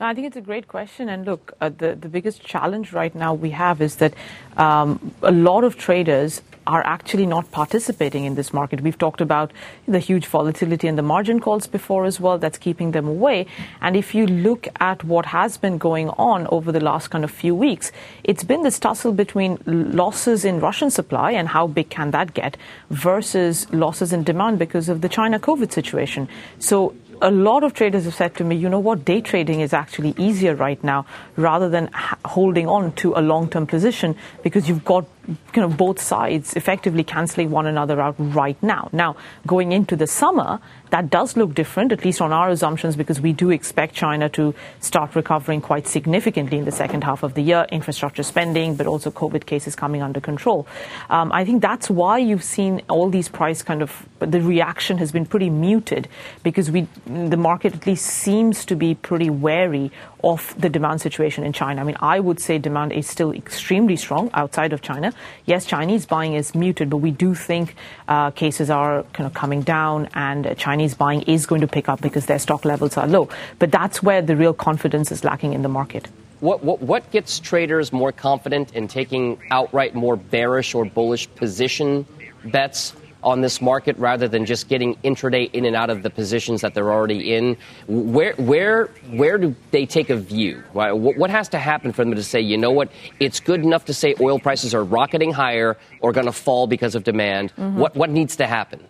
No, 0.00 0.06
I 0.06 0.14
think 0.14 0.26
it's 0.26 0.36
a 0.36 0.42
great 0.42 0.68
question. 0.68 1.08
And 1.08 1.24
look, 1.24 1.54
uh, 1.60 1.70
the, 1.70 1.94
the 1.94 2.08
biggest 2.08 2.42
challenge 2.42 2.92
right 2.92 3.14
now 3.14 3.32
we 3.32 3.50
have 3.50 3.80
is 3.80 3.96
that 3.96 4.12
um, 4.56 5.14
a 5.22 5.32
lot 5.32 5.64
of 5.64 5.76
traders 5.78 6.42
are 6.66 6.84
actually 6.86 7.26
not 7.26 7.50
participating 7.50 8.24
in 8.24 8.34
this 8.34 8.52
market. 8.52 8.80
We've 8.80 8.98
talked 8.98 9.20
about 9.20 9.52
the 9.86 9.98
huge 9.98 10.26
volatility 10.26 10.88
and 10.88 10.98
the 10.98 11.02
margin 11.02 11.40
calls 11.40 11.66
before 11.66 12.04
as 12.04 12.20
well. 12.20 12.38
That's 12.38 12.58
keeping 12.58 12.92
them 12.92 13.06
away. 13.06 13.46
And 13.80 13.96
if 13.96 14.14
you 14.14 14.26
look 14.26 14.68
at 14.80 15.04
what 15.04 15.26
has 15.26 15.56
been 15.56 15.78
going 15.78 16.10
on 16.10 16.46
over 16.48 16.72
the 16.72 16.80
last 16.80 17.08
kind 17.08 17.24
of 17.24 17.30
few 17.30 17.54
weeks, 17.54 17.92
it's 18.24 18.44
been 18.44 18.62
this 18.62 18.78
tussle 18.78 19.12
between 19.12 19.58
losses 19.66 20.44
in 20.44 20.60
Russian 20.60 20.90
supply 20.90 21.32
and 21.32 21.48
how 21.48 21.66
big 21.66 21.90
can 21.90 22.10
that 22.10 22.34
get 22.34 22.56
versus 22.90 23.70
losses 23.72 24.12
in 24.12 24.24
demand 24.24 24.58
because 24.58 24.88
of 24.88 25.00
the 25.00 25.08
China 25.08 25.38
COVID 25.38 25.72
situation. 25.72 26.28
So 26.58 26.94
a 27.22 27.30
lot 27.30 27.64
of 27.64 27.72
traders 27.74 28.04
have 28.04 28.14
said 28.14 28.34
to 28.36 28.44
me, 28.44 28.56
you 28.56 28.68
know 28.68 28.78
what, 28.78 29.04
day 29.04 29.20
trading 29.20 29.60
is 29.60 29.72
actually 29.72 30.14
easier 30.18 30.54
right 30.54 30.82
now 30.84 31.06
rather 31.36 31.68
than 31.68 31.90
holding 32.24 32.68
on 32.68 32.92
to 32.92 33.14
a 33.14 33.22
long 33.22 33.48
term 33.48 33.66
position 33.66 34.16
because 34.42 34.68
you've 34.68 34.84
got 34.84 35.06
kind 35.52 35.64
of 35.64 35.76
both 35.76 36.00
sides 36.00 36.54
effectively 36.54 37.04
canceling 37.04 37.50
one 37.50 37.66
another 37.66 38.00
out 38.00 38.14
right 38.18 38.60
now. 38.62 38.88
Now, 38.92 39.16
going 39.46 39.72
into 39.72 39.96
the 39.96 40.06
summer, 40.06 40.60
that 40.90 41.10
does 41.10 41.36
look 41.36 41.54
different, 41.54 41.92
at 41.92 42.04
least 42.04 42.20
on 42.20 42.32
our 42.32 42.48
assumptions, 42.48 42.94
because 42.94 43.20
we 43.20 43.32
do 43.32 43.50
expect 43.50 43.94
China 43.94 44.28
to 44.30 44.54
start 44.80 45.16
recovering 45.16 45.60
quite 45.60 45.88
significantly 45.88 46.58
in 46.58 46.64
the 46.64 46.72
second 46.72 47.02
half 47.02 47.22
of 47.22 47.34
the 47.34 47.42
year, 47.42 47.66
infrastructure 47.72 48.22
spending, 48.22 48.76
but 48.76 48.86
also 48.86 49.10
COVID 49.10 49.46
cases 49.46 49.74
coming 49.74 50.02
under 50.02 50.20
control. 50.20 50.66
Um, 51.10 51.32
I 51.32 51.44
think 51.44 51.60
that's 51.60 51.90
why 51.90 52.18
you've 52.18 52.44
seen 52.44 52.82
all 52.88 53.10
these 53.10 53.28
price 53.28 53.62
kind 53.62 53.82
of, 53.82 54.06
the 54.20 54.40
reaction 54.40 54.98
has 54.98 55.10
been 55.10 55.26
pretty 55.26 55.50
muted 55.50 56.08
because 56.42 56.70
we, 56.70 56.86
the 57.06 57.36
market 57.36 57.74
at 57.74 57.86
least 57.86 58.06
seems 58.06 58.64
to 58.66 58.76
be 58.76 58.94
pretty 58.94 59.30
wary 59.30 59.90
of 60.22 60.54
the 60.58 60.68
demand 60.68 61.00
situation 61.00 61.44
in 61.44 61.52
China. 61.52 61.80
I 61.80 61.84
mean, 61.84 61.96
I 62.00 62.20
would 62.20 62.40
say 62.40 62.58
demand 62.58 62.92
is 62.92 63.06
still 63.06 63.32
extremely 63.32 63.96
strong 63.96 64.30
outside 64.34 64.72
of 64.72 64.82
China. 64.82 65.12
Yes, 65.44 65.64
Chinese 65.64 66.06
buying 66.06 66.34
is 66.34 66.54
muted, 66.54 66.90
but 66.90 66.98
we 66.98 67.10
do 67.10 67.34
think 67.34 67.74
uh, 68.08 68.30
cases 68.30 68.70
are 68.70 69.02
kind 69.12 69.26
of 69.26 69.34
coming 69.34 69.62
down 69.62 70.08
and 70.14 70.56
Chinese 70.56 70.94
buying 70.94 71.22
is 71.22 71.46
going 71.46 71.60
to 71.60 71.68
pick 71.68 71.88
up 71.88 72.00
because 72.00 72.26
their 72.26 72.38
stock 72.38 72.64
levels 72.64 72.96
are 72.96 73.06
low. 73.06 73.28
But 73.58 73.70
that's 73.70 74.02
where 74.02 74.22
the 74.22 74.36
real 74.36 74.54
confidence 74.54 75.12
is 75.12 75.24
lacking 75.24 75.52
in 75.52 75.62
the 75.62 75.68
market. 75.68 76.08
What, 76.40 76.62
what, 76.62 76.82
what 76.82 77.10
gets 77.10 77.38
traders 77.38 77.92
more 77.92 78.12
confident 78.12 78.74
in 78.74 78.88
taking 78.88 79.38
outright 79.50 79.94
more 79.94 80.16
bearish 80.16 80.74
or 80.74 80.84
bullish 80.84 81.34
position 81.34 82.06
bets 82.44 82.94
on 83.26 83.40
this 83.40 83.60
market 83.60 83.98
rather 83.98 84.28
than 84.28 84.46
just 84.46 84.68
getting 84.68 84.94
intraday 85.02 85.50
in 85.52 85.64
and 85.64 85.74
out 85.74 85.90
of 85.90 86.04
the 86.04 86.08
positions 86.08 86.60
that 86.60 86.74
they're 86.74 86.92
already 86.92 87.34
in? 87.34 87.56
Where, 87.88 88.34
where, 88.34 88.86
where 89.10 89.36
do 89.36 89.54
they 89.72 89.84
take 89.84 90.08
a 90.10 90.16
view? 90.16 90.62
What 90.72 91.30
has 91.30 91.48
to 91.50 91.58
happen 91.58 91.92
for 91.92 92.04
them 92.04 92.14
to 92.14 92.22
say, 92.22 92.40
you 92.40 92.56
know 92.56 92.70
what, 92.70 92.90
it's 93.18 93.40
good 93.40 93.62
enough 93.62 93.86
to 93.86 93.94
say 93.94 94.14
oil 94.20 94.38
prices 94.38 94.74
are 94.74 94.84
rocketing 94.84 95.32
higher 95.32 95.76
or 96.00 96.12
going 96.12 96.26
to 96.26 96.32
fall 96.32 96.68
because 96.68 96.94
of 96.94 97.02
demand? 97.02 97.52
Mm-hmm. 97.56 97.78
What, 97.78 97.96
what 97.96 98.10
needs 98.10 98.36
to 98.36 98.46
happen? 98.46 98.86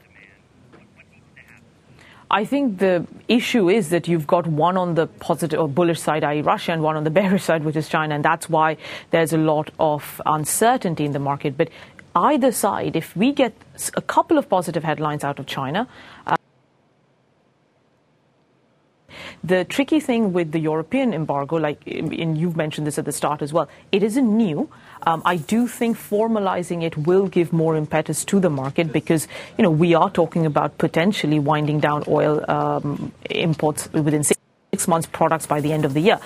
I 2.30 2.45
think 2.45 2.78
the 2.78 3.07
issue 3.28 3.70
is 3.70 3.91
that 3.91 4.09
you've 4.09 4.26
got 4.26 4.49
one 4.49 4.76
on 4.76 4.97
the 4.97 5.07
positive 5.07 5.61
or 5.61 5.68
bullish 5.68 6.01
side, 6.01 6.24
i.e., 6.24 6.43
Russia, 6.43 6.72
and 6.72 6.82
one 6.82 6.97
on 6.97 7.05
the 7.05 7.11
bearish 7.20 7.45
side, 7.45 7.64
which 7.64 7.76
is 7.76 7.89
China, 7.89 8.16
and 8.16 8.24
that's 8.24 8.51
why 8.51 8.76
there's 9.12 9.32
a 9.32 9.39
lot 9.39 9.70
of 9.78 10.20
uncertainty 10.26 11.05
in 11.05 11.12
the 11.12 11.20
market. 11.20 11.57
But 11.57 11.70
either 12.17 12.51
side, 12.51 12.97
if 12.97 13.14
we 13.14 13.33
get 13.33 13.55
a 13.95 14.03
couple 14.03 14.39
of 14.39 14.49
positive 14.49 14.83
headlines 14.83 15.23
out 15.23 15.39
of 15.39 15.47
China, 15.47 15.87
uh, 16.27 16.37
the 19.45 19.64
tricky 19.64 20.01
thing 20.01 20.33
with 20.33 20.53
the 20.53 20.59
European 20.59 21.12
embargo, 21.12 21.57
like 21.57 21.87
and 21.87 22.37
you've 22.39 22.57
mentioned 22.57 22.87
this 22.87 22.99
at 22.99 23.05
the 23.05 23.12
start 23.12 23.43
as 23.43 23.53
well, 23.53 23.69
it 23.93 24.03
isn't 24.03 24.37
new. 24.37 24.69
Um, 25.07 25.23
I 25.25 25.37
do 25.37 25.69
think 25.69 25.97
formalizing 25.97 26.83
it 26.83 26.97
will 26.97 27.29
give 27.29 27.53
more 27.53 27.77
impetus 27.77 28.25
to 28.27 28.41
the 28.41 28.51
market 28.51 28.93
because 28.93 29.29
you 29.59 29.62
know 29.62 29.71
we 29.71 29.95
are 29.95 30.11
talking 30.11 30.47
about 30.47 30.79
potentially 30.79 31.39
winding 31.39 31.81
down 31.81 32.03
oil 32.09 32.45
um, 32.51 33.12
imports 33.31 33.93
within 33.93 34.25
six 34.25 34.41
six 34.77 34.87
months 34.87 35.09
products 35.11 35.47
by 35.47 35.61
the 35.61 35.72
end 35.72 35.85
of 35.87 35.95
the 35.95 36.01
year. 36.01 36.18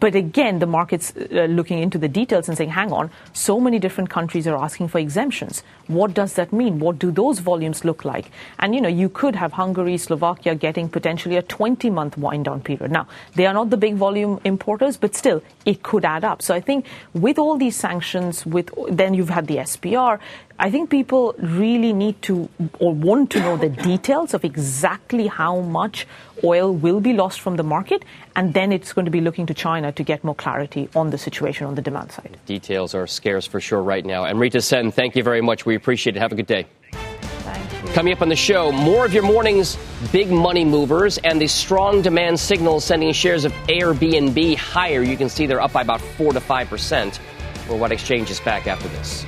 But 0.00 0.16
again, 0.16 0.58
the 0.58 0.66
market's 0.66 1.14
uh, 1.16 1.46
looking 1.58 1.78
into 1.78 1.98
the 1.98 2.08
details 2.08 2.48
and 2.48 2.58
saying, 2.58 2.70
hang 2.70 2.90
on, 2.90 3.10
so 3.32 3.60
many 3.60 3.78
different 3.78 4.10
countries 4.10 4.46
are 4.48 4.56
asking 4.56 4.88
for 4.88 4.98
exemptions. 4.98 5.62
What 5.86 6.14
does 6.14 6.34
that 6.34 6.52
mean? 6.52 6.80
What 6.80 6.98
do 6.98 7.12
those 7.12 7.38
volumes 7.38 7.84
look 7.84 8.04
like? 8.04 8.30
And, 8.58 8.74
you 8.74 8.80
know, 8.80 8.88
you 8.88 9.08
could 9.08 9.36
have 9.36 9.52
Hungary, 9.52 9.96
Slovakia 9.98 10.56
getting 10.56 10.88
potentially 10.88 11.36
a 11.36 11.42
20 11.42 11.90
month 11.90 12.18
wind 12.18 12.46
down 12.46 12.60
period. 12.60 12.90
Now, 12.90 13.06
they 13.36 13.46
are 13.46 13.54
not 13.54 13.70
the 13.70 13.76
big 13.76 13.94
volume 13.94 14.40
importers, 14.44 14.96
but 14.96 15.14
still, 15.14 15.42
it 15.64 15.82
could 15.82 16.04
add 16.04 16.24
up. 16.24 16.42
So 16.42 16.54
I 16.54 16.60
think 16.60 16.86
with 17.14 17.38
all 17.38 17.56
these 17.56 17.76
sanctions, 17.76 18.44
with 18.44 18.70
then 18.90 19.14
you've 19.14 19.30
had 19.30 19.46
the 19.46 19.58
SPR, 19.58 20.18
I 20.58 20.70
think 20.70 20.90
people 20.90 21.34
really 21.38 21.92
need 21.92 22.22
to 22.22 22.48
or 22.78 22.94
want 22.94 23.30
to 23.32 23.40
know 23.40 23.56
the 23.56 23.68
details 23.68 24.34
of 24.34 24.44
exactly 24.44 25.26
how 25.26 25.60
much 25.60 26.06
oil 26.44 26.72
will 26.72 27.00
be 27.00 27.12
lost 27.12 27.40
from 27.40 27.56
the 27.56 27.62
market, 27.62 28.04
and 28.36 28.54
then 28.54 28.72
it's 28.72 28.92
going 28.92 29.04
to 29.04 29.10
be 29.10 29.20
looking 29.20 29.46
to 29.46 29.54
China 29.54 29.92
to 29.92 30.02
get 30.02 30.22
more 30.24 30.34
clarity 30.34 30.88
on 30.94 31.10
the 31.10 31.18
situation 31.18 31.66
on 31.66 31.74
the 31.74 31.82
demand 31.82 32.12
side. 32.12 32.38
Details 32.46 32.94
are 32.94 33.06
scarce 33.06 33.46
for 33.46 33.60
sure 33.60 33.82
right 33.82 34.04
now. 34.04 34.24
Amrita 34.24 34.60
Sen, 34.60 34.90
thank 34.90 35.16
you 35.16 35.22
very 35.22 35.40
much. 35.40 35.66
We 35.66 35.74
appreciate 35.74 36.16
it. 36.16 36.20
Have 36.20 36.32
a 36.32 36.36
good 36.36 36.46
day. 36.46 36.66
Coming 37.94 38.14
up 38.14 38.22
on 38.22 38.28
the 38.30 38.36
show, 38.36 38.72
more 38.72 39.04
of 39.04 39.12
your 39.12 39.22
morning's 39.22 39.76
big 40.12 40.30
money 40.30 40.64
movers 40.64 41.18
and 41.18 41.40
the 41.40 41.46
strong 41.46 42.00
demand 42.00 42.40
signals 42.40 42.84
sending 42.84 43.12
shares 43.12 43.44
of 43.44 43.52
Airbnb 43.68 44.56
higher. 44.56 45.02
You 45.02 45.16
can 45.16 45.28
see 45.28 45.46
they're 45.46 45.60
up 45.60 45.72
by 45.72 45.82
about 45.82 46.00
4 46.00 46.32
to 46.32 46.40
5%. 46.40 47.18
Worldwide 47.68 47.92
Exchange 47.92 48.30
is 48.30 48.40
back 48.40 48.66
after 48.66 48.88
this. 48.88 49.26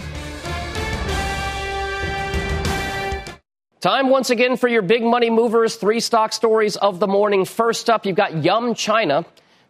Time 3.85 4.09
once 4.09 4.31
again 4.31 4.57
for 4.57 4.67
your 4.67 4.81
big 4.81 5.03
money 5.03 5.29
movers. 5.29 5.77
Three 5.77 6.01
stock 6.01 6.33
stories 6.33 6.77
of 6.77 7.01
the 7.01 7.07
morning. 7.07 7.45
First 7.45 7.91
up, 7.91 8.07
you've 8.07 8.17
got 8.17 8.43
Yum 8.43 8.75
China. 8.75 9.27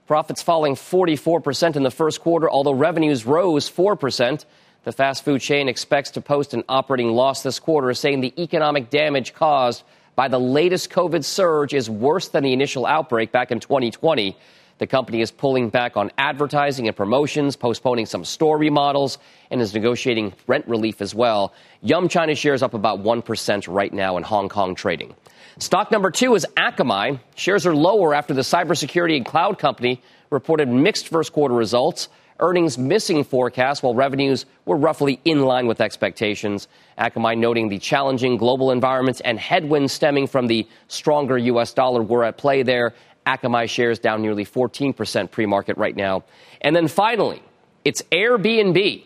Profits 0.07 0.41
falling 0.41 0.77
44% 0.77 1.75
in 1.75 1.83
the 1.83 1.91
first 1.91 2.21
quarter, 2.21 2.49
although 2.49 2.75
revenues 2.75 3.27
rose 3.27 3.69
4%. 3.69 4.45
The 4.85 4.93
fast 4.93 5.25
food 5.25 5.41
chain 5.41 5.69
expects 5.69 6.13
to 6.13 6.21
post 6.21 6.55
an 6.55 6.63
operating 6.69 7.11
loss 7.11 7.43
this 7.43 7.59
quarter, 7.59 7.93
saying 7.93 8.21
the 8.21 8.33
economic 8.41 8.89
damage 8.89 9.35
caused 9.35 9.83
by 10.15 10.29
the 10.29 10.39
latest 10.39 10.91
COVID 10.91 11.25
surge 11.25 11.75
is 11.75 11.91
worse 11.91 12.29
than 12.29 12.45
the 12.45 12.53
initial 12.53 12.87
outbreak 12.87 13.33
back 13.33 13.51
in 13.51 13.59
2020. 13.59 14.37
The 14.85 14.89
company 14.89 15.23
is 15.23 15.31
pulling 15.31 15.71
back 15.71 15.97
on 15.97 16.11
advertising 16.19 16.89
and 16.89 16.95
promotions, 16.95 17.57
postponing 17.57 18.05
some 18.05 18.23
store 18.23 18.59
remodels, 18.59 19.17
and 19.51 19.63
is 19.63 19.73
negotiating 19.73 20.35
rent 20.47 20.69
relief 20.69 21.01
as 21.01 21.15
well. 21.15 21.55
Yum 21.81 22.07
China 22.07 22.35
shares 22.35 22.63
up 22.63 22.75
about 22.75 23.03
1% 23.03 23.75
right 23.75 23.95
now 23.95 24.19
in 24.19 24.23
Hong 24.23 24.51
Kong 24.51 24.75
trading. 24.75 25.15
Stock 25.57 25.91
number 25.91 26.11
two 26.11 26.35
is 26.35 26.47
Akamai. 26.59 27.19
Shares 27.35 27.67
are 27.67 27.75
lower 27.75 28.15
after 28.15 28.35
the 28.35 28.43
cybersecurity 28.43 29.17
and 29.17 29.25
cloud 29.25 29.59
company 29.59 30.03
reported 30.29 30.69
mixed 30.69 31.09
first 31.09 31.33
quarter 31.33 31.55
results. 31.55 32.11
Earnings 32.41 32.77
missing 32.77 33.25
forecast, 33.25 33.83
while 33.83 33.95
revenues 33.95 34.45
were 34.67 34.77
roughly 34.77 35.19
in 35.25 35.45
line 35.45 35.67
with 35.67 35.81
expectations. 35.81 36.69
Akamai 36.99 37.39
noting 37.39 37.71
the 37.71 37.79
challenging 37.79 38.37
global 38.37 38.71
environment 38.71 39.23
and 39.25 39.39
headwinds 39.39 39.95
stemming 39.95 40.27
from 40.27 40.49
the 40.49 40.69
stronger 40.89 41.39
U.S. 41.39 41.73
dollar 41.73 42.03
were 42.03 42.25
at 42.25 42.37
play 42.37 42.63
there. 42.63 42.93
Akamai 43.27 43.69
shares 43.69 43.99
down 43.99 44.23
nearly 44.23 44.45
14% 44.45 45.31
pre 45.31 45.47
market 45.47 45.77
right 45.77 45.97
now. 45.97 46.25
And 46.61 46.75
then 46.75 46.89
finally, 46.89 47.43
it's 47.85 48.03
Airbnb. 48.13 49.05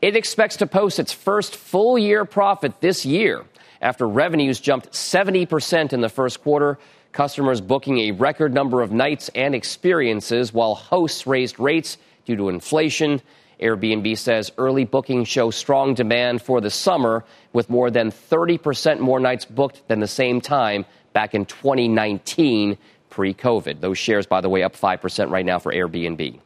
It 0.00 0.16
expects 0.16 0.56
to 0.56 0.66
post 0.66 0.98
its 0.98 1.12
first 1.12 1.56
full 1.56 1.98
year 1.98 2.24
profit 2.24 2.80
this 2.80 3.06
year 3.06 3.44
after 3.80 4.08
revenues 4.08 4.60
jumped 4.60 4.90
70% 4.92 5.92
in 5.92 6.00
the 6.00 6.08
first 6.08 6.42
quarter. 6.42 6.78
Customers 7.12 7.60
booking 7.60 7.98
a 7.98 8.10
record 8.12 8.54
number 8.54 8.80
of 8.80 8.90
nights 8.90 9.28
and 9.34 9.54
experiences 9.54 10.52
while 10.52 10.74
hosts 10.74 11.26
raised 11.26 11.58
rates 11.60 11.98
due 12.24 12.36
to 12.36 12.48
inflation. 12.48 13.20
Airbnb 13.60 14.16
says 14.18 14.50
early 14.58 14.84
bookings 14.84 15.28
show 15.28 15.50
strong 15.50 15.94
demand 15.94 16.42
for 16.42 16.60
the 16.60 16.70
summer, 16.70 17.24
with 17.52 17.70
more 17.70 17.90
than 17.90 18.10
30% 18.10 18.98
more 18.98 19.20
nights 19.20 19.44
booked 19.44 19.86
than 19.88 20.00
the 20.00 20.08
same 20.08 20.40
time 20.40 20.84
back 21.12 21.34
in 21.34 21.44
2019 21.44 22.78
pre 23.12 23.32
COVID. 23.34 23.80
Those 23.80 23.98
shares, 23.98 24.26
by 24.26 24.40
the 24.40 24.48
way, 24.48 24.64
up 24.64 24.74
5% 24.74 25.30
right 25.30 25.46
now 25.46 25.60
for 25.60 25.72
Airbnb. 25.72 26.40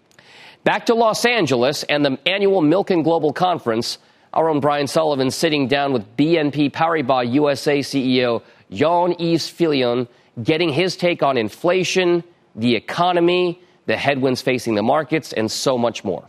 Back 0.64 0.86
to 0.86 0.94
Los 0.94 1.24
Angeles 1.24 1.84
and 1.84 2.04
the 2.04 2.18
annual 2.26 2.60
Milken 2.60 3.04
Global 3.04 3.32
Conference. 3.32 3.98
Our 4.34 4.50
own 4.50 4.60
Brian 4.60 4.88
Sullivan 4.88 5.30
sitting 5.30 5.68
down 5.68 5.92
with 5.92 6.04
BNP 6.16 6.72
Paribas 6.72 7.32
USA 7.32 7.78
CEO 7.78 8.42
Jean-Yves 8.70 9.48
Fillion, 9.48 10.08
getting 10.42 10.70
his 10.70 10.96
take 10.96 11.22
on 11.22 11.38
inflation, 11.38 12.24
the 12.56 12.74
economy, 12.74 13.62
the 13.86 13.96
headwinds 13.96 14.42
facing 14.42 14.74
the 14.74 14.82
markets, 14.82 15.32
and 15.32 15.50
so 15.50 15.78
much 15.78 16.02
more. 16.04 16.28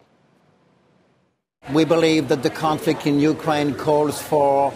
We 1.73 1.83
believe 1.83 2.27
that 2.29 2.43
the 2.43 2.51
conflict 2.51 3.07
in 3.07 3.19
Ukraine 3.19 3.73
calls 3.73 4.21
for 4.21 4.71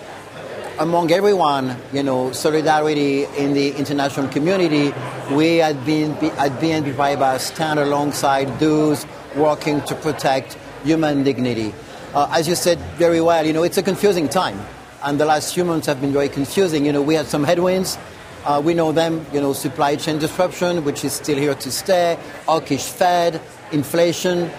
among 0.80 1.12
everyone, 1.12 1.76
you 1.94 2.04
know, 2.04 2.32
solidarity 2.32 3.26
in 3.38 3.54
the 3.54 3.72
international 3.76 4.28
community, 4.30 4.94
we 5.34 5.62
at 5.62 5.76
BNP, 5.78 6.30
at 6.38 6.52
BNP 6.60 6.94
Paribas 6.94 7.42
stand 7.42 7.80
alongside 7.80 8.60
those 8.60 9.06
working 9.36 9.82
to 9.84 9.96
protect 9.96 10.58
human 10.84 11.24
dignity. 11.24 11.74
Uh, 12.14 12.28
as 12.32 12.48
you 12.48 12.56
said 12.56 12.80
very 12.98 13.22
well, 13.22 13.46
you 13.46 13.54
know, 13.54 13.64
it's 13.64 13.78
a 13.78 13.84
confusing 13.84 14.28
time, 14.28 14.60
and 15.04 15.20
the 15.20 15.26
last 15.26 15.54
few 15.54 15.64
months 15.64 15.88
have 15.88 16.02
been 16.02 16.12
very 16.12 16.30
confusing. 16.30 16.86
You 16.86 16.94
know, 16.94 17.02
we 17.02 17.16
had 17.16 17.28
some 17.28 17.44
headwinds. 17.44 17.98
Uh, 18.44 18.62
we 18.64 18.74
know 18.74 18.92
them, 18.92 19.26
you 19.32 19.40
know, 19.40 19.54
supply 19.54 19.96
chain 19.96 20.18
disruption, 20.18 20.84
which 20.84 21.06
is 21.06 21.14
still 21.14 21.38
here 21.38 21.54
to 21.54 21.72
stay, 21.72 22.18
hawkish 22.48 22.84
Fed, 22.84 23.40
inflation, 23.72 24.50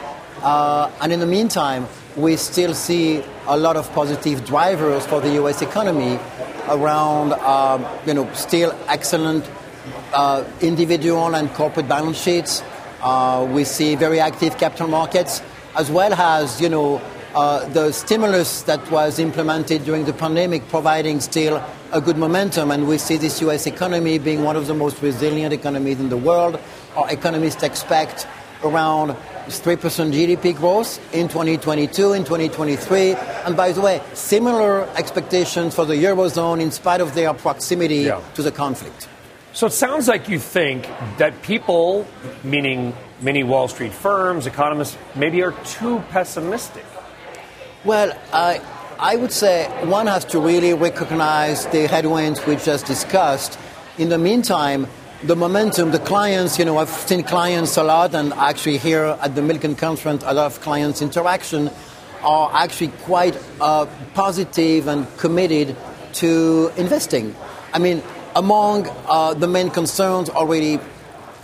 uh, 0.42 0.90
and 1.00 1.12
in 1.12 1.20
the 1.20 1.26
meantime, 1.26 1.86
we 2.16 2.36
still 2.36 2.74
see 2.74 3.22
a 3.46 3.56
lot 3.56 3.76
of 3.76 3.90
positive 3.92 4.44
drivers 4.44 5.06
for 5.06 5.20
the 5.20 5.32
U.S. 5.34 5.62
economy 5.62 6.18
around, 6.68 7.32
um, 7.32 7.86
you 8.06 8.14
know, 8.14 8.30
still 8.34 8.76
excellent 8.88 9.48
uh, 10.12 10.44
individual 10.60 11.34
and 11.34 11.52
corporate 11.54 11.88
balance 11.88 12.20
sheets. 12.20 12.62
Uh, 13.00 13.48
we 13.50 13.64
see 13.64 13.96
very 13.96 14.20
active 14.20 14.58
capital 14.58 14.88
markets, 14.88 15.42
as 15.76 15.90
well 15.90 16.12
as, 16.12 16.60
you 16.60 16.68
know, 16.68 17.00
uh, 17.34 17.66
the 17.70 17.90
stimulus 17.92 18.62
that 18.62 18.90
was 18.90 19.18
implemented 19.18 19.84
during 19.84 20.04
the 20.04 20.12
pandemic 20.12 20.68
providing 20.68 21.18
still 21.18 21.64
a 21.92 22.00
good 22.00 22.18
momentum, 22.18 22.70
and 22.70 22.86
we 22.86 22.98
see 22.98 23.16
this 23.16 23.40
U.S. 23.40 23.66
economy 23.66 24.18
being 24.18 24.44
one 24.44 24.54
of 24.54 24.66
the 24.66 24.74
most 24.74 25.00
resilient 25.02 25.52
economies 25.52 25.98
in 25.98 26.10
the 26.10 26.16
world. 26.16 26.60
Our 26.94 27.10
economists 27.10 27.62
expect 27.62 28.26
around 28.62 29.16
3% 29.46 29.78
GDP 30.12 30.56
growth 30.56 30.98
in 31.14 31.28
2022, 31.28 32.12
in 32.12 32.24
2023. 32.24 33.14
And 33.44 33.56
by 33.56 33.72
the 33.72 33.80
way, 33.80 34.00
similar 34.14 34.88
expectations 34.96 35.74
for 35.74 35.84
the 35.84 35.94
Eurozone 35.94 36.60
in 36.60 36.70
spite 36.70 37.00
of 37.00 37.14
their 37.14 37.34
proximity 37.34 37.96
yeah. 37.96 38.20
to 38.34 38.42
the 38.42 38.52
conflict. 38.52 39.08
So 39.52 39.66
it 39.66 39.72
sounds 39.72 40.08
like 40.08 40.28
you 40.28 40.38
think 40.38 40.88
that 41.18 41.42
people, 41.42 42.06
meaning 42.42 42.94
many 43.20 43.42
Wall 43.42 43.68
Street 43.68 43.92
firms, 43.92 44.46
economists, 44.46 44.96
maybe 45.14 45.42
are 45.42 45.52
too 45.64 46.02
pessimistic. 46.10 46.84
Well, 47.84 48.16
I, 48.32 48.60
I 48.98 49.16
would 49.16 49.32
say 49.32 49.66
one 49.84 50.06
has 50.06 50.24
to 50.26 50.40
really 50.40 50.72
recognize 50.72 51.66
the 51.66 51.86
headwinds 51.86 52.46
we 52.46 52.56
just 52.56 52.86
discussed. 52.86 53.58
In 53.98 54.08
the 54.08 54.18
meantime, 54.18 54.86
the 55.24 55.36
momentum, 55.36 55.92
the 55.92 56.00
clients, 56.00 56.58
you 56.58 56.64
know, 56.64 56.78
I've 56.78 56.88
seen 56.88 57.22
clients 57.22 57.76
a 57.76 57.84
lot, 57.84 58.14
and 58.14 58.32
actually 58.32 58.78
here 58.78 59.16
at 59.20 59.34
the 59.34 59.40
Milken 59.40 59.78
Conference, 59.78 60.24
a 60.26 60.34
lot 60.34 60.46
of 60.46 60.60
clients' 60.60 61.00
interaction 61.00 61.70
are 62.24 62.50
actually 62.52 62.88
quite 63.02 63.38
uh, 63.60 63.86
positive 64.14 64.88
and 64.88 65.06
committed 65.18 65.76
to 66.14 66.72
investing. 66.76 67.36
I 67.72 67.78
mean, 67.78 68.02
among 68.34 68.88
uh, 69.06 69.34
the 69.34 69.46
main 69.46 69.70
concerns 69.70 70.28
already, 70.28 70.80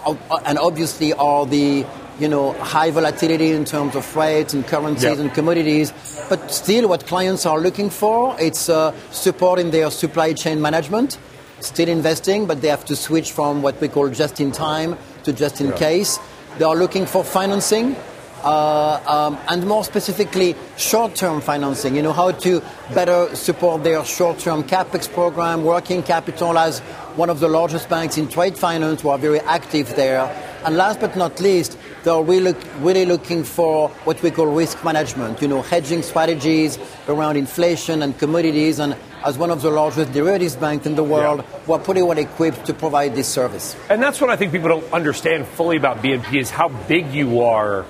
uh, 0.05 0.17
and 0.45 0.59
obviously, 0.59 1.13
are 1.13 1.47
the 1.47 1.87
you 2.19 2.29
know 2.29 2.53
high 2.55 2.91
volatility 2.91 3.53
in 3.53 3.65
terms 3.65 3.95
of 3.95 4.17
rates 4.17 4.55
and 4.55 4.67
currencies 4.67 5.05
yep. 5.05 5.19
and 5.19 5.33
commodities. 5.33 5.93
But 6.29 6.51
still, 6.51 6.89
what 6.89 7.07
clients 7.07 7.47
are 7.47 7.61
looking 7.61 7.91
for 7.91 8.37
it's 8.41 8.69
uh, 8.69 8.93
support 9.13 9.61
in 9.61 9.71
their 9.71 9.91
supply 9.91 10.33
chain 10.33 10.61
management. 10.61 11.17
Still 11.61 11.89
investing, 11.89 12.47
but 12.47 12.61
they 12.61 12.69
have 12.69 12.85
to 12.87 12.97
switch 12.97 13.33
from 13.33 13.63
what 13.63 13.81
we 13.81 13.89
call 13.89 14.09
just 14.11 14.41
in 14.41 14.53
time 14.53 14.97
to 15.25 15.33
just 15.33 15.61
in 15.61 15.69
yeah. 15.69 15.77
case. 15.77 16.19
They 16.59 16.65
are 16.65 16.77
looking 16.77 17.07
for 17.07 17.25
financing 17.25 17.97
uh, 18.43 19.01
um, 19.07 19.39
and 19.49 19.67
more 19.67 19.85
specifically, 19.85 20.55
short-term 20.77 21.41
financing. 21.41 21.97
You 21.97 22.03
know 22.03 22.13
how 22.13 22.31
to 22.31 22.63
better 22.95 23.35
support 23.35 23.83
their 23.83 24.05
short-term 24.05 24.63
capex 24.65 25.13
program, 25.13 25.65
working 25.65 26.03
capital 26.03 26.57
as 26.57 26.79
one 27.17 27.31
of 27.31 27.41
the 27.41 27.49
largest 27.49 27.89
banks 27.89 28.17
in 28.17 28.29
trade 28.29 28.57
finance 28.57 29.03
who 29.03 29.09
are 29.09 29.19
very 29.19 29.41
active 29.41 29.95
there. 29.97 30.33
And 30.65 30.77
last 30.77 31.01
but 31.01 31.17
not 31.17 31.41
least, 31.41 31.77
they're 32.05 32.23
really, 32.23 32.55
really 32.79 33.05
looking 33.05 33.43
for 33.43 33.89
what 34.05 34.23
we 34.23 34.31
call 34.31 34.47
risk 34.47 34.85
management. 34.85 35.43
You 35.43 35.49
know, 35.49 35.63
hedging 35.63 36.03
strategies 36.03 36.79
around 37.09 37.37
inflation 37.37 38.03
and 38.03 38.17
commodities. 38.19 38.79
And 38.79 38.97
as 39.25 39.37
one 39.37 39.51
of 39.51 39.63
the 39.63 39.71
largest 39.71 40.13
derivatives 40.13 40.57
banks 40.57 40.87
in 40.87 40.95
the 40.95 41.05
world, 41.05 41.41
yeah. 41.41 41.59
we're 41.67 41.79
pretty 41.79 42.03
well 42.03 42.19
equipped 42.19 42.67
to 42.67 42.75
provide 42.75 43.15
this 43.15 43.29
service. 43.29 43.77
And 43.91 44.03
that's 44.03 44.21
what 44.21 44.31
I 44.31 44.37
think 44.37 44.53
people 44.53 44.69
don't 44.69 44.93
understand 44.93 45.47
fully 45.47 45.77
about 45.77 45.99
BNP 45.99 46.41
is 46.41 46.51
how 46.51 46.69
big 46.69 47.13
you 47.13 47.43
are 47.43 47.85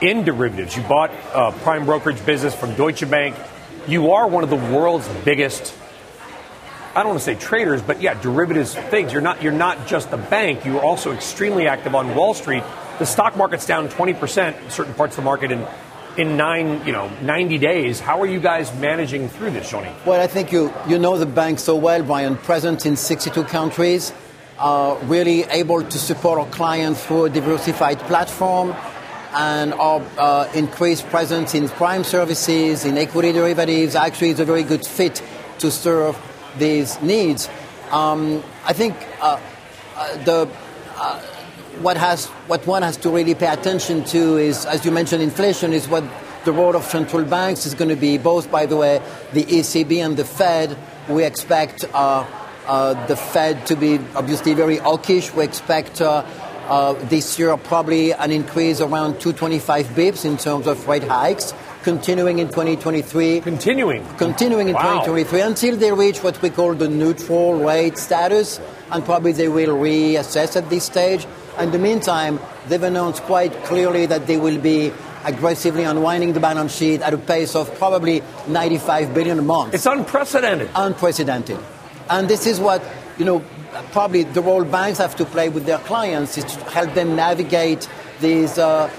in 0.00 0.24
derivatives. 0.24 0.76
You 0.76 0.82
bought 0.82 1.10
a 1.32 1.52
prime 1.52 1.84
brokerage 1.84 2.24
business 2.26 2.54
from 2.54 2.74
Deutsche 2.74 3.08
Bank. 3.08 3.36
You 3.86 4.12
are 4.12 4.26
one 4.26 4.44
of 4.44 4.50
the 4.50 4.56
world's 4.56 5.08
biggest. 5.24 5.74
I 6.94 7.02
don't 7.02 7.10
want 7.10 7.20
to 7.20 7.24
say 7.24 7.36
traders, 7.36 7.80
but 7.80 8.02
yeah, 8.02 8.20
derivatives 8.20 8.74
things. 8.74 9.12
You're 9.12 9.22
not 9.22 9.42
you're 9.42 9.52
not 9.52 9.86
just 9.86 10.12
a 10.12 10.18
bank. 10.18 10.64
You're 10.64 10.82
also 10.82 11.12
extremely 11.12 11.66
active 11.66 11.94
on 11.94 12.14
Wall 12.14 12.34
Street. 12.34 12.64
The 12.98 13.06
stock 13.06 13.36
market's 13.36 13.66
down 13.66 13.88
20% 13.88 14.62
in 14.62 14.70
certain 14.70 14.94
parts 14.94 15.16
of 15.16 15.16
the 15.16 15.22
market 15.24 15.50
in 15.50 15.66
in 16.16 16.36
nine, 16.36 16.84
you 16.86 16.92
know, 16.92 17.10
90 17.22 17.58
days. 17.58 18.00
How 18.00 18.20
are 18.20 18.26
you 18.26 18.40
guys 18.40 18.74
managing 18.76 19.28
through 19.28 19.50
this, 19.50 19.70
Jean? 19.70 19.86
Well, 20.04 20.20
I 20.20 20.26
think 20.26 20.52
you 20.52 20.72
you 20.86 20.98
know 20.98 21.16
the 21.18 21.26
bank 21.26 21.58
so 21.58 21.76
well, 21.76 22.02
Brian. 22.02 22.36
Present 22.36 22.86
in 22.86 22.96
62 22.96 23.44
countries, 23.44 24.12
uh, 24.58 24.98
really 25.04 25.44
able 25.44 25.82
to 25.82 25.98
support 25.98 26.38
our 26.38 26.46
clients 26.46 27.04
through 27.04 27.26
a 27.26 27.30
diversified 27.30 27.98
platform 28.00 28.74
and 29.34 29.72
our 29.74 30.02
uh, 30.18 30.48
increased 30.54 31.08
presence 31.08 31.54
in 31.54 31.68
prime 31.68 32.04
services, 32.04 32.84
in 32.84 32.98
equity 32.98 33.32
derivatives, 33.32 33.94
actually 33.94 34.30
is 34.30 34.40
a 34.40 34.44
very 34.44 34.62
good 34.62 34.84
fit 34.84 35.22
to 35.58 35.70
serve 35.70 36.18
these 36.58 37.00
needs. 37.00 37.48
Um, 37.90 38.42
I 38.66 38.72
think 38.74 38.94
uh, 39.20 39.40
uh, 39.96 40.24
the 40.24 40.48
uh, 40.96 41.22
what 41.82 41.96
has 41.96 42.26
what 42.46 42.66
one 42.66 42.82
has 42.82 42.96
to 42.98 43.10
really 43.10 43.34
pay 43.34 43.48
attention 43.48 44.04
to 44.04 44.36
is, 44.38 44.64
as 44.66 44.84
you 44.84 44.90
mentioned, 44.90 45.22
inflation 45.22 45.72
is 45.72 45.88
what 45.88 46.04
the 46.44 46.52
role 46.52 46.74
of 46.74 46.84
central 46.84 47.24
banks 47.24 47.66
is 47.66 47.74
going 47.74 47.88
to 47.88 47.96
be. 47.96 48.18
Both, 48.18 48.50
by 48.50 48.66
the 48.66 48.76
way, 48.76 49.02
the 49.32 49.44
ECB 49.44 50.04
and 50.04 50.16
the 50.16 50.24
Fed. 50.24 50.76
We 51.08 51.24
expect 51.24 51.84
uh, 51.92 52.24
uh, 52.66 53.06
the 53.06 53.16
Fed 53.16 53.66
to 53.66 53.76
be 53.76 53.98
obviously 54.14 54.54
very 54.54 54.78
hawkish. 54.78 55.34
We 55.34 55.44
expect 55.44 56.00
uh, 56.00 56.24
this 57.08 57.38
year, 57.38 57.56
probably 57.56 58.12
an 58.12 58.30
increase 58.30 58.80
around 58.80 59.20
225 59.20 59.86
bips 59.88 60.24
in 60.24 60.36
terms 60.36 60.66
of 60.66 60.86
rate 60.86 61.04
hikes, 61.04 61.52
continuing 61.82 62.38
in 62.38 62.48
2023. 62.48 63.40
Continuing? 63.40 64.06
Continuing 64.16 64.68
in 64.68 64.74
wow. 64.74 65.04
2023 65.04 65.40
until 65.40 65.76
they 65.76 65.92
reach 65.92 66.22
what 66.22 66.40
we 66.40 66.50
call 66.50 66.74
the 66.74 66.88
neutral 66.88 67.54
rate 67.54 67.98
status, 67.98 68.60
and 68.92 69.04
probably 69.04 69.32
they 69.32 69.48
will 69.48 69.76
reassess 69.76 70.54
at 70.56 70.70
this 70.70 70.84
stage. 70.84 71.26
In 71.58 71.70
the 71.70 71.78
meantime, 71.78 72.38
they've 72.68 72.82
announced 72.82 73.22
quite 73.22 73.52
clearly 73.64 74.06
that 74.06 74.26
they 74.26 74.36
will 74.36 74.60
be 74.60 74.92
aggressively 75.24 75.84
unwinding 75.84 76.32
the 76.32 76.40
balance 76.40 76.76
sheet 76.76 77.00
at 77.00 77.14
a 77.14 77.18
pace 77.18 77.54
of 77.54 77.74
probably 77.76 78.22
95 78.48 79.14
billion 79.14 79.38
a 79.38 79.42
month. 79.42 79.74
It's 79.74 79.86
unprecedented. 79.86 80.70
Unprecedented. 80.74 81.58
And 82.10 82.28
this 82.28 82.46
is 82.46 82.60
what, 82.60 82.82
you 83.18 83.24
know, 83.24 83.44
probably 83.92 84.24
the 84.24 84.42
role 84.42 84.64
banks 84.64 84.98
have 84.98 85.16
to 85.16 85.24
play 85.24 85.48
with 85.48 85.64
their 85.64 85.78
clients 85.78 86.36
is 86.36 86.44
to 86.44 86.60
help 86.70 86.94
them 86.94 87.16
navigate 87.16 87.88
these 88.20 88.58
uh, 88.58 88.90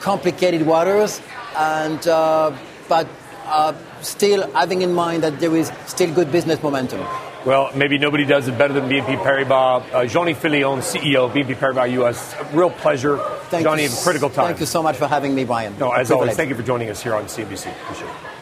complicated 0.00 0.66
waters, 0.66 1.20
and 1.56 2.06
uh, 2.06 2.56
but 2.88 3.08
uh, 3.46 3.72
still 4.02 4.50
having 4.52 4.82
in 4.82 4.92
mind 4.92 5.22
that 5.22 5.40
there 5.40 5.54
is 5.56 5.70
still 5.86 6.12
good 6.12 6.30
business 6.32 6.62
momentum. 6.62 7.00
Well, 7.44 7.70
maybe 7.76 7.96
nobody 7.96 8.24
does 8.24 8.48
it 8.48 8.58
better 8.58 8.74
than 8.74 8.88
BNP 8.90 9.18
Paribas. 9.18 9.84
Uh, 9.92 10.06
Jean 10.06 10.34
Fillion, 10.34 10.78
CEO, 10.78 11.30
BNP 11.30 11.54
Paribas 11.54 11.92
US. 11.92 12.34
real 12.52 12.70
pleasure. 12.70 13.18
Thank 13.50 13.62
Johnny, 13.62 13.84
you, 13.84 13.88
a 13.88 14.02
critical 14.02 14.28
time. 14.28 14.46
Thank 14.46 14.60
you 14.60 14.66
so 14.66 14.82
much 14.82 14.96
for 14.96 15.06
having 15.06 15.34
me, 15.34 15.44
Brian. 15.44 15.78
No, 15.78 15.92
as 15.92 16.10
always, 16.10 16.34
thank 16.36 16.50
you 16.50 16.56
for 16.56 16.64
joining 16.64 16.90
us 16.90 17.02
here 17.02 17.14
on 17.14 17.26
CNBC. 17.26 17.70
Appreciate 17.70 18.08
it. 18.08 18.36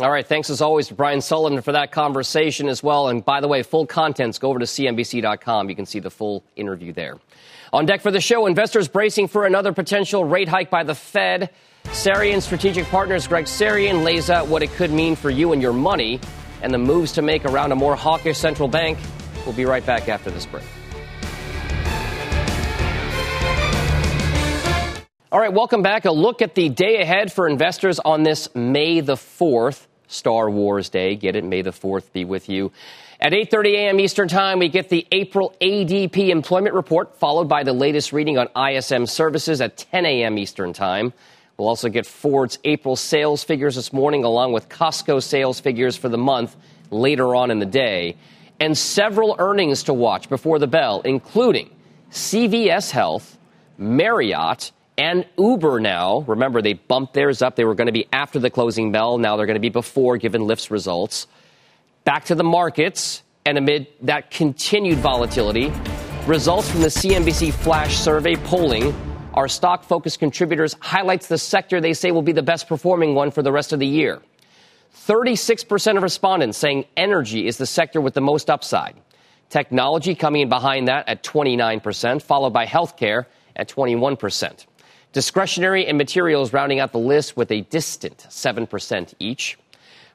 All 0.00 0.10
right. 0.10 0.26
Thanks 0.26 0.50
as 0.50 0.60
always 0.60 0.88
to 0.88 0.94
Brian 0.94 1.20
Sullivan 1.20 1.60
for 1.60 1.70
that 1.70 1.92
conversation 1.92 2.68
as 2.68 2.82
well. 2.82 3.08
And 3.08 3.24
by 3.24 3.40
the 3.40 3.46
way, 3.46 3.62
full 3.62 3.86
contents, 3.86 4.40
go 4.40 4.48
over 4.50 4.58
to 4.58 4.64
CNBC.com. 4.64 5.68
You 5.68 5.76
can 5.76 5.86
see 5.86 6.00
the 6.00 6.10
full 6.10 6.42
interview 6.56 6.92
there. 6.92 7.18
On 7.72 7.86
deck 7.86 8.00
for 8.00 8.10
the 8.10 8.20
show, 8.20 8.46
investors 8.46 8.88
bracing 8.88 9.28
for 9.28 9.46
another 9.46 9.72
potential 9.72 10.24
rate 10.24 10.48
hike 10.48 10.68
by 10.68 10.82
the 10.82 10.96
Fed. 10.96 11.50
Sarian 12.04 12.42
Strategic 12.42 12.84
Partners 12.88 13.26
Greg 13.26 13.46
Sarian 13.46 14.04
lays 14.04 14.28
out 14.28 14.46
what 14.46 14.62
it 14.62 14.70
could 14.72 14.90
mean 14.90 15.16
for 15.16 15.30
you 15.30 15.52
and 15.52 15.62
your 15.62 15.72
money 15.72 16.20
and 16.60 16.72
the 16.72 16.76
moves 16.76 17.12
to 17.12 17.22
make 17.22 17.46
around 17.46 17.72
a 17.72 17.76
more 17.76 17.96
hawkish 17.96 18.36
central 18.36 18.68
bank. 18.68 18.98
We'll 19.46 19.54
be 19.54 19.64
right 19.64 19.86
back 19.86 20.08
after 20.08 20.30
this 20.30 20.44
break. 20.44 20.64
All 25.32 25.40
right, 25.40 25.52
welcome 25.52 25.82
back. 25.82 26.04
A 26.04 26.10
look 26.10 26.42
at 26.42 26.54
the 26.54 26.68
day 26.68 27.00
ahead 27.00 27.32
for 27.32 27.48
investors 27.48 27.98
on 27.98 28.22
this 28.22 28.54
May 28.54 29.00
the 29.00 29.14
4th, 29.14 29.86
Star 30.06 30.50
Wars 30.50 30.90
Day. 30.90 31.16
Get 31.16 31.36
it? 31.36 31.44
May 31.44 31.62
the 31.62 31.72
4th 31.72 32.12
be 32.12 32.24
with 32.24 32.48
you. 32.48 32.70
At 33.18 33.32
8:30 33.32 33.74
a.m. 33.76 34.00
Eastern 34.00 34.28
Time, 34.28 34.58
we 34.58 34.68
get 34.68 34.90
the 34.90 35.06
April 35.10 35.54
ADP 35.60 36.28
employment 36.28 36.74
report 36.74 37.16
followed 37.16 37.48
by 37.48 37.62
the 37.62 37.72
latest 37.72 38.12
reading 38.12 38.36
on 38.36 38.48
ISM 38.54 39.06
services 39.06 39.60
at 39.60 39.76
10 39.76 40.04
a.m. 40.04 40.36
Eastern 40.36 40.72
Time. 40.72 41.14
We'll 41.56 41.68
also 41.68 41.88
get 41.88 42.06
Ford's 42.06 42.58
April 42.64 42.96
sales 42.96 43.44
figures 43.44 43.76
this 43.76 43.92
morning 43.92 44.24
along 44.24 44.52
with 44.52 44.68
Costco 44.68 45.22
sales 45.22 45.60
figures 45.60 45.96
for 45.96 46.08
the 46.08 46.18
month 46.18 46.56
later 46.90 47.34
on 47.34 47.50
in 47.50 47.58
the 47.60 47.66
day 47.66 48.16
and 48.60 48.76
several 48.76 49.36
earnings 49.38 49.84
to 49.84 49.94
watch 49.94 50.28
before 50.28 50.58
the 50.58 50.66
bell 50.66 51.00
including 51.04 51.70
CVS 52.10 52.90
Health, 52.90 53.36
Marriott, 53.76 54.70
and 54.96 55.26
Uber 55.36 55.80
now. 55.80 56.20
Remember, 56.20 56.62
they 56.62 56.74
bumped 56.74 57.14
theirs 57.14 57.42
up. 57.42 57.56
They 57.56 57.64
were 57.64 57.74
going 57.74 57.86
to 57.86 57.92
be 57.92 58.06
after 58.12 58.38
the 58.38 58.50
closing 58.50 58.92
bell. 58.92 59.18
Now 59.18 59.36
they're 59.36 59.46
going 59.46 59.56
to 59.56 59.60
be 59.60 59.68
before, 59.68 60.16
given 60.16 60.42
Lyft's 60.42 60.70
results. 60.70 61.26
Back 62.04 62.26
to 62.26 62.36
the 62.36 62.44
markets, 62.44 63.22
and 63.44 63.58
amid 63.58 63.88
that 64.02 64.30
continued 64.30 64.98
volatility, 64.98 65.72
results 66.26 66.70
from 66.70 66.82
the 66.82 66.88
CNBC 66.88 67.52
Flash 67.52 67.96
survey 67.96 68.36
polling 68.36 68.94
our 69.34 69.48
stock 69.48 69.84
focused 69.84 70.20
contributors 70.20 70.76
highlights 70.80 71.26
the 71.26 71.38
sector 71.38 71.80
they 71.80 71.92
say 71.92 72.12
will 72.12 72.22
be 72.22 72.32
the 72.32 72.42
best 72.42 72.68
performing 72.68 73.14
one 73.14 73.30
for 73.30 73.42
the 73.42 73.52
rest 73.52 73.72
of 73.72 73.80
the 73.80 73.86
year. 73.86 74.22
36% 75.06 75.96
of 75.96 76.02
respondents 76.02 76.56
saying 76.56 76.84
energy 76.96 77.46
is 77.46 77.58
the 77.58 77.66
sector 77.66 78.00
with 78.00 78.14
the 78.14 78.20
most 78.20 78.48
upside. 78.48 78.94
Technology 79.50 80.14
coming 80.14 80.42
in 80.42 80.48
behind 80.48 80.88
that 80.88 81.08
at 81.08 81.22
29%, 81.24 82.22
followed 82.22 82.52
by 82.52 82.64
healthcare 82.64 83.26
at 83.56 83.68
21%. 83.68 84.66
Discretionary 85.12 85.86
and 85.86 85.98
materials 85.98 86.52
rounding 86.52 86.80
out 86.80 86.92
the 86.92 86.98
list 86.98 87.36
with 87.36 87.50
a 87.50 87.62
distant 87.62 88.26
7% 88.30 89.14
each. 89.18 89.58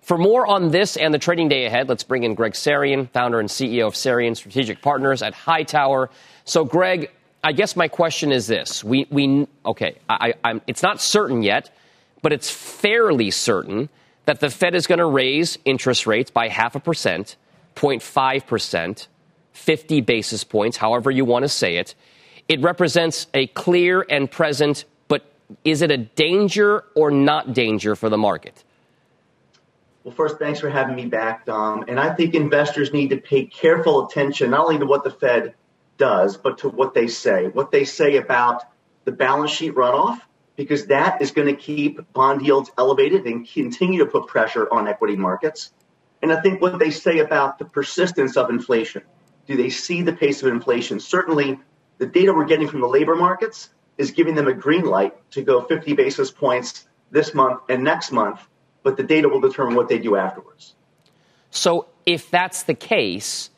For 0.01 0.17
more 0.17 0.47
on 0.47 0.72
this 0.72 0.97
and 0.97 1.13
the 1.13 1.20
trading 1.20 1.49
day 1.49 1.65
ahead, 1.65 1.88
let's 1.88 2.03
bring 2.03 2.24
in 2.24 2.36
Greg 2.36 2.53
Sarian, 2.53 3.09
founder 3.11 3.39
and 3.39 3.49
CEO 3.49 3.86
of 3.88 3.93
Sarian 3.93 4.36
Strategic 4.36 4.82
Partners 4.82 5.22
at 5.22 5.34
Hightower. 5.34 6.09
So, 6.45 6.65
Greg, 6.65 7.11
I 7.43 7.53
guess 7.53 7.75
my 7.75 7.87
question 7.87 8.31
is 8.31 8.47
this: 8.47 8.83
We, 8.83 9.07
we 9.09 9.47
okay, 9.65 9.97
I, 10.09 10.33
I'm, 10.43 10.61
it's 10.67 10.83
not 10.83 11.01
certain 11.01 11.41
yet, 11.41 11.69
but 12.21 12.33
it's 12.33 12.49
fairly 12.49 13.31
certain 13.31 13.89
that 14.25 14.39
the 14.39 14.49
Fed 14.49 14.75
is 14.75 14.87
going 14.87 14.99
to 14.99 15.05
raise 15.05 15.57
interest 15.65 16.05
rates 16.05 16.31
by 16.31 16.49
half 16.49 16.75
a 16.75 16.79
percent, 16.79 17.37
0.5 17.75 18.45
percent, 18.45 19.07
50 19.53 20.01
basis 20.01 20.43
points, 20.43 20.77
however 20.77 21.09
you 21.09 21.25
want 21.25 21.43
to 21.43 21.49
say 21.49 21.77
it. 21.77 21.95
It 22.47 22.61
represents 22.61 23.27
a 23.33 23.47
clear 23.47 24.05
and 24.09 24.29
present, 24.29 24.85
but 25.07 25.23
is 25.63 25.81
it 25.81 25.91
a 25.91 25.97
danger 25.97 26.83
or 26.95 27.11
not 27.11 27.53
danger 27.53 27.95
for 27.95 28.09
the 28.09 28.17
market? 28.17 28.63
Well, 30.03 30.13
first, 30.13 30.39
thanks 30.39 30.59
for 30.59 30.69
having 30.69 30.95
me 30.95 31.05
back, 31.05 31.45
Dom. 31.45 31.85
And 31.87 31.99
I 31.99 32.13
think 32.15 32.33
investors 32.33 32.91
need 32.91 33.09
to 33.09 33.17
pay 33.17 33.45
careful 33.45 34.07
attention 34.07 34.49
not 34.49 34.61
only 34.61 34.79
to 34.79 34.85
what 34.85 35.03
the 35.03 35.11
Fed 35.11 35.53
does, 35.99 36.37
but 36.37 36.57
to 36.59 36.69
what 36.69 36.95
they 36.95 37.07
say. 37.07 37.47
What 37.47 37.71
they 37.71 37.85
say 37.85 38.17
about 38.17 38.63
the 39.05 39.11
balance 39.11 39.51
sheet 39.51 39.75
runoff, 39.75 40.19
because 40.55 40.87
that 40.87 41.21
is 41.21 41.29
going 41.31 41.47
to 41.47 41.55
keep 41.55 42.11
bond 42.13 42.43
yields 42.43 42.71
elevated 42.77 43.25
and 43.25 43.47
continue 43.47 43.99
to 43.99 44.07
put 44.07 44.27
pressure 44.27 44.67
on 44.73 44.87
equity 44.87 45.15
markets. 45.15 45.71
And 46.23 46.33
I 46.33 46.41
think 46.41 46.61
what 46.61 46.79
they 46.79 46.89
say 46.89 47.19
about 47.19 47.59
the 47.59 47.65
persistence 47.65 48.35
of 48.35 48.49
inflation. 48.49 49.03
Do 49.45 49.55
they 49.55 49.69
see 49.69 50.01
the 50.01 50.13
pace 50.13 50.41
of 50.41 50.49
inflation? 50.49 50.99
Certainly, 50.99 51.59
the 51.99 52.07
data 52.07 52.33
we're 52.33 52.45
getting 52.45 52.67
from 52.67 52.81
the 52.81 52.87
labor 52.87 53.15
markets 53.15 53.69
is 53.97 54.11
giving 54.11 54.33
them 54.33 54.47
a 54.47 54.53
green 54.53 54.85
light 54.85 55.13
to 55.31 55.43
go 55.43 55.61
50 55.61 55.93
basis 55.93 56.31
points 56.31 56.87
this 57.11 57.33
month 57.33 57.61
and 57.69 57.83
next 57.83 58.11
month 58.11 58.39
but 58.83 58.97
the 58.97 59.03
data 59.03 59.29
will 59.29 59.41
determine 59.41 59.75
what 59.75 59.89
they 59.89 59.99
do 59.99 60.15
afterwards. 60.15 60.75
So, 61.51 61.87
if 62.05 62.29
that's 62.29 62.63
the 62.63 62.73
case, 62.73 63.49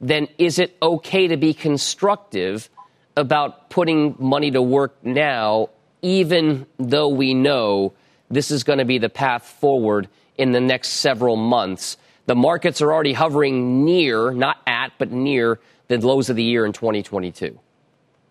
then 0.00 0.28
is 0.38 0.58
it 0.58 0.76
okay 0.80 1.28
to 1.28 1.36
be 1.36 1.52
constructive 1.52 2.70
about 3.16 3.68
putting 3.70 4.16
money 4.18 4.50
to 4.50 4.62
work 4.62 4.96
now, 5.04 5.68
even 6.02 6.66
though 6.78 7.08
we 7.08 7.34
know 7.34 7.92
this 8.30 8.50
is 8.50 8.64
going 8.64 8.78
to 8.78 8.84
be 8.84 8.98
the 8.98 9.08
path 9.08 9.44
forward 9.44 10.08
in 10.38 10.52
the 10.52 10.60
next 10.60 10.88
several 10.88 11.36
months? 11.36 11.96
The 12.26 12.34
markets 12.34 12.80
are 12.80 12.92
already 12.92 13.12
hovering 13.12 13.84
near, 13.84 14.32
not 14.32 14.58
at, 14.66 14.92
but 14.98 15.10
near 15.10 15.60
the 15.88 15.98
lows 15.98 16.30
of 16.30 16.36
the 16.36 16.44
year 16.44 16.64
in 16.64 16.72
2022. 16.72 17.58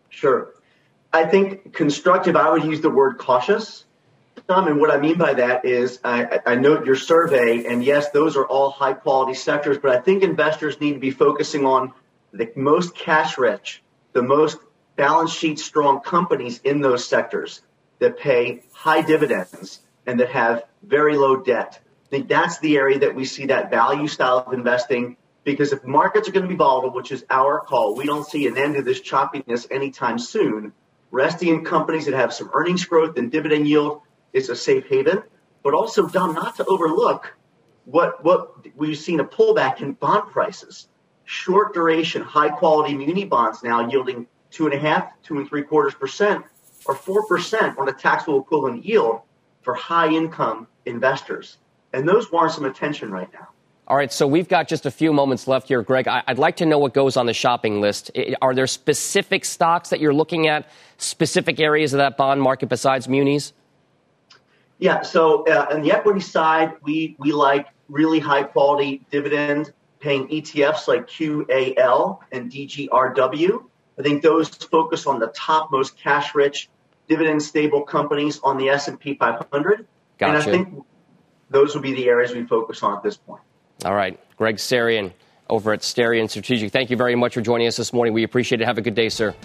Sure. 0.10 0.54
I 1.12 1.26
think 1.26 1.74
constructive, 1.74 2.36
I 2.36 2.50
would 2.52 2.64
use 2.64 2.82
the 2.82 2.90
word 2.90 3.18
cautious. 3.18 3.86
And 4.48 4.80
what 4.80 4.92
I 4.92 4.98
mean 4.98 5.18
by 5.18 5.34
that 5.34 5.66
is 5.66 6.00
I, 6.04 6.40
I 6.46 6.56
note 6.56 6.86
your 6.86 6.96
survey, 6.96 7.66
and 7.66 7.84
yes, 7.84 8.10
those 8.12 8.38
are 8.38 8.46
all 8.46 8.70
high 8.70 8.94
quality 8.94 9.34
sectors, 9.34 9.78
but 9.78 9.92
I 9.92 10.00
think 10.00 10.24
investors 10.24 10.80
need 10.80 10.94
to 10.94 11.00
be 11.00 11.12
focusing 11.12 11.66
on 11.66 11.94
the 12.32 12.52
most 12.56 12.96
cash 12.96 13.38
rich, 13.38 13.82
the 14.14 14.22
most 14.22 14.58
balance 14.96 15.32
sheet 15.32 15.60
strong 15.60 16.02
companies 16.02 16.60
in 16.64 16.82
those 16.82 17.08
sectors 17.08 17.62
that 18.00 18.20
pay 18.20 18.64
high 18.74 19.02
dividends 19.02 19.80
and 20.06 20.20
that 20.20 20.30
have 20.30 20.64
very 20.84 21.18
low 21.18 21.38
debt. 21.38 21.80
I 22.06 22.10
think 22.10 22.28
that's 22.28 22.60
the 22.60 22.78
area 22.78 23.00
that 23.00 23.16
we 23.16 23.26
see 23.26 23.48
that 23.48 23.70
value 23.70 24.08
style 24.08 24.44
of 24.46 24.54
investing 24.54 25.18
because 25.44 25.72
if 25.72 25.84
markets 25.84 26.28
are 26.28 26.32
going 26.32 26.44
to 26.44 26.50
be 26.50 26.56
volatile, 26.56 26.92
which 26.92 27.12
is 27.12 27.26
our 27.30 27.60
call, 27.62 27.96
we 27.96 28.06
don't 28.06 28.28
see 28.28 28.48
an 28.48 28.58
end 28.58 28.76
to 28.76 28.82
this 28.82 29.02
choppiness 29.02 29.68
anytime 29.72 30.20
soon. 30.20 30.74
Resting 31.12 31.50
in 31.50 31.66
companies 31.66 32.06
that 32.06 32.14
have 32.14 32.34
some 32.34 32.52
earnings 32.54 32.86
growth 32.86 33.18
and 33.18 33.32
dividend 33.32 33.68
yield 33.68 34.02
is 34.34 34.50
a 34.50 34.56
safe 34.56 34.86
haven, 34.88 35.24
but 35.64 35.74
also, 35.74 36.08
Dom, 36.08 36.34
not 36.34 36.56
to 36.58 36.66
overlook 36.66 37.36
what, 37.86 38.24
what 38.24 38.66
we've 38.76 38.98
seen 38.98 39.20
a 39.20 39.26
pullback 39.26 39.82
in 39.82 39.94
bond 39.94 40.30
prices. 40.32 40.88
Short 41.26 41.74
duration, 41.74 42.22
high 42.22 42.50
quality 42.50 42.96
muni 42.96 43.26
bonds 43.26 43.64
now 43.64 43.88
yielding 43.88 44.28
two 44.52 44.66
and 44.66 44.74
a 44.74 44.80
half, 44.80 45.12
two 45.22 45.38
and 45.38 45.48
three 45.48 45.64
quarters 45.64 45.94
percent, 45.94 46.44
or 46.86 46.96
four 46.96 47.26
percent 47.28 47.78
on 47.78 47.88
a 47.90 47.94
taxable 47.94 48.42
equivalent 48.42 48.84
yield 48.86 49.22
for 49.62 49.74
high 49.74 50.08
income 50.08 50.68
investors. 50.86 51.58
And 51.94 52.08
those 52.08 52.32
warrant 52.32 52.54
some 52.54 52.66
attention 52.66 53.12
right 53.12 53.32
now. 53.34 53.48
All 53.88 53.98
right, 53.98 54.14
so 54.14 54.28
we've 54.28 54.48
got 54.48 54.68
just 54.68 54.86
a 54.86 54.92
few 54.92 55.12
moments 55.12 55.48
left 55.48 55.68
here, 55.68 55.82
Greg. 55.82 56.08
I'd 56.08 56.38
like 56.38 56.58
to 56.58 56.66
know 56.68 56.78
what 56.78 56.94
goes 56.94 57.18
on 57.18 57.26
the 57.26 57.34
shopping 57.34 57.82
list. 57.82 58.12
Are 58.40 58.54
there 58.54 58.68
specific 58.68 59.44
stocks 59.44 59.90
that 59.90 60.00
you're 60.00 60.14
looking 60.14 60.48
at, 60.48 60.70
specific 61.00 61.60
areas 61.60 61.94
of 61.94 61.98
that 61.98 62.16
bond 62.16 62.40
market 62.40 62.70
besides 62.70 63.08
munis? 63.08 63.52
Yeah. 64.80 65.02
So 65.02 65.46
uh, 65.46 65.68
on 65.72 65.82
the 65.82 65.92
equity 65.92 66.22
side, 66.22 66.74
we 66.82 67.16
we 67.20 67.32
like 67.32 67.68
really 67.90 68.20
high 68.20 68.44
quality 68.44 69.06
dividend 69.12 69.74
paying 70.00 70.28
ETFs 70.30 70.88
like 70.88 71.08
QUAL 71.08 72.20
and 72.32 72.52
DGRW. 72.52 73.64
I 73.98 74.02
think 74.02 74.24
those 74.24 74.48
focus 74.48 75.06
on 75.06 75.20
the 75.20 75.28
top 75.28 75.72
most 75.72 75.98
cash 75.98 76.34
rich 76.34 76.70
dividend 77.10 77.42
stable 77.42 77.82
companies 77.82 78.40
on 78.44 78.58
the 78.58 78.70
S&P 78.70 79.16
500. 79.16 79.86
Gotcha. 80.18 80.32
And 80.32 80.38
I 80.38 80.42
think 80.42 80.86
those 81.50 81.76
will 81.76 81.82
be 81.82 81.94
the 81.94 82.08
areas 82.08 82.34
we 82.34 82.46
focus 82.46 82.82
on 82.82 82.96
at 82.96 83.04
this 83.04 83.18
point. 83.18 83.42
All 83.84 83.96
right. 83.96 84.18
Greg 84.38 84.56
Sarian 84.56 85.12
over 85.50 85.74
at 85.74 85.82
Sarian 85.82 86.30
Strategic. 86.30 86.72
Thank 86.72 86.90
you 86.92 86.98
very 86.98 87.16
much 87.16 87.34
for 87.34 87.42
joining 87.42 87.68
us 87.68 87.76
this 87.76 87.92
morning. 87.92 88.14
We 88.14 88.24
appreciate 88.24 88.62
it. 88.62 88.66
Have 88.66 88.78
a 88.78 88.82
good 88.82 88.96
day, 88.96 89.10
sir. 89.10 89.36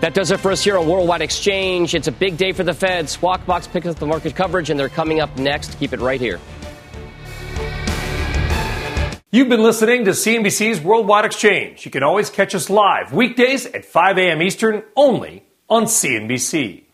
That 0.00 0.12
does 0.12 0.30
it 0.30 0.40
for 0.40 0.52
us 0.52 0.62
here 0.62 0.76
on 0.76 0.86
Worldwide 0.86 1.22
Exchange. 1.22 1.94
It's 1.94 2.06
a 2.06 2.12
big 2.12 2.36
day 2.36 2.52
for 2.52 2.62
the 2.62 2.74
Fed. 2.74 3.08
Squawk 3.08 3.46
Box 3.46 3.66
picks 3.66 3.86
up 3.86 3.96
the 3.96 4.06
market 4.06 4.36
coverage, 4.36 4.68
and 4.68 4.78
they're 4.78 4.90
coming 4.90 5.20
up 5.20 5.34
next. 5.38 5.78
Keep 5.78 5.94
it 5.94 6.00
right 6.00 6.20
here. 6.20 6.38
You've 9.30 9.48
been 9.48 9.62
listening 9.62 10.04
to 10.04 10.10
CNBC's 10.10 10.82
Worldwide 10.82 11.24
Exchange. 11.24 11.84
You 11.86 11.90
can 11.90 12.02
always 12.02 12.28
catch 12.28 12.54
us 12.54 12.68
live 12.68 13.12
weekdays 13.12 13.64
at 13.66 13.86
5 13.86 14.18
a.m. 14.18 14.42
Eastern 14.42 14.82
only 14.96 15.44
on 15.68 15.84
CNBC. 15.84 16.84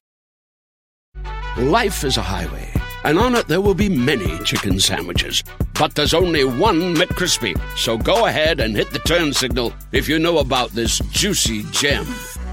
Life 1.59 2.05
is 2.05 2.17
a 2.17 2.23
highway, 2.23 2.73
and 3.05 3.19
on 3.19 3.35
it 3.35 3.49
there 3.49 3.61
will 3.61 3.75
be 3.75 3.89
many 3.89 4.39
chicken 4.45 4.79
sandwiches. 4.79 5.43
But 5.75 5.97
there's 5.97 6.15
only 6.15 6.45
one 6.45 6.95
McCrispy. 6.95 7.61
So 7.77 7.99
go 7.99 8.27
ahead 8.27 8.61
and 8.61 8.77
hit 8.77 8.91
the 8.93 9.01
turn 9.01 9.33
signal 9.33 9.73
if 9.91 10.09
you 10.09 10.21
know 10.21 10.39
about 10.39 10.71
this 10.71 11.01
juicy 11.11 11.65
gem 11.73 12.07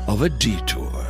of 0.10 0.24
a 0.24 0.30
detour. 0.30 1.09